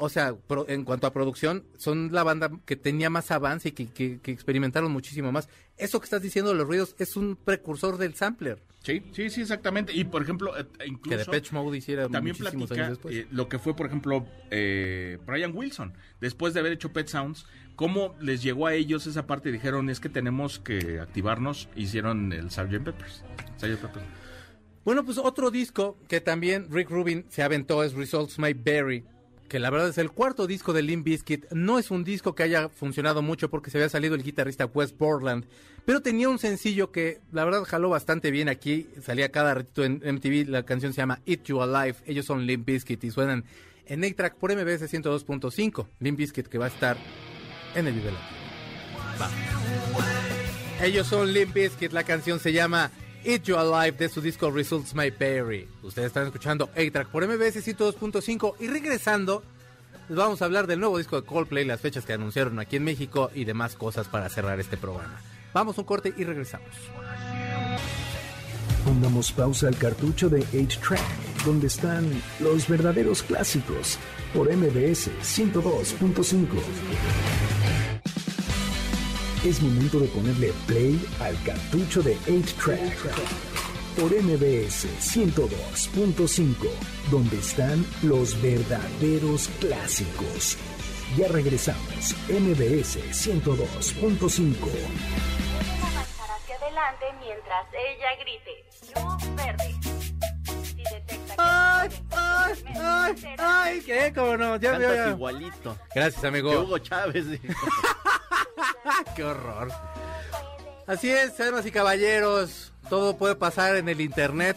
o 0.00 0.08
sea, 0.08 0.34
pro- 0.34 0.66
en 0.68 0.84
cuanto 0.84 1.06
a 1.06 1.12
producción, 1.12 1.64
son 1.76 2.10
la 2.12 2.22
banda 2.24 2.50
que 2.64 2.74
tenía 2.76 3.10
más 3.10 3.30
avance 3.30 3.68
y 3.68 3.72
que, 3.72 3.86
que- 3.88 4.18
que 4.20 4.32
experimentaron 4.32 4.90
muchísimo 4.90 5.30
más. 5.30 5.48
Eso 5.76 6.00
que 6.00 6.04
estás 6.04 6.22
diciendo 6.22 6.50
de 6.50 6.56
los 6.58 6.66
ruidos 6.66 6.94
es 6.98 7.16
un 7.16 7.36
precursor 7.36 7.96
del 7.98 8.14
sampler, 8.14 8.62
Sí, 8.82 9.02
sí, 9.12 9.28
sí, 9.28 9.42
exactamente. 9.42 9.92
Y 9.94 10.04
por 10.04 10.22
ejemplo, 10.22 10.58
eh, 10.58 10.64
que 10.78 10.86
incluso 10.86 11.18
Depeche 11.18 11.54
Mode 11.54 11.76
hiciera 11.76 12.08
también 12.08 12.34
muchísimos 12.38 12.66
platica 12.68 12.86
años 12.86 12.96
después. 12.96 13.14
eh, 13.14 13.26
lo 13.30 13.46
que 13.46 13.58
fue, 13.58 13.76
por 13.76 13.84
ejemplo, 13.86 14.26
eh, 14.50 15.18
Brian 15.26 15.52
Wilson, 15.54 15.92
después 16.18 16.54
de 16.54 16.60
haber 16.60 16.72
hecho 16.72 16.90
Pet 16.90 17.06
Sounds, 17.06 17.44
cómo 17.76 18.16
les 18.20 18.42
llegó 18.42 18.66
a 18.66 18.72
ellos 18.74 19.06
esa 19.06 19.26
parte 19.26 19.50
y 19.50 19.52
dijeron, 19.52 19.90
es 19.90 20.00
que 20.00 20.08
tenemos 20.08 20.58
que 20.60 20.98
activarnos, 20.98 21.68
hicieron 21.76 22.32
el 22.32 22.50
Sgt. 22.50 22.82
Peppers. 22.82 23.22
Sgt. 23.58 23.76
Peppers. 23.82 24.06
Bueno, 24.82 25.04
pues 25.04 25.18
otro 25.18 25.50
disco 25.50 25.98
que 26.08 26.22
también 26.22 26.68
Rick 26.70 26.88
Rubin 26.88 27.26
se 27.28 27.42
aventó 27.42 27.84
es 27.84 27.92
Results 27.92 28.38
May 28.38 28.54
Vary, 28.54 29.04
que 29.50 29.58
la 29.58 29.68
verdad 29.68 29.88
es 29.88 29.98
el 29.98 30.12
cuarto 30.12 30.46
disco 30.46 30.72
de 30.72 30.80
Limp 30.80 31.04
Bizkit. 31.04 31.50
No 31.50 31.80
es 31.80 31.90
un 31.90 32.04
disco 32.04 32.36
que 32.36 32.44
haya 32.44 32.68
funcionado 32.68 33.20
mucho 33.20 33.50
porque 33.50 33.68
se 33.68 33.78
había 33.78 33.88
salido 33.88 34.14
el 34.14 34.22
guitarrista 34.22 34.64
Wes 34.64 34.96
Borland, 34.96 35.44
pero 35.84 36.00
tenía 36.00 36.28
un 36.28 36.38
sencillo 36.38 36.92
que 36.92 37.20
la 37.32 37.44
verdad 37.44 37.64
jaló 37.64 37.90
bastante 37.90 38.30
bien 38.30 38.48
aquí. 38.48 38.86
Salía 39.02 39.32
cada 39.32 39.54
ratito 39.54 39.82
en 39.82 40.00
MTV, 40.04 40.48
la 40.48 40.62
canción 40.62 40.92
se 40.92 40.98
llama 40.98 41.20
Eat 41.26 41.42
You 41.42 41.60
Alive. 41.60 41.96
Ellos 42.06 42.26
son 42.26 42.46
Limp 42.46 42.64
Bizkit 42.64 43.02
y 43.02 43.10
suenan 43.10 43.44
en 43.86 44.04
A-Track 44.04 44.36
por 44.36 44.54
MBS 44.54 44.82
102.5. 44.82 45.88
Limp 45.98 46.16
Bizkit 46.16 46.46
que 46.46 46.58
va 46.58 46.66
a 46.66 46.68
estar 46.68 46.96
en 47.74 47.88
el 47.88 47.94
Vive. 47.94 48.12
Ellos 50.80 51.08
son 51.08 51.32
Limp 51.32 51.52
Bizkit, 51.52 51.92
la 51.92 52.04
canción 52.04 52.38
se 52.38 52.52
llama 52.52 52.92
Eat 53.24 53.42
You 53.44 53.56
Alive 53.56 53.96
de 53.98 54.08
su 54.08 54.20
disco 54.20 54.50
Results 54.50 54.94
May 54.94 55.10
Vary. 55.10 55.68
Ustedes 55.82 56.08
están 56.08 56.26
escuchando 56.26 56.70
A-Track 56.74 57.08
por 57.08 57.26
MBS 57.26 57.66
102.5 57.66 58.54
y 58.60 58.68
regresando 58.68 59.42
les 60.08 60.16
vamos 60.16 60.42
a 60.42 60.46
hablar 60.46 60.66
del 60.66 60.80
nuevo 60.80 60.98
disco 60.98 61.20
de 61.20 61.26
Coldplay, 61.26 61.64
las 61.64 61.80
fechas 61.80 62.04
que 62.04 62.12
anunciaron 62.12 62.58
aquí 62.58 62.76
en 62.76 62.82
México 62.82 63.30
y 63.32 63.44
demás 63.44 63.76
cosas 63.76 64.08
para 64.08 64.28
cerrar 64.28 64.58
este 64.58 64.76
programa. 64.76 65.20
Vamos 65.54 65.78
a 65.78 65.82
un 65.82 65.86
corte 65.86 66.12
y 66.16 66.24
regresamos. 66.24 66.68
Pongamos 68.84 69.30
pausa 69.30 69.68
al 69.68 69.76
cartucho 69.76 70.28
de 70.28 70.40
8-Track, 70.46 71.44
donde 71.44 71.68
están 71.68 72.10
los 72.40 72.66
verdaderos 72.66 73.22
clásicos 73.22 73.98
por 74.34 74.48
MBS 74.52 75.10
102.5. 75.22 76.46
Es 79.44 79.62
momento 79.62 79.98
de 79.98 80.08
ponerle 80.08 80.52
play 80.66 81.00
al 81.18 81.34
cartucho 81.44 82.02
de 82.02 82.14
8-Track 82.26 82.92
por 83.98 84.12
MBS 84.12 84.86
102.5, 85.00 86.68
donde 87.10 87.38
están 87.38 87.84
los 88.02 88.40
verdaderos 88.42 89.48
clásicos. 89.58 90.58
Ya 91.16 91.28
regresamos, 91.28 92.14
MBS 92.28 92.98
102.5. 93.12 94.52
avanzar 95.80 96.30
hacia 96.36 96.56
adelante 96.56 97.06
mientras 97.18 97.66
ella 97.72 98.16
grite. 98.20 98.64
Luz 98.94 99.36
verde. 99.36 99.74
Si 100.64 100.82
detecta 100.82 101.34
que 101.34 101.34
¡Ay, 101.38 101.88
ay, 102.10 102.54
ay, 102.78 103.14
ay! 103.38 103.80
¿Qué? 103.86 104.12
¿Cómo 104.14 104.36
no? 104.36 104.56
Ya, 104.58 104.78
ya. 104.78 105.08
igualito. 105.10 105.78
Gracias, 105.94 106.20
Que 106.20 106.26
amigo. 106.28 106.60
Hugo 106.60 106.78
Chávez. 106.78 107.24
¡Qué 109.16 109.24
horror! 109.24 109.70
Así 110.86 111.10
es, 111.10 111.36
damas 111.38 111.66
y 111.66 111.70
caballeros, 111.70 112.72
todo 112.88 113.16
puede 113.16 113.36
pasar 113.36 113.76
en 113.76 113.88
el 113.88 114.00
Internet. 114.00 114.56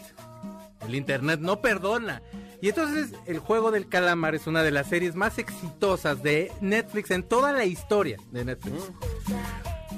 El 0.87 0.95
Internet 0.95 1.39
no 1.39 1.61
perdona. 1.61 2.21
Y 2.61 2.69
entonces 2.69 3.13
el 3.25 3.39
juego 3.39 3.71
del 3.71 3.87
calamar 3.87 4.35
es 4.35 4.47
una 4.47 4.63
de 4.63 4.71
las 4.71 4.87
series 4.87 5.15
más 5.15 5.37
exitosas 5.37 6.23
de 6.23 6.51
Netflix 6.61 7.11
en 7.11 7.23
toda 7.23 7.51
la 7.51 7.65
historia 7.65 8.17
de 8.31 8.45
Netflix. 8.45 8.89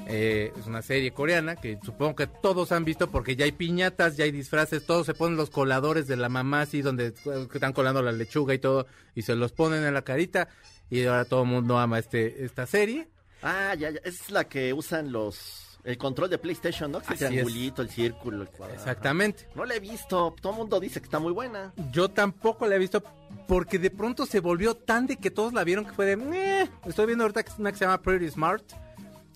Eh, 0.07 0.51
es 0.59 0.67
una 0.67 0.81
serie 0.81 1.11
coreana 1.11 1.55
que 1.55 1.79
supongo 1.83 2.15
que 2.15 2.27
todos 2.27 2.71
han 2.71 2.85
visto 2.85 3.09
porque 3.09 3.35
ya 3.35 3.45
hay 3.45 3.51
piñatas, 3.51 4.17
ya 4.17 4.25
hay 4.25 4.31
disfraces, 4.31 4.85
todos 4.85 5.05
se 5.05 5.13
ponen 5.13 5.37
los 5.37 5.49
coladores 5.49 6.07
de 6.07 6.15
la 6.15 6.29
mamá 6.29 6.61
así 6.61 6.81
donde 6.81 7.13
están 7.53 7.73
colando 7.73 8.03
la 8.03 8.11
lechuga 8.11 8.53
y 8.53 8.59
todo 8.59 8.85
y 9.15 9.23
se 9.23 9.35
los 9.35 9.51
ponen 9.51 9.83
en 9.83 9.93
la 9.93 10.03
carita 10.03 10.47
y 10.89 11.05
ahora 11.05 11.25
todo 11.25 11.43
el 11.43 11.49
mundo 11.49 11.79
ama 11.79 11.99
este 11.99 12.45
esta 12.45 12.67
serie. 12.67 13.07
Ah, 13.45 13.73
ya, 13.75 13.91
ya. 13.91 13.99
Es 14.03 14.29
la 14.31 14.43
que 14.45 14.73
usan 14.73 15.11
los. 15.11 15.61
El 15.83 15.99
control 15.99 16.31
de 16.31 16.39
PlayStation, 16.39 16.91
¿no? 16.91 16.99
Que 16.99 17.07
el 17.09 17.13
es. 17.13 17.19
triangulito, 17.19 17.83
el 17.83 17.89
círculo, 17.89 18.41
el 18.41 18.49
cuadrado. 18.49 18.79
Exactamente. 18.79 19.47
No 19.53 19.65
la 19.65 19.75
he 19.75 19.79
visto. 19.79 20.33
Todo 20.41 20.53
el 20.53 20.57
mundo 20.57 20.79
dice 20.79 20.99
que 20.99 21.05
está 21.05 21.19
muy 21.19 21.31
buena. 21.31 21.73
Yo 21.91 22.09
tampoco 22.09 22.65
la 22.65 22.75
he 22.75 22.79
visto 22.79 23.03
porque 23.47 23.77
de 23.77 23.91
pronto 23.91 24.25
se 24.25 24.39
volvió 24.39 24.75
tan 24.75 25.05
de 25.05 25.17
que 25.17 25.29
todos 25.29 25.53
la 25.53 25.63
vieron 25.63 25.85
que 25.85 25.93
fue 25.93 26.07
de... 26.07 26.17
"Meh". 26.17 26.67
Estoy 26.87 27.05
viendo 27.05 27.23
ahorita 27.23 27.45
una 27.59 27.71
que 27.71 27.77
se 27.77 27.85
llama 27.85 28.01
Pretty 28.01 28.27
Smart, 28.31 28.63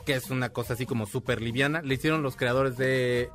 que 0.07 0.15
es 0.15 0.31
una 0.31 0.49
cosa 0.49 0.73
así 0.73 0.87
como 0.87 1.05
súper 1.05 1.39
liviana. 1.39 1.83
Le 1.83 1.93
hicieron 1.93 2.23
los 2.23 2.35
creadores 2.35 2.77
de 2.77 3.29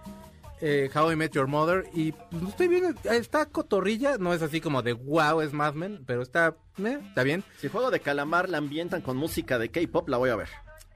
eh, 0.60 0.90
How 0.92 1.12
I 1.12 1.16
Met 1.16 1.30
Your 1.34 1.46
Mother 1.46 1.88
y 1.94 2.10
pues, 2.10 2.42
estoy 2.48 2.66
viendo. 2.66 2.98
Está 3.08 3.46
cotorrilla, 3.46 4.18
no 4.18 4.34
es 4.34 4.42
así 4.42 4.60
como 4.60 4.82
de 4.82 4.92
wow, 4.92 5.40
es 5.40 5.52
Mad 5.52 5.74
Men, 5.74 6.02
pero 6.04 6.20
está, 6.20 6.56
meh, 6.78 6.98
está 7.08 7.22
bien. 7.22 7.44
Si 7.60 7.66
el 7.68 7.72
juego 7.72 7.92
de 7.92 8.00
calamar 8.00 8.48
la 8.48 8.58
ambientan 8.58 9.02
con 9.02 9.16
música 9.16 9.56
de 9.60 9.70
K-pop, 9.70 10.08
la 10.08 10.16
voy 10.16 10.30
a 10.30 10.36
ver. 10.36 10.48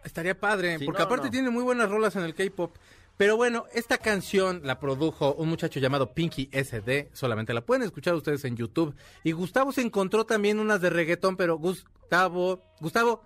Estaría 0.09 0.41
padre, 0.41 0.79
Sí, 0.79 0.87
porque 0.87 1.01
no, 1.01 1.05
aparte 1.05 1.27
no. 1.27 1.31
tiene 1.31 1.51
muy 1.51 1.63
buenas 1.63 1.91
rolas 1.91 2.17
en 2.17 2.23
el 2.23 2.35
K-pop. 2.35 2.75
Pero 3.19 3.37
bueno, 3.37 3.67
esta 3.75 3.99
canción 3.99 4.63
la 4.65 4.81
produjo 4.81 5.35
un 5.35 5.49
muchacho 5.51 5.81
llamado 5.81 6.15
Pinky 6.15 6.49
SD. 6.53 7.11
Solamente 7.13 7.53
la 7.53 7.61
pueden 7.61 7.83
escuchar 7.83 8.15
ustedes 8.15 8.45
en 8.47 8.57
YouTube. 8.57 8.95
Y 9.23 9.33
Gustavo 9.33 9.71
se 9.73 9.83
encontró 9.83 10.25
también 10.25 10.59
unas 10.59 10.81
de 10.81 10.89
reggaetón, 10.89 11.37
pero 11.37 11.59
Gustavo, 11.59 12.63
Gustavo, 12.81 13.23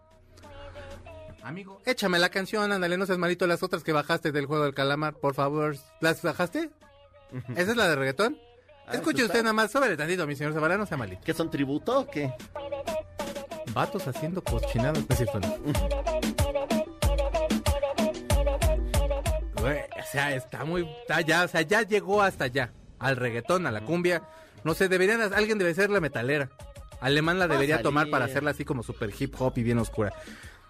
amigo, 1.45 1.81
échame 1.85 2.19
la 2.19 2.31
canción, 2.31 2.73
ándale, 2.73 2.97
no 2.97 3.07
seas 3.07 3.19
malito 3.19 3.47
las 3.47 3.63
otras 3.63 3.85
que 3.85 3.93
bajaste 3.93 4.33
del 4.33 4.47
juego 4.47 4.65
del 4.65 4.75
calamar, 4.75 5.15
por 5.15 5.35
favor. 5.35 5.77
¿Las 6.01 6.21
bajaste? 6.23 6.71
¿Esa 7.57 7.71
es 7.71 7.77
la 7.77 7.89
de 7.89 7.95
reggaetón? 7.97 8.39
Ah, 8.87 8.95
Escuche 8.95 9.19
¿esa 9.19 9.27
usted 9.27 9.43
nada 9.43 9.53
más, 9.53 9.71
súbele 9.71 9.97
tantito, 9.97 10.27
mi 10.27 10.35
señor 10.35 10.53
Zavala, 10.55 10.77
no 10.79 10.87
sea 10.87 10.97
malito. 10.97 11.23
¿Qué 11.25 11.35
son 11.35 11.51
tributo 11.51 12.01
o 12.01 12.07
qué? 12.11 12.33
Vatos 13.75 14.07
haciendo 14.09 14.43
cochinadas. 14.43 14.99
No 14.99 15.07
sea, 20.13 20.35
está 20.35 20.65
muy, 20.65 20.89
está 21.03 21.21
ya, 21.23 21.45
o 21.45 21.49
sea, 21.49 21.63
ya 21.63 21.83
llegó 21.83 22.23
hasta 22.23 22.45
allá, 22.45 22.73
al 22.99 23.17
reggaetón, 23.17 23.67
a 23.67 23.71
la 23.73 23.81
cumbia. 23.85 24.23
No 24.65 24.75
sé, 24.75 24.89
deberían, 24.89 25.21
alguien 25.35 25.59
debe 25.59 25.75
ser 25.75 25.91
la 25.91 26.01
metalera. 26.01 26.51
Alemán 27.01 27.39
la 27.41 27.49
debería 27.49 27.83
tomar 27.83 28.09
para 28.11 28.27
hacerla 28.27 28.53
así 28.53 28.65
como 28.65 28.83
super 28.85 29.11
hip 29.19 29.35
hop 29.41 29.55
y 29.57 29.63
bien 29.65 29.79
oscura. 29.79 30.13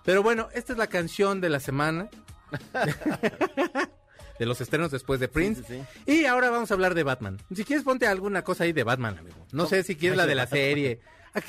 Pero 0.04 0.22
bueno, 0.22 0.48
esta 0.54 0.72
es 0.72 0.78
la 0.78 0.86
canción 0.86 1.40
de 1.42 1.50
la 1.50 1.60
semana. 1.60 2.08
de 4.38 4.46
los 4.46 4.60
estrenos 4.60 4.90
después 4.90 5.20
de 5.20 5.28
Prince. 5.28 5.62
sí, 5.66 5.82
Y 6.06 6.24
ahora 6.24 6.50
vamos 6.50 6.70
a 6.70 6.74
hablar 6.74 6.94
de 6.94 7.02
Batman. 7.02 7.38
Si 7.54 7.64
quieres 7.64 7.84
ponte 7.84 8.06
alguna 8.06 8.42
cosa 8.42 8.64
ahí 8.64 8.72
de 8.72 8.82
Batman, 8.82 9.18
amigo. 9.18 9.36
No 9.52 9.66
sé 9.66 9.82
si 9.82 9.94
quieres 9.96 10.16
la 10.16 10.26
de 10.26 10.34
la 10.34 10.46
serie. 10.46 11.00
Ah, 11.34 11.40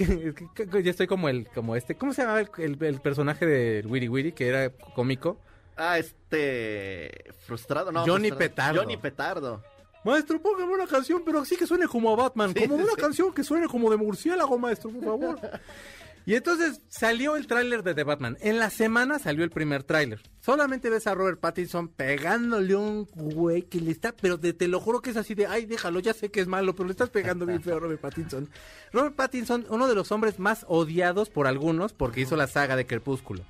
Ya 0.82 0.92
estoy 0.92 1.08
como 1.08 1.30
el, 1.30 1.48
como 1.50 1.76
este, 1.76 1.96
¿cómo 1.96 2.14
se 2.14 2.22
llamaba 2.22 2.42
el, 2.42 2.50
el- 2.58 2.84
el 2.84 3.02
personaje 3.02 3.46
de 3.46 3.84
Wiri 3.88 4.08
Wiri 4.08 4.32
que 4.34 4.48
era 4.48 4.70
cómico? 4.96 5.40
Ah, 5.76 5.98
este. 6.00 7.24
Frustrado, 7.46 7.92
no. 7.92 8.02
Johnny 8.06 8.30
frustrado. 8.30 8.38
Petardo. 8.40 8.82
Johnny 8.82 8.98
Petardo. 8.98 9.64
Maestro, 10.06 10.42
póngame 10.42 10.74
una 10.74 10.86
canción, 10.88 11.22
pero 11.26 11.40
así 11.40 11.56
que 11.56 11.66
suene 11.66 11.88
como 11.88 12.12
a 12.12 12.16
Batman. 12.16 12.54
Sí, 12.54 12.62
como 12.68 12.76
sí, 12.78 12.84
una 12.84 12.92
sí. 12.94 13.02
canción 13.02 13.34
que 13.34 13.44
suene 13.44 13.68
como 13.68 13.90
de 13.90 13.96
murciélago, 13.98 14.58
maestro, 14.60 14.90
por 14.92 15.04
favor. 15.04 15.40
y 16.26 16.36
entonces 16.36 16.82
salió 16.90 17.38
el 17.38 17.48
tráiler 17.48 17.84
de 17.84 17.96
The 17.96 18.04
Batman. 18.04 18.38
En 18.42 18.60
la 18.60 18.70
semana 18.70 19.18
salió 19.18 19.46
el 19.46 19.50
primer 19.50 19.84
tráiler. 19.84 20.22
Solamente 20.42 20.90
ves 20.90 21.08
a 21.08 21.16
Robert 21.16 21.40
Pattinson 21.40 21.88
pegándole 21.88 22.76
un 22.76 23.06
güey 23.14 23.62
que 23.62 23.80
le 23.80 23.92
está, 23.92 24.14
pero 24.14 24.36
de- 24.36 24.52
te 24.52 24.68
lo 24.68 24.82
juro 24.82 25.02
que 25.02 25.12
es 25.12 25.16
así 25.16 25.36
de, 25.36 25.48
ay, 25.48 25.66
déjalo, 25.66 26.02
ya 26.02 26.14
sé 26.14 26.30
que 26.30 26.42
es 26.42 26.48
malo, 26.48 26.76
pero 26.76 26.86
le 26.88 26.92
estás 26.92 27.10
pegando 27.10 27.46
bien 27.46 27.64
feo 27.64 27.78
a 27.78 27.80
Robert 27.80 28.02
Pattinson. 28.02 28.50
Robert 28.92 29.16
Pattinson, 29.16 29.66
uno 29.70 29.88
de 29.88 29.96
los 29.96 30.12
hombres 30.12 30.38
más 30.38 30.66
odiados 30.68 31.30
por 31.30 31.48
algunos 31.48 31.94
porque 31.94 32.20
hizo 32.20 32.36
la 32.36 32.48
saga 32.48 32.76
de 32.76 32.86
Crepúsculo. 32.86 33.44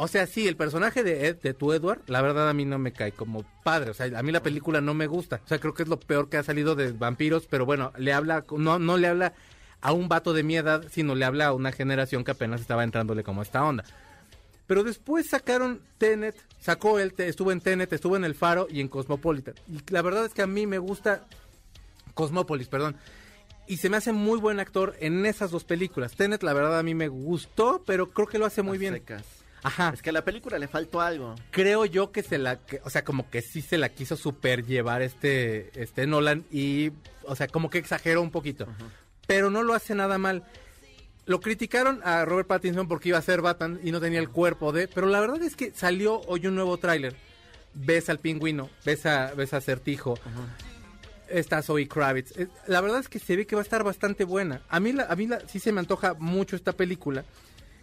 O 0.00 0.06
sea, 0.06 0.28
sí, 0.28 0.46
el 0.46 0.56
personaje 0.56 1.02
de 1.02 1.26
Ed, 1.26 1.38
de 1.42 1.54
tu 1.54 1.72
Edward, 1.72 2.02
la 2.06 2.22
verdad 2.22 2.48
a 2.48 2.54
mí 2.54 2.64
no 2.64 2.78
me 2.78 2.92
cae 2.92 3.10
como 3.10 3.44
padre. 3.64 3.90
O 3.90 3.94
sea, 3.94 4.06
a 4.16 4.22
mí 4.22 4.30
la 4.30 4.44
película 4.44 4.80
no 4.80 4.94
me 4.94 5.08
gusta. 5.08 5.40
O 5.44 5.48
sea, 5.48 5.58
creo 5.58 5.74
que 5.74 5.82
es 5.82 5.88
lo 5.88 5.98
peor 5.98 6.28
que 6.28 6.36
ha 6.36 6.44
salido 6.44 6.76
de 6.76 6.92
vampiros, 6.92 7.46
pero 7.50 7.66
bueno, 7.66 7.92
le 7.98 8.12
habla, 8.12 8.44
no, 8.56 8.78
no 8.78 8.96
le 8.96 9.08
habla 9.08 9.34
a 9.80 9.90
un 9.90 10.08
vato 10.08 10.32
de 10.34 10.44
mi 10.44 10.56
edad, 10.56 10.84
sino 10.88 11.16
le 11.16 11.24
habla 11.24 11.46
a 11.46 11.52
una 11.52 11.72
generación 11.72 12.22
que 12.22 12.30
apenas 12.30 12.60
estaba 12.60 12.84
entrándole 12.84 13.24
como 13.24 13.42
esta 13.42 13.64
onda. 13.64 13.82
Pero 14.68 14.84
después 14.84 15.28
sacaron 15.28 15.80
Tenet, 15.98 16.36
sacó 16.60 17.00
él, 17.00 17.12
estuvo 17.16 17.50
en 17.50 17.60
Tenet, 17.60 17.92
estuvo 17.92 18.16
en 18.16 18.24
El 18.24 18.36
Faro 18.36 18.68
y 18.70 18.80
en 18.80 18.86
Cosmopolitan. 18.86 19.54
Y 19.66 19.80
la 19.90 20.02
verdad 20.02 20.26
es 20.26 20.32
que 20.32 20.42
a 20.42 20.46
mí 20.46 20.64
me 20.68 20.78
gusta 20.78 21.26
Cosmópolis, 22.14 22.68
perdón. 22.68 22.94
Y 23.66 23.78
se 23.78 23.90
me 23.90 23.96
hace 23.96 24.12
muy 24.12 24.38
buen 24.38 24.60
actor 24.60 24.94
en 25.00 25.26
esas 25.26 25.50
dos 25.50 25.64
películas. 25.64 26.14
Tenet, 26.14 26.44
la 26.44 26.52
verdad, 26.52 26.78
a 26.78 26.84
mí 26.84 26.94
me 26.94 27.08
gustó, 27.08 27.82
pero 27.84 28.10
creo 28.10 28.28
que 28.28 28.38
lo 28.38 28.46
hace 28.46 28.62
muy 28.62 28.78
bien. 28.78 28.94
secas. 28.94 29.37
Ajá. 29.62 29.90
Es 29.94 30.02
que 30.02 30.10
a 30.10 30.12
la 30.12 30.24
película 30.24 30.58
le 30.58 30.68
faltó 30.68 31.00
algo. 31.00 31.34
Creo 31.50 31.84
yo 31.84 32.12
que 32.12 32.22
se 32.22 32.38
la, 32.38 32.58
que- 32.58 32.80
o 32.84 32.90
sea, 32.90 33.04
como 33.04 33.28
que 33.30 33.42
sí 33.42 33.60
se 33.62 33.78
la 33.78 33.88
quiso 33.88 34.16
super 34.16 34.64
llevar 34.64 35.02
este, 35.02 35.70
este 35.80 36.06
Nolan 36.06 36.44
y, 36.50 36.92
o 37.24 37.34
sea, 37.36 37.48
como 37.48 37.68
que 37.70 37.78
exageró 37.78 38.22
un 38.22 38.30
poquito. 38.30 38.66
Pero 39.26 39.50
no 39.50 39.62
lo 39.62 39.74
hace 39.74 39.94
nada 39.94 40.16
mal. 40.18 40.44
Lo 41.26 41.40
criticaron 41.40 42.00
a 42.04 42.24
Robert 42.24 42.48
Pattinson 42.48 42.88
porque 42.88 43.10
iba 43.10 43.18
a 43.18 43.22
ser 43.22 43.42
Batman 43.42 43.78
y 43.82 43.92
no 43.92 44.00
tenía 44.00 44.18
el 44.20 44.30
cuerpo 44.30 44.72
de, 44.72 44.88
pero 44.88 45.06
la 45.08 45.20
verdad 45.20 45.42
es 45.42 45.56
que 45.56 45.72
salió 45.72 46.20
hoy 46.22 46.46
un 46.46 46.54
nuevo 46.54 46.78
tráiler. 46.78 47.14
Ves 47.74 48.08
al 48.08 48.18
pingüino, 48.18 48.70
ves 48.86 49.04
a, 49.04 49.34
ves 49.34 49.52
a 49.52 49.60
Certijo, 49.60 50.18
está 51.28 51.62
Zoe 51.62 51.86
Kravitz. 51.86 52.32
La 52.66 52.80
verdad 52.80 53.00
es 53.00 53.08
que 53.08 53.18
se 53.18 53.36
ve 53.36 53.46
que 53.46 53.54
va 53.54 53.60
a 53.60 53.62
estar 53.62 53.84
bastante 53.84 54.24
buena. 54.24 54.62
A 54.70 54.80
mí, 54.80 54.92
la, 54.92 55.04
a 55.04 55.14
mí 55.16 55.26
la, 55.26 55.40
sí 55.46 55.58
se 55.60 55.70
me 55.72 55.80
antoja 55.80 56.14
mucho 56.14 56.56
esta 56.56 56.72
película, 56.72 57.24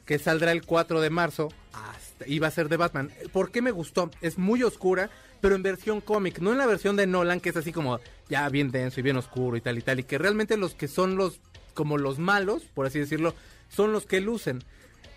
que 0.05 0.19
saldrá 0.19 0.51
el 0.51 0.65
4 0.65 1.01
de 1.01 1.09
marzo 1.09 1.49
hasta, 1.73 2.27
y 2.27 2.39
va 2.39 2.47
a 2.47 2.51
ser 2.51 2.69
de 2.69 2.77
Batman. 2.77 3.11
¿Por 3.31 3.51
qué 3.51 3.61
me 3.61 3.71
gustó? 3.71 4.11
Es 4.21 4.37
muy 4.37 4.63
oscura, 4.63 5.09
pero 5.41 5.55
en 5.55 5.63
versión 5.63 6.01
cómic, 6.01 6.39
no 6.39 6.51
en 6.51 6.57
la 6.57 6.65
versión 6.65 6.95
de 6.95 7.07
Nolan, 7.07 7.39
que 7.39 7.49
es 7.49 7.57
así 7.57 7.71
como 7.71 7.99
ya 8.29 8.47
bien 8.49 8.71
denso 8.71 8.99
y 8.99 9.03
bien 9.03 9.17
oscuro 9.17 9.57
y 9.57 9.61
tal 9.61 9.77
y 9.77 9.81
tal, 9.81 9.99
y 9.99 10.03
que 10.03 10.17
realmente 10.17 10.57
los 10.57 10.75
que 10.75 10.87
son 10.87 11.17
los, 11.17 11.39
como 11.73 11.97
los 11.97 12.19
malos, 12.19 12.63
por 12.73 12.85
así 12.85 12.99
decirlo, 12.99 13.33
son 13.69 13.91
los 13.91 14.05
que 14.05 14.21
lucen. 14.21 14.63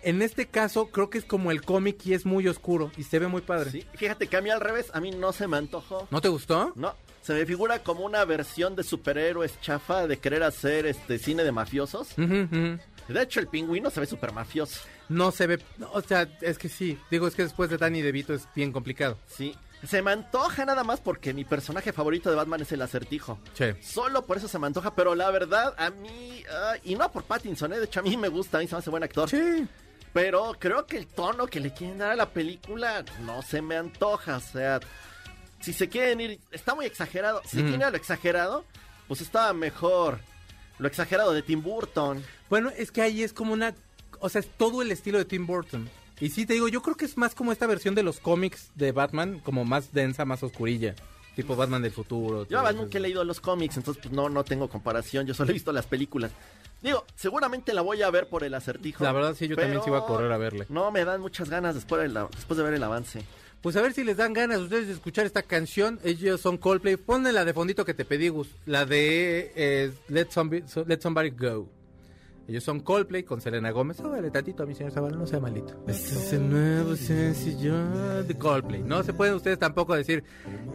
En 0.01 0.21
este 0.21 0.47
caso, 0.47 0.87
creo 0.87 1.09
que 1.09 1.17
es 1.17 1.25
como 1.25 1.51
el 1.51 1.61
cómic 1.61 2.05
y 2.05 2.13
es 2.13 2.25
muy 2.25 2.47
oscuro 2.47 2.91
y 2.97 3.03
se 3.03 3.19
ve 3.19 3.27
muy 3.27 3.41
padre. 3.41 3.71
Sí, 3.71 3.85
fíjate 3.95 4.27
que 4.27 4.37
a 4.37 4.41
mí 4.41 4.49
al 4.49 4.61
revés, 4.61 4.91
a 4.93 4.99
mí 4.99 5.11
no 5.11 5.33
se 5.33 5.47
me 5.47 5.57
antojó. 5.57 6.07
¿No 6.09 6.21
te 6.21 6.29
gustó? 6.29 6.71
No, 6.75 6.95
se 7.21 7.33
me 7.33 7.45
figura 7.45 7.83
como 7.83 8.05
una 8.05 8.23
versión 8.25 8.75
de 8.75 8.83
superhéroes 8.83 9.59
chafa 9.61 10.07
de 10.07 10.17
querer 10.17 10.43
hacer 10.43 10.85
este 10.85 11.19
cine 11.19 11.43
de 11.43 11.51
mafiosos. 11.51 12.15
De 12.15 13.23
hecho, 13.23 13.39
el 13.39 13.47
pingüino 13.47 13.89
se 13.89 13.99
ve 13.99 14.05
súper 14.05 14.31
mafioso. 14.31 14.81
No 15.09 15.31
se 15.31 15.47
ve, 15.47 15.59
no, 15.77 15.91
o 15.91 16.01
sea, 16.01 16.29
es 16.41 16.57
que 16.59 16.69
sí, 16.69 16.97
digo, 17.09 17.27
es 17.27 17.35
que 17.35 17.43
después 17.43 17.69
de 17.69 17.77
Danny 17.77 18.01
DeVito 18.01 18.33
es 18.33 18.47
bien 18.55 18.71
complicado. 18.71 19.17
Sí. 19.25 19.55
Se 19.85 20.01
me 20.01 20.11
antoja 20.11 20.65
nada 20.65 20.83
más 20.83 20.99
porque 20.99 21.33
mi 21.33 21.45
personaje 21.45 21.93
favorito 21.93 22.29
de 22.29 22.35
Batman 22.35 22.61
es 22.61 22.71
el 22.71 22.81
acertijo. 22.81 23.39
Sí. 23.53 23.65
Solo 23.81 24.25
por 24.25 24.37
eso 24.37 24.47
se 24.47 24.59
me 24.59 24.67
antoja, 24.67 24.93
pero 24.93 25.15
la 25.15 25.31
verdad, 25.31 25.73
a 25.77 25.89
mí, 25.89 26.43
y 26.83 26.95
no 26.95 27.11
por 27.11 27.23
Pattinson, 27.23 27.73
¿eh? 27.73 27.79
de 27.79 27.85
hecho 27.85 28.01
a 28.01 28.03
mí 28.03 28.15
me 28.17 28.27
gusta, 28.27 28.57
a 28.57 28.61
mí 28.61 28.67
se 28.67 28.75
me 28.75 28.79
hace 28.79 28.89
buen 28.89 29.03
actor. 29.03 29.29
Sí. 29.29 29.67
Pero 30.13 30.55
creo 30.59 30.85
que 30.85 30.97
el 30.97 31.07
tono 31.07 31.47
que 31.47 31.59
le 31.59 31.73
quieren 31.73 31.97
dar 31.99 32.11
a 32.11 32.15
la 32.15 32.29
película 32.29 33.05
no 33.21 33.41
se 33.41 33.61
me 33.61 33.75
antoja. 33.77 34.37
O 34.37 34.41
sea, 34.41 34.79
si 35.59 35.71
se 35.73 35.87
quieren 35.89 36.19
ir, 36.21 36.39
está 36.51 36.73
muy 36.75 36.85
exagerado. 36.85 37.41
Si 37.45 37.57
Mm. 37.57 37.61
quieren 37.61 37.79
ir 37.81 37.85
a 37.85 37.91
lo 37.91 37.97
exagerado, 37.97 38.65
pues 39.07 39.21
estaba 39.21 39.53
mejor 39.53 40.19
lo 40.79 40.87
exagerado 40.87 41.33
de 41.33 41.41
Tim 41.43 41.61
Burton. 41.61 42.23
Bueno, 42.49 42.71
es 42.75 42.91
que 42.91 43.01
ahí 43.01 43.21
es 43.23 43.33
como 43.33 43.53
una... 43.53 43.75
O 44.19 44.29
sea, 44.29 44.41
es 44.41 44.49
todo 44.57 44.81
el 44.81 44.91
estilo 44.91 45.17
de 45.17 45.25
Tim 45.25 45.45
Burton. 45.45 45.89
Y 46.19 46.29
sí, 46.29 46.45
te 46.45 46.53
digo, 46.53 46.67
yo 46.67 46.81
creo 46.81 46.95
que 46.95 47.05
es 47.05 47.15
más 47.17 47.33
como 47.35 47.51
esta 47.51 47.67
versión 47.67 47.95
de 47.95 48.03
los 48.03 48.19
cómics 48.19 48.71
de 48.75 48.91
Batman, 48.91 49.39
como 49.39 49.63
más 49.63 49.93
densa, 49.93 50.25
más 50.25 50.43
oscurilla. 50.43 50.95
Tipo 51.41 51.55
Batman 51.55 51.81
del 51.81 51.91
futuro. 51.91 52.47
Yo 52.47 52.71
nunca 52.73 52.97
he 52.97 53.01
leído 53.01 53.23
los 53.23 53.39
cómics, 53.39 53.77
entonces 53.77 54.01
pues 54.03 54.13
no, 54.13 54.29
no 54.29 54.43
tengo 54.43 54.67
comparación. 54.69 55.25
Yo 55.27 55.33
solo 55.33 55.49
he 55.51 55.53
visto 55.53 55.71
las 55.71 55.85
películas. 55.85 56.31
Digo, 56.81 57.05
seguramente 57.15 57.73
la 57.73 57.81
voy 57.81 58.01
a 58.01 58.09
ver 58.09 58.27
por 58.29 58.43
el 58.43 58.53
acertijo. 58.53 59.03
La 59.03 59.11
verdad, 59.11 59.35
sí, 59.37 59.47
yo 59.47 59.55
también 59.55 59.81
sí 59.83 59.89
iba 59.89 59.99
a 59.99 60.05
correr 60.05 60.31
a 60.31 60.37
verle. 60.37 60.65
No, 60.69 60.91
me 60.91 61.03
dan 61.03 61.19
muchas 61.21 61.49
ganas 61.49 61.75
después 61.75 62.01
de, 62.01 62.07
la- 62.09 62.27
después 62.33 62.57
de 62.57 62.63
ver 62.63 62.73
el 62.73 62.83
avance. 62.83 63.23
Pues 63.61 63.75
a 63.75 63.81
ver 63.81 63.91
si 63.93 64.05
les 64.05 64.15
dan 64.15 64.31
ganas 64.31 64.59
ustedes 64.61 64.87
de 64.87 64.93
escuchar 64.93 65.25
esta 65.25 65.41
canción. 65.41 65.99
Ellos 66.05 66.39
son 66.39 66.57
Coldplay. 66.57 66.95
Ponle 66.95 67.33
la 67.33 67.43
de 67.43 67.53
fondito 67.53 67.83
que 67.83 67.93
te 67.93 68.05
pedí, 68.05 68.29
Gus. 68.29 68.47
La 68.65 68.85
de 68.85 69.51
eh, 69.55 69.91
Let, 70.07 70.27
Somebody, 70.31 70.63
so- 70.67 70.85
Let 70.87 71.01
Somebody 71.01 71.31
Go. 71.31 71.67
Ellos 72.49 72.63
son 72.63 72.79
Coldplay 72.79 73.21
con 73.23 73.39
Selena 73.41 73.69
Gómez. 73.69 73.97
Súbale 73.97 74.31
tantito 74.31 74.63
a 74.63 74.65
mi 74.65 74.73
señor 74.73 74.91
Zavala, 74.91 75.15
no 75.15 75.27
sea 75.27 75.39
malito. 75.39 75.83
Este 75.87 76.09
es 76.15 76.33
el 76.33 76.49
nuevo 76.49 76.95
sencillo 76.95 78.23
de 78.23 78.35
Coldplay. 78.35 78.81
No 78.81 79.03
se 79.03 79.13
pueden 79.13 79.35
ustedes 79.35 79.59
tampoco 79.59 79.93
decir, 79.95 80.23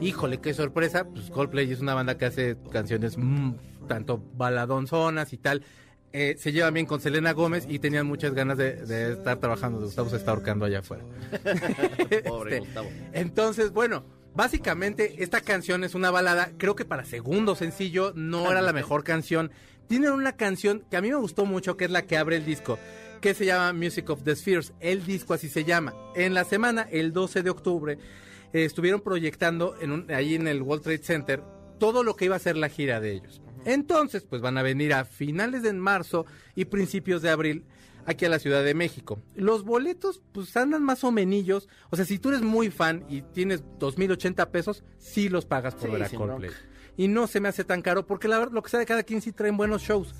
híjole, 0.00 0.38
qué 0.40 0.54
sorpresa. 0.54 1.04
Pues 1.08 1.30
Coldplay 1.30 1.70
es 1.72 1.80
una 1.80 1.94
banda 1.94 2.16
que 2.16 2.26
hace 2.26 2.56
canciones 2.70 3.18
mm, 3.18 3.54
tanto 3.88 4.22
baladonzonas 4.34 5.32
y 5.32 5.38
tal. 5.38 5.64
Eh, 6.12 6.36
se 6.38 6.52
llevan 6.52 6.74
bien 6.74 6.86
con 6.86 7.00
Selena 7.00 7.32
Gómez 7.32 7.66
y 7.68 7.80
tenían 7.80 8.06
muchas 8.06 8.34
ganas 8.34 8.56
de, 8.56 8.76
de 8.86 9.14
estar 9.14 9.38
trabajando. 9.40 9.80
Gustavo 9.80 10.08
se 10.10 10.16
está 10.16 10.30
ahorcando 10.30 10.64
allá 10.64 10.78
afuera. 10.78 11.02
Pobre 12.24 12.58
Este, 12.58 12.58
Gustavo. 12.60 12.88
Entonces, 13.12 13.72
bueno, 13.72 14.04
básicamente 14.32 15.24
esta 15.24 15.40
canción 15.40 15.82
es 15.82 15.96
una 15.96 16.12
balada. 16.12 16.52
Creo 16.56 16.76
que 16.76 16.84
para 16.84 17.04
segundo 17.04 17.56
sencillo 17.56 18.12
no 18.14 18.48
era 18.48 18.62
la 18.62 18.72
mejor 18.72 19.02
canción. 19.02 19.50
Tienen 19.88 20.12
una 20.12 20.32
canción 20.36 20.84
que 20.90 20.96
a 20.96 21.00
mí 21.02 21.08
me 21.10 21.16
gustó 21.16 21.44
mucho, 21.46 21.76
que 21.76 21.84
es 21.84 21.90
la 21.90 22.02
que 22.02 22.16
abre 22.16 22.36
el 22.36 22.44
disco, 22.44 22.78
que 23.20 23.34
se 23.34 23.44
llama 23.46 23.72
Music 23.72 24.08
of 24.10 24.22
the 24.22 24.34
Spheres. 24.36 24.72
El 24.80 25.04
disco 25.04 25.34
así 25.34 25.48
se 25.48 25.64
llama. 25.64 25.94
En 26.14 26.34
la 26.34 26.44
semana, 26.44 26.82
el 26.90 27.12
12 27.12 27.42
de 27.42 27.50
octubre, 27.50 27.98
eh, 28.52 28.64
estuvieron 28.64 29.00
proyectando 29.00 29.76
en 29.80 29.92
un- 29.92 30.10
ahí 30.12 30.34
en 30.34 30.46
el 30.48 30.62
World 30.62 30.82
Trade 30.84 30.98
Center 31.02 31.42
todo 31.78 32.02
lo 32.02 32.16
que 32.16 32.26
iba 32.26 32.36
a 32.36 32.38
ser 32.38 32.56
la 32.56 32.68
gira 32.68 33.00
de 33.00 33.12
ellos. 33.12 33.40
Entonces, 33.64 34.24
pues 34.28 34.42
van 34.42 34.58
a 34.58 34.62
venir 34.62 34.92
a 34.94 35.04
finales 35.04 35.62
de 35.62 35.72
marzo 35.72 36.26
y 36.54 36.66
principios 36.66 37.22
de 37.22 37.30
abril 37.30 37.64
aquí 38.06 38.26
a 38.26 38.28
la 38.28 38.38
Ciudad 38.38 38.62
de 38.62 38.74
México. 38.74 39.18
Los 39.34 39.64
boletos, 39.64 40.20
pues 40.32 40.54
andan 40.56 40.82
más 40.82 41.02
o 41.04 41.10
menillos. 41.10 41.68
O 41.90 41.96
sea, 41.96 42.04
si 42.04 42.18
tú 42.18 42.28
eres 42.28 42.42
muy 42.42 42.70
fan 42.70 43.04
y 43.08 43.22
tienes 43.22 43.62
2.080 43.78 44.50
pesos, 44.50 44.84
sí 44.98 45.30
los 45.30 45.46
pagas 45.46 45.74
por 45.74 45.86
Sí, 45.88 45.92
ver 45.92 46.02
a 46.02 46.08
Coldplay. 46.10 46.50
Y 46.96 47.08
no 47.08 47.26
se 47.26 47.40
me 47.40 47.48
hace 47.48 47.64
tan 47.64 47.82
caro 47.82 48.06
porque 48.06 48.28
la 48.28 48.38
verdad, 48.38 48.52
lo 48.52 48.62
que 48.62 48.70
sea 48.70 48.80
de 48.80 48.86
cada 48.86 49.02
quien 49.02 49.20
sí 49.20 49.32
traen 49.32 49.56
buenos 49.56 49.82
shows. 49.82 50.14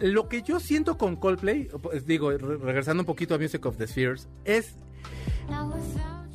Lo 0.00 0.28
que 0.28 0.42
yo 0.42 0.58
siento 0.58 0.98
con 0.98 1.14
Coldplay, 1.16 1.68
pues, 1.82 2.04
digo, 2.06 2.30
re- 2.32 2.56
regresando 2.56 3.02
un 3.02 3.06
poquito 3.06 3.34
a 3.34 3.38
Music 3.38 3.64
of 3.66 3.76
the 3.76 3.86
Spheres, 3.86 4.28
es 4.44 4.74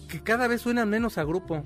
que 0.07 0.21
cada 0.21 0.47
vez 0.47 0.61
suenan 0.61 0.89
menos 0.89 1.17
a 1.17 1.23
grupo. 1.23 1.63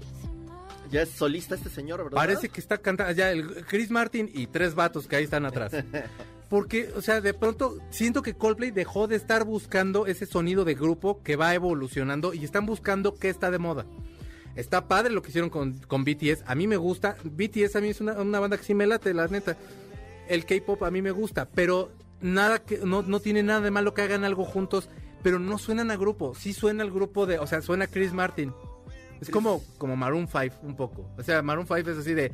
Ya 0.91 1.02
es 1.04 1.10
solista 1.10 1.56
este 1.56 1.70
señor, 1.70 2.04
¿verdad? 2.04 2.16
Parece 2.16 2.50
que 2.50 2.60
está 2.60 2.78
cantando 2.78 3.14
ya 3.14 3.32
el 3.32 3.66
Chris 3.66 3.89
Martin 3.89 4.30
y 4.34 4.48
tres 4.48 4.76
vatos 4.76 5.08
que 5.08 5.16
ahí 5.16 5.24
están 5.24 5.46
atrás. 5.46 5.72
Porque, 6.50 6.91
o 6.96 7.02
sea, 7.02 7.20
de 7.20 7.34
pronto 7.34 7.78
siento 7.89 8.22
que 8.22 8.36
Coldplay 8.36 8.70
dejó 8.70 9.08
de 9.08 9.16
estar 9.16 9.44
buscando 9.44 10.06
ese 10.06 10.28
sonido 10.28 10.66
de 10.66 10.76
grupo 10.76 11.22
que 11.24 11.36
va 11.36 11.56
evolucionando 11.56 12.34
y 12.34 12.44
están 12.44 12.68
buscando 12.68 13.16
qué 13.16 13.30
está 13.30 13.50
de 13.50 13.58
moda. 13.58 13.86
Está 14.56 14.88
padre 14.88 15.12
lo 15.12 15.22
que 15.22 15.30
hicieron 15.30 15.49
con, 15.49 15.74
con 15.80 16.04
BTS. 16.04 16.43
A 16.45 16.56
mí 16.56 16.68
me 16.68 16.78
gusta. 16.78 17.18
BTS 17.24 17.76
a 17.76 17.82
mí 17.82 17.89
es 17.89 18.01
una, 18.01 18.14
una 18.14 18.39
banda 18.39 18.58
que 18.58 18.64
sí 18.64 18.74
me 18.74 18.86
late, 18.86 19.14
la 19.14 19.28
neta. 19.28 19.58
El 20.28 20.45
K-pop 20.45 20.84
a 20.84 20.91
mí 20.91 21.01
me 21.01 21.12
gusta, 21.12 21.47
pero 21.54 21.91
nada 22.22 22.60
que 22.60 22.78
no, 22.80 23.01
no 23.01 23.20
tiene 23.20 23.43
nada 23.43 23.62
de 23.62 23.72
malo 23.72 23.93
que 23.93 24.01
hagan 24.01 24.24
algo 24.24 24.45
juntos, 24.45 24.89
pero 25.22 25.39
no 25.39 25.58
suenan 25.58 25.91
a 25.91 25.97
grupo. 25.97 26.36
Sí 26.36 26.54
suena 26.54 26.84
el 26.84 26.91
grupo 26.91 27.26
de, 27.26 27.39
o 27.39 27.47
sea, 27.47 27.62
suena 27.62 27.88
Chris 27.88 28.14
Martin. 28.14 28.54
Es 29.22 29.30
como, 29.30 29.64
como 29.78 29.95
Maroon 29.95 30.28
5 30.28 30.58
un 30.64 30.76
poco. 30.76 31.10
O 31.18 31.24
sea, 31.24 31.41
Maroon 31.41 31.66
5 31.66 31.89
es 31.89 31.97
así 31.97 32.14
de, 32.14 32.34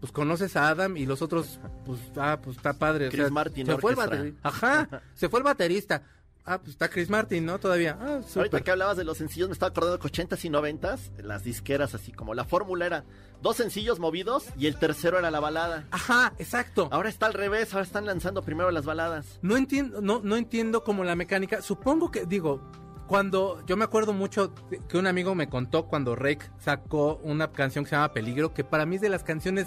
pues 0.00 0.12
conoces 0.12 0.56
a 0.56 0.68
Adam 0.68 0.96
y 0.96 1.06
los 1.06 1.22
otros, 1.22 1.60
pues, 1.84 2.00
ah, 2.16 2.38
pues 2.42 2.56
está 2.56 2.72
padre. 2.72 3.08
o 3.08 3.10
Chris 3.10 3.22
sea, 3.22 3.30
Martin 3.30 3.66
se 3.66 3.76
fue 3.78 3.92
el 3.92 3.96
baterista. 3.96 4.48
Ajá, 4.48 5.02
se 5.14 5.28
fue 5.28 5.40
el 5.40 5.44
baterista. 5.44 6.02
Ah, 6.44 6.58
pues 6.58 6.70
está 6.70 6.88
Chris 6.88 7.10
Martin, 7.10 7.44
¿no? 7.44 7.58
Todavía. 7.58 7.98
Ah, 8.00 8.20
Ahorita 8.34 8.60
que 8.62 8.70
hablabas 8.70 8.96
de 8.96 9.04
los 9.04 9.18
sencillos, 9.18 9.48
me 9.48 9.52
estaba 9.52 9.70
acordando 9.70 9.98
que 9.98 10.08
80s 10.08 10.44
y 10.44 10.48
90s, 10.48 11.22
las 11.22 11.44
disqueras 11.44 11.94
así 11.94 12.12
como 12.12 12.34
la 12.34 12.44
fórmula 12.44 12.86
era 12.86 13.04
dos 13.42 13.56
sencillos 13.56 13.98
movidos 13.98 14.46
y 14.58 14.66
el 14.66 14.76
tercero 14.76 15.18
era 15.18 15.30
la 15.30 15.40
balada. 15.40 15.86
Ajá, 15.90 16.32
exacto. 16.38 16.88
Ahora 16.90 17.08
está 17.08 17.26
al 17.26 17.34
revés, 17.34 17.72
ahora 17.72 17.84
están 17.84 18.06
lanzando 18.06 18.42
primero 18.42 18.70
las 18.70 18.84
baladas. 18.84 19.38
No 19.42 19.56
entiendo, 19.56 20.00
no, 20.00 20.20
no 20.24 20.36
entiendo 20.36 20.82
como 20.82 21.04
la 21.04 21.14
mecánica. 21.14 21.62
Supongo 21.62 22.10
que, 22.10 22.24
digo, 22.26 22.60
cuando 23.06 23.62
yo 23.66 23.76
me 23.76 23.84
acuerdo 23.84 24.12
mucho 24.12 24.54
que 24.88 24.96
un 24.96 25.06
amigo 25.06 25.34
me 25.34 25.48
contó 25.48 25.86
cuando 25.86 26.16
Rake 26.16 26.50
sacó 26.58 27.20
una 27.22 27.50
canción 27.52 27.84
que 27.84 27.90
se 27.90 27.96
llama 27.96 28.12
Peligro, 28.12 28.54
que 28.54 28.64
para 28.64 28.86
mí 28.86 28.96
es 28.96 29.02
de 29.02 29.08
las 29.08 29.24
canciones 29.24 29.66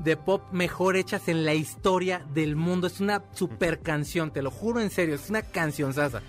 de 0.00 0.16
pop 0.16 0.42
mejor 0.52 0.96
hechas 0.96 1.28
en 1.28 1.44
la 1.44 1.54
historia 1.54 2.24
del 2.32 2.56
mundo. 2.56 2.86
Es 2.86 3.00
una 3.00 3.22
super 3.32 3.80
canción, 3.80 4.30
te 4.32 4.42
lo 4.42 4.50
juro 4.50 4.80
en 4.80 4.90
serio, 4.90 5.14
es 5.14 5.28
una 5.30 5.42
canción 5.42 5.92
sasa. 5.94 6.22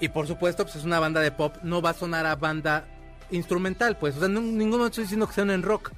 Y 0.00 0.08
por 0.08 0.26
supuesto, 0.26 0.64
pues 0.64 0.76
es 0.76 0.84
una 0.84 1.00
banda 1.00 1.20
de 1.20 1.32
pop, 1.32 1.56
no 1.62 1.82
va 1.82 1.90
a 1.90 1.94
sonar 1.94 2.24
a 2.26 2.36
banda 2.36 2.86
instrumental, 3.30 3.96
pues. 3.98 4.16
O 4.16 4.20
sea, 4.20 4.28
no- 4.28 4.40
ninguno 4.40 4.86
estoy 4.86 5.04
diciendo 5.04 5.26
que 5.26 5.34
sean 5.34 5.50
en 5.50 5.62
rock. 5.62 5.90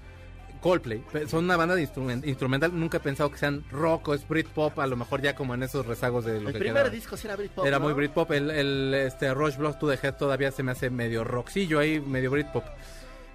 Coldplay, 0.60 1.02
son 1.26 1.44
una 1.44 1.56
banda 1.56 1.74
de 1.74 1.82
instrumen- 1.88 2.22
instrumental, 2.28 2.78
nunca 2.78 2.98
he 2.98 3.00
pensado 3.00 3.30
que 3.30 3.38
sean 3.38 3.64
rock 3.70 4.08
o 4.08 4.14
es 4.14 4.28
Britpop, 4.28 4.78
a 4.78 4.86
lo 4.86 4.94
mejor 4.94 5.22
ya 5.22 5.34
como 5.34 5.54
en 5.54 5.62
esos 5.62 5.86
rezagos 5.86 6.26
de 6.26 6.32
lo 6.38 6.48
el 6.48 6.52
que 6.52 6.58
primer 6.58 6.74
quedaba. 6.82 6.90
disco 6.90 7.16
sí 7.16 7.26
era 7.26 7.34
Britpop, 7.36 7.64
Era 7.64 7.78
¿no? 7.78 7.84
muy 7.86 7.94
Britpop, 7.94 8.30
el, 8.32 8.50
el 8.50 8.92
este, 8.92 9.32
Rush 9.32 9.56
Blood 9.56 9.76
to 9.76 9.88
the 9.88 9.98
Head 10.06 10.16
todavía 10.16 10.50
se 10.52 10.62
me 10.62 10.72
hace 10.72 10.90
medio 10.90 11.24
rockcillo 11.24 11.78
ahí, 11.78 11.98
medio 11.98 12.30
Britpop. 12.30 12.62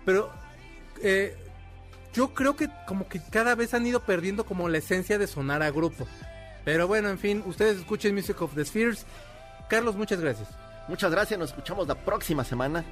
Pero 0.06 0.30
eh, 1.02 1.36
yo 2.16 2.34
creo 2.34 2.56
que 2.56 2.70
como 2.88 3.08
que 3.08 3.20
cada 3.20 3.56
vez 3.56 3.74
han 3.74 3.86
ido 3.86 4.00
perdiendo 4.00 4.46
como 4.46 4.70
la 4.70 4.78
esencia 4.78 5.18
de 5.18 5.28
sonar 5.28 5.62
a 5.62 5.72
grupo. 5.72 6.08
Pero 6.64 6.88
bueno, 6.88 7.10
en 7.10 7.20
fin, 7.20 7.44
ustedes 7.46 7.78
escuchen 7.78 8.16
Music 8.16 8.42
of 8.42 8.56
the 8.56 8.66
Spheres. 8.66 9.06
Carlos, 9.68 9.96
muchas 9.96 10.20
gracias. 10.22 10.48
Muchas 10.88 11.12
gracias, 11.12 11.40
nos 11.40 11.50
escuchamos 11.50 11.88
la 11.88 11.96
próxima 11.96 12.44
semana. 12.44 12.86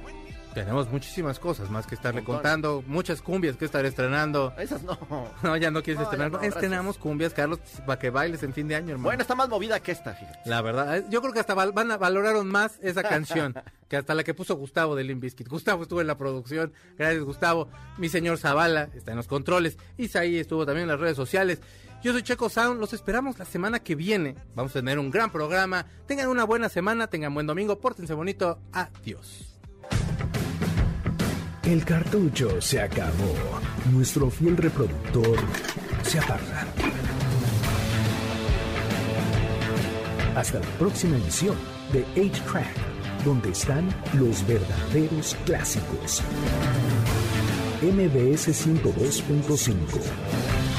Tenemos 0.54 0.88
muchísimas 0.88 1.40
cosas 1.40 1.68
más 1.68 1.86
que 1.86 1.96
estarle 1.96 2.22
contando, 2.22 2.84
muchas 2.86 3.20
cumbias 3.22 3.56
que 3.56 3.64
estar 3.64 3.84
estrenando. 3.84 4.54
Esas 4.56 4.82
no. 4.84 4.96
No, 5.42 5.56
ya 5.56 5.70
no 5.72 5.82
quieres 5.82 5.98
No, 5.98 6.04
estrenar. 6.04 6.30
no, 6.30 6.40
Estrenamos 6.42 6.96
cumbias, 6.96 7.34
Carlos, 7.34 7.58
para 7.84 7.98
que 7.98 8.10
bailes 8.10 8.42
en 8.44 8.52
fin 8.52 8.68
de 8.68 8.76
año, 8.76 8.90
hermano. 8.92 9.04
Bueno, 9.08 9.22
está 9.22 9.34
más 9.34 9.48
movida 9.48 9.80
que 9.80 9.90
esta, 9.92 10.14
fíjate. 10.14 10.38
La 10.48 10.62
verdad, 10.62 10.98
eh, 10.98 11.04
yo 11.10 11.20
creo 11.20 11.32
que 11.32 11.40
hasta 11.40 11.54
val- 11.54 11.72
van 11.72 11.90
a 11.90 11.96
valoraron 11.96 12.46
más 12.46 12.78
esa 12.82 13.02
canción 13.02 13.52
que 13.88 13.96
hasta 13.96 14.14
la 14.14 14.22
que 14.22 14.32
puso 14.32 14.54
Gustavo 14.56 14.94
de 14.94 15.02
Limp 15.04 15.22
Bizkit. 15.22 15.48
Gustavo 15.48 15.82
estuvo 15.82 16.00
en 16.00 16.06
la 16.06 16.16
producción, 16.16 16.72
gracias 16.96 17.24
Gustavo. 17.24 17.68
Mi 17.98 18.08
señor 18.08 18.38
Zavala 18.38 18.90
está 18.94 19.10
en 19.10 19.16
los 19.16 19.26
controles. 19.26 19.76
Isaí 19.96 20.38
estuvo 20.38 20.64
también 20.64 20.84
en 20.84 20.88
las 20.90 21.00
redes 21.00 21.16
sociales. 21.16 21.60
Yo 22.02 22.12
soy 22.12 22.22
Checo 22.22 22.48
Sound, 22.48 22.78
los 22.80 22.92
esperamos 22.92 23.38
la 23.38 23.44
semana 23.44 23.80
que 23.80 23.94
viene. 23.96 24.36
Vamos 24.54 24.70
a 24.72 24.80
tener 24.80 24.98
un 24.98 25.10
gran 25.10 25.32
programa. 25.32 25.86
Tengan 26.06 26.28
una 26.28 26.44
buena 26.44 26.68
semana, 26.68 27.06
tengan 27.08 27.32
buen 27.34 27.46
domingo, 27.46 27.80
pórtense 27.80 28.12
bonito. 28.14 28.58
Adiós. 28.72 29.53
El 31.66 31.82
cartucho 31.82 32.60
se 32.60 32.78
acabó. 32.78 33.34
Nuestro 33.90 34.28
fiel 34.28 34.54
reproductor 34.54 35.38
se 36.02 36.18
apaga. 36.18 36.66
Hasta 40.36 40.58
la 40.58 40.66
próxima 40.78 41.16
emisión 41.16 41.56
de 41.90 42.04
8-Track, 42.16 43.24
donde 43.24 43.48
están 43.48 43.88
los 44.12 44.46
verdaderos 44.46 45.34
clásicos. 45.46 46.22
MBS 47.80 48.66
102.5 48.66 50.73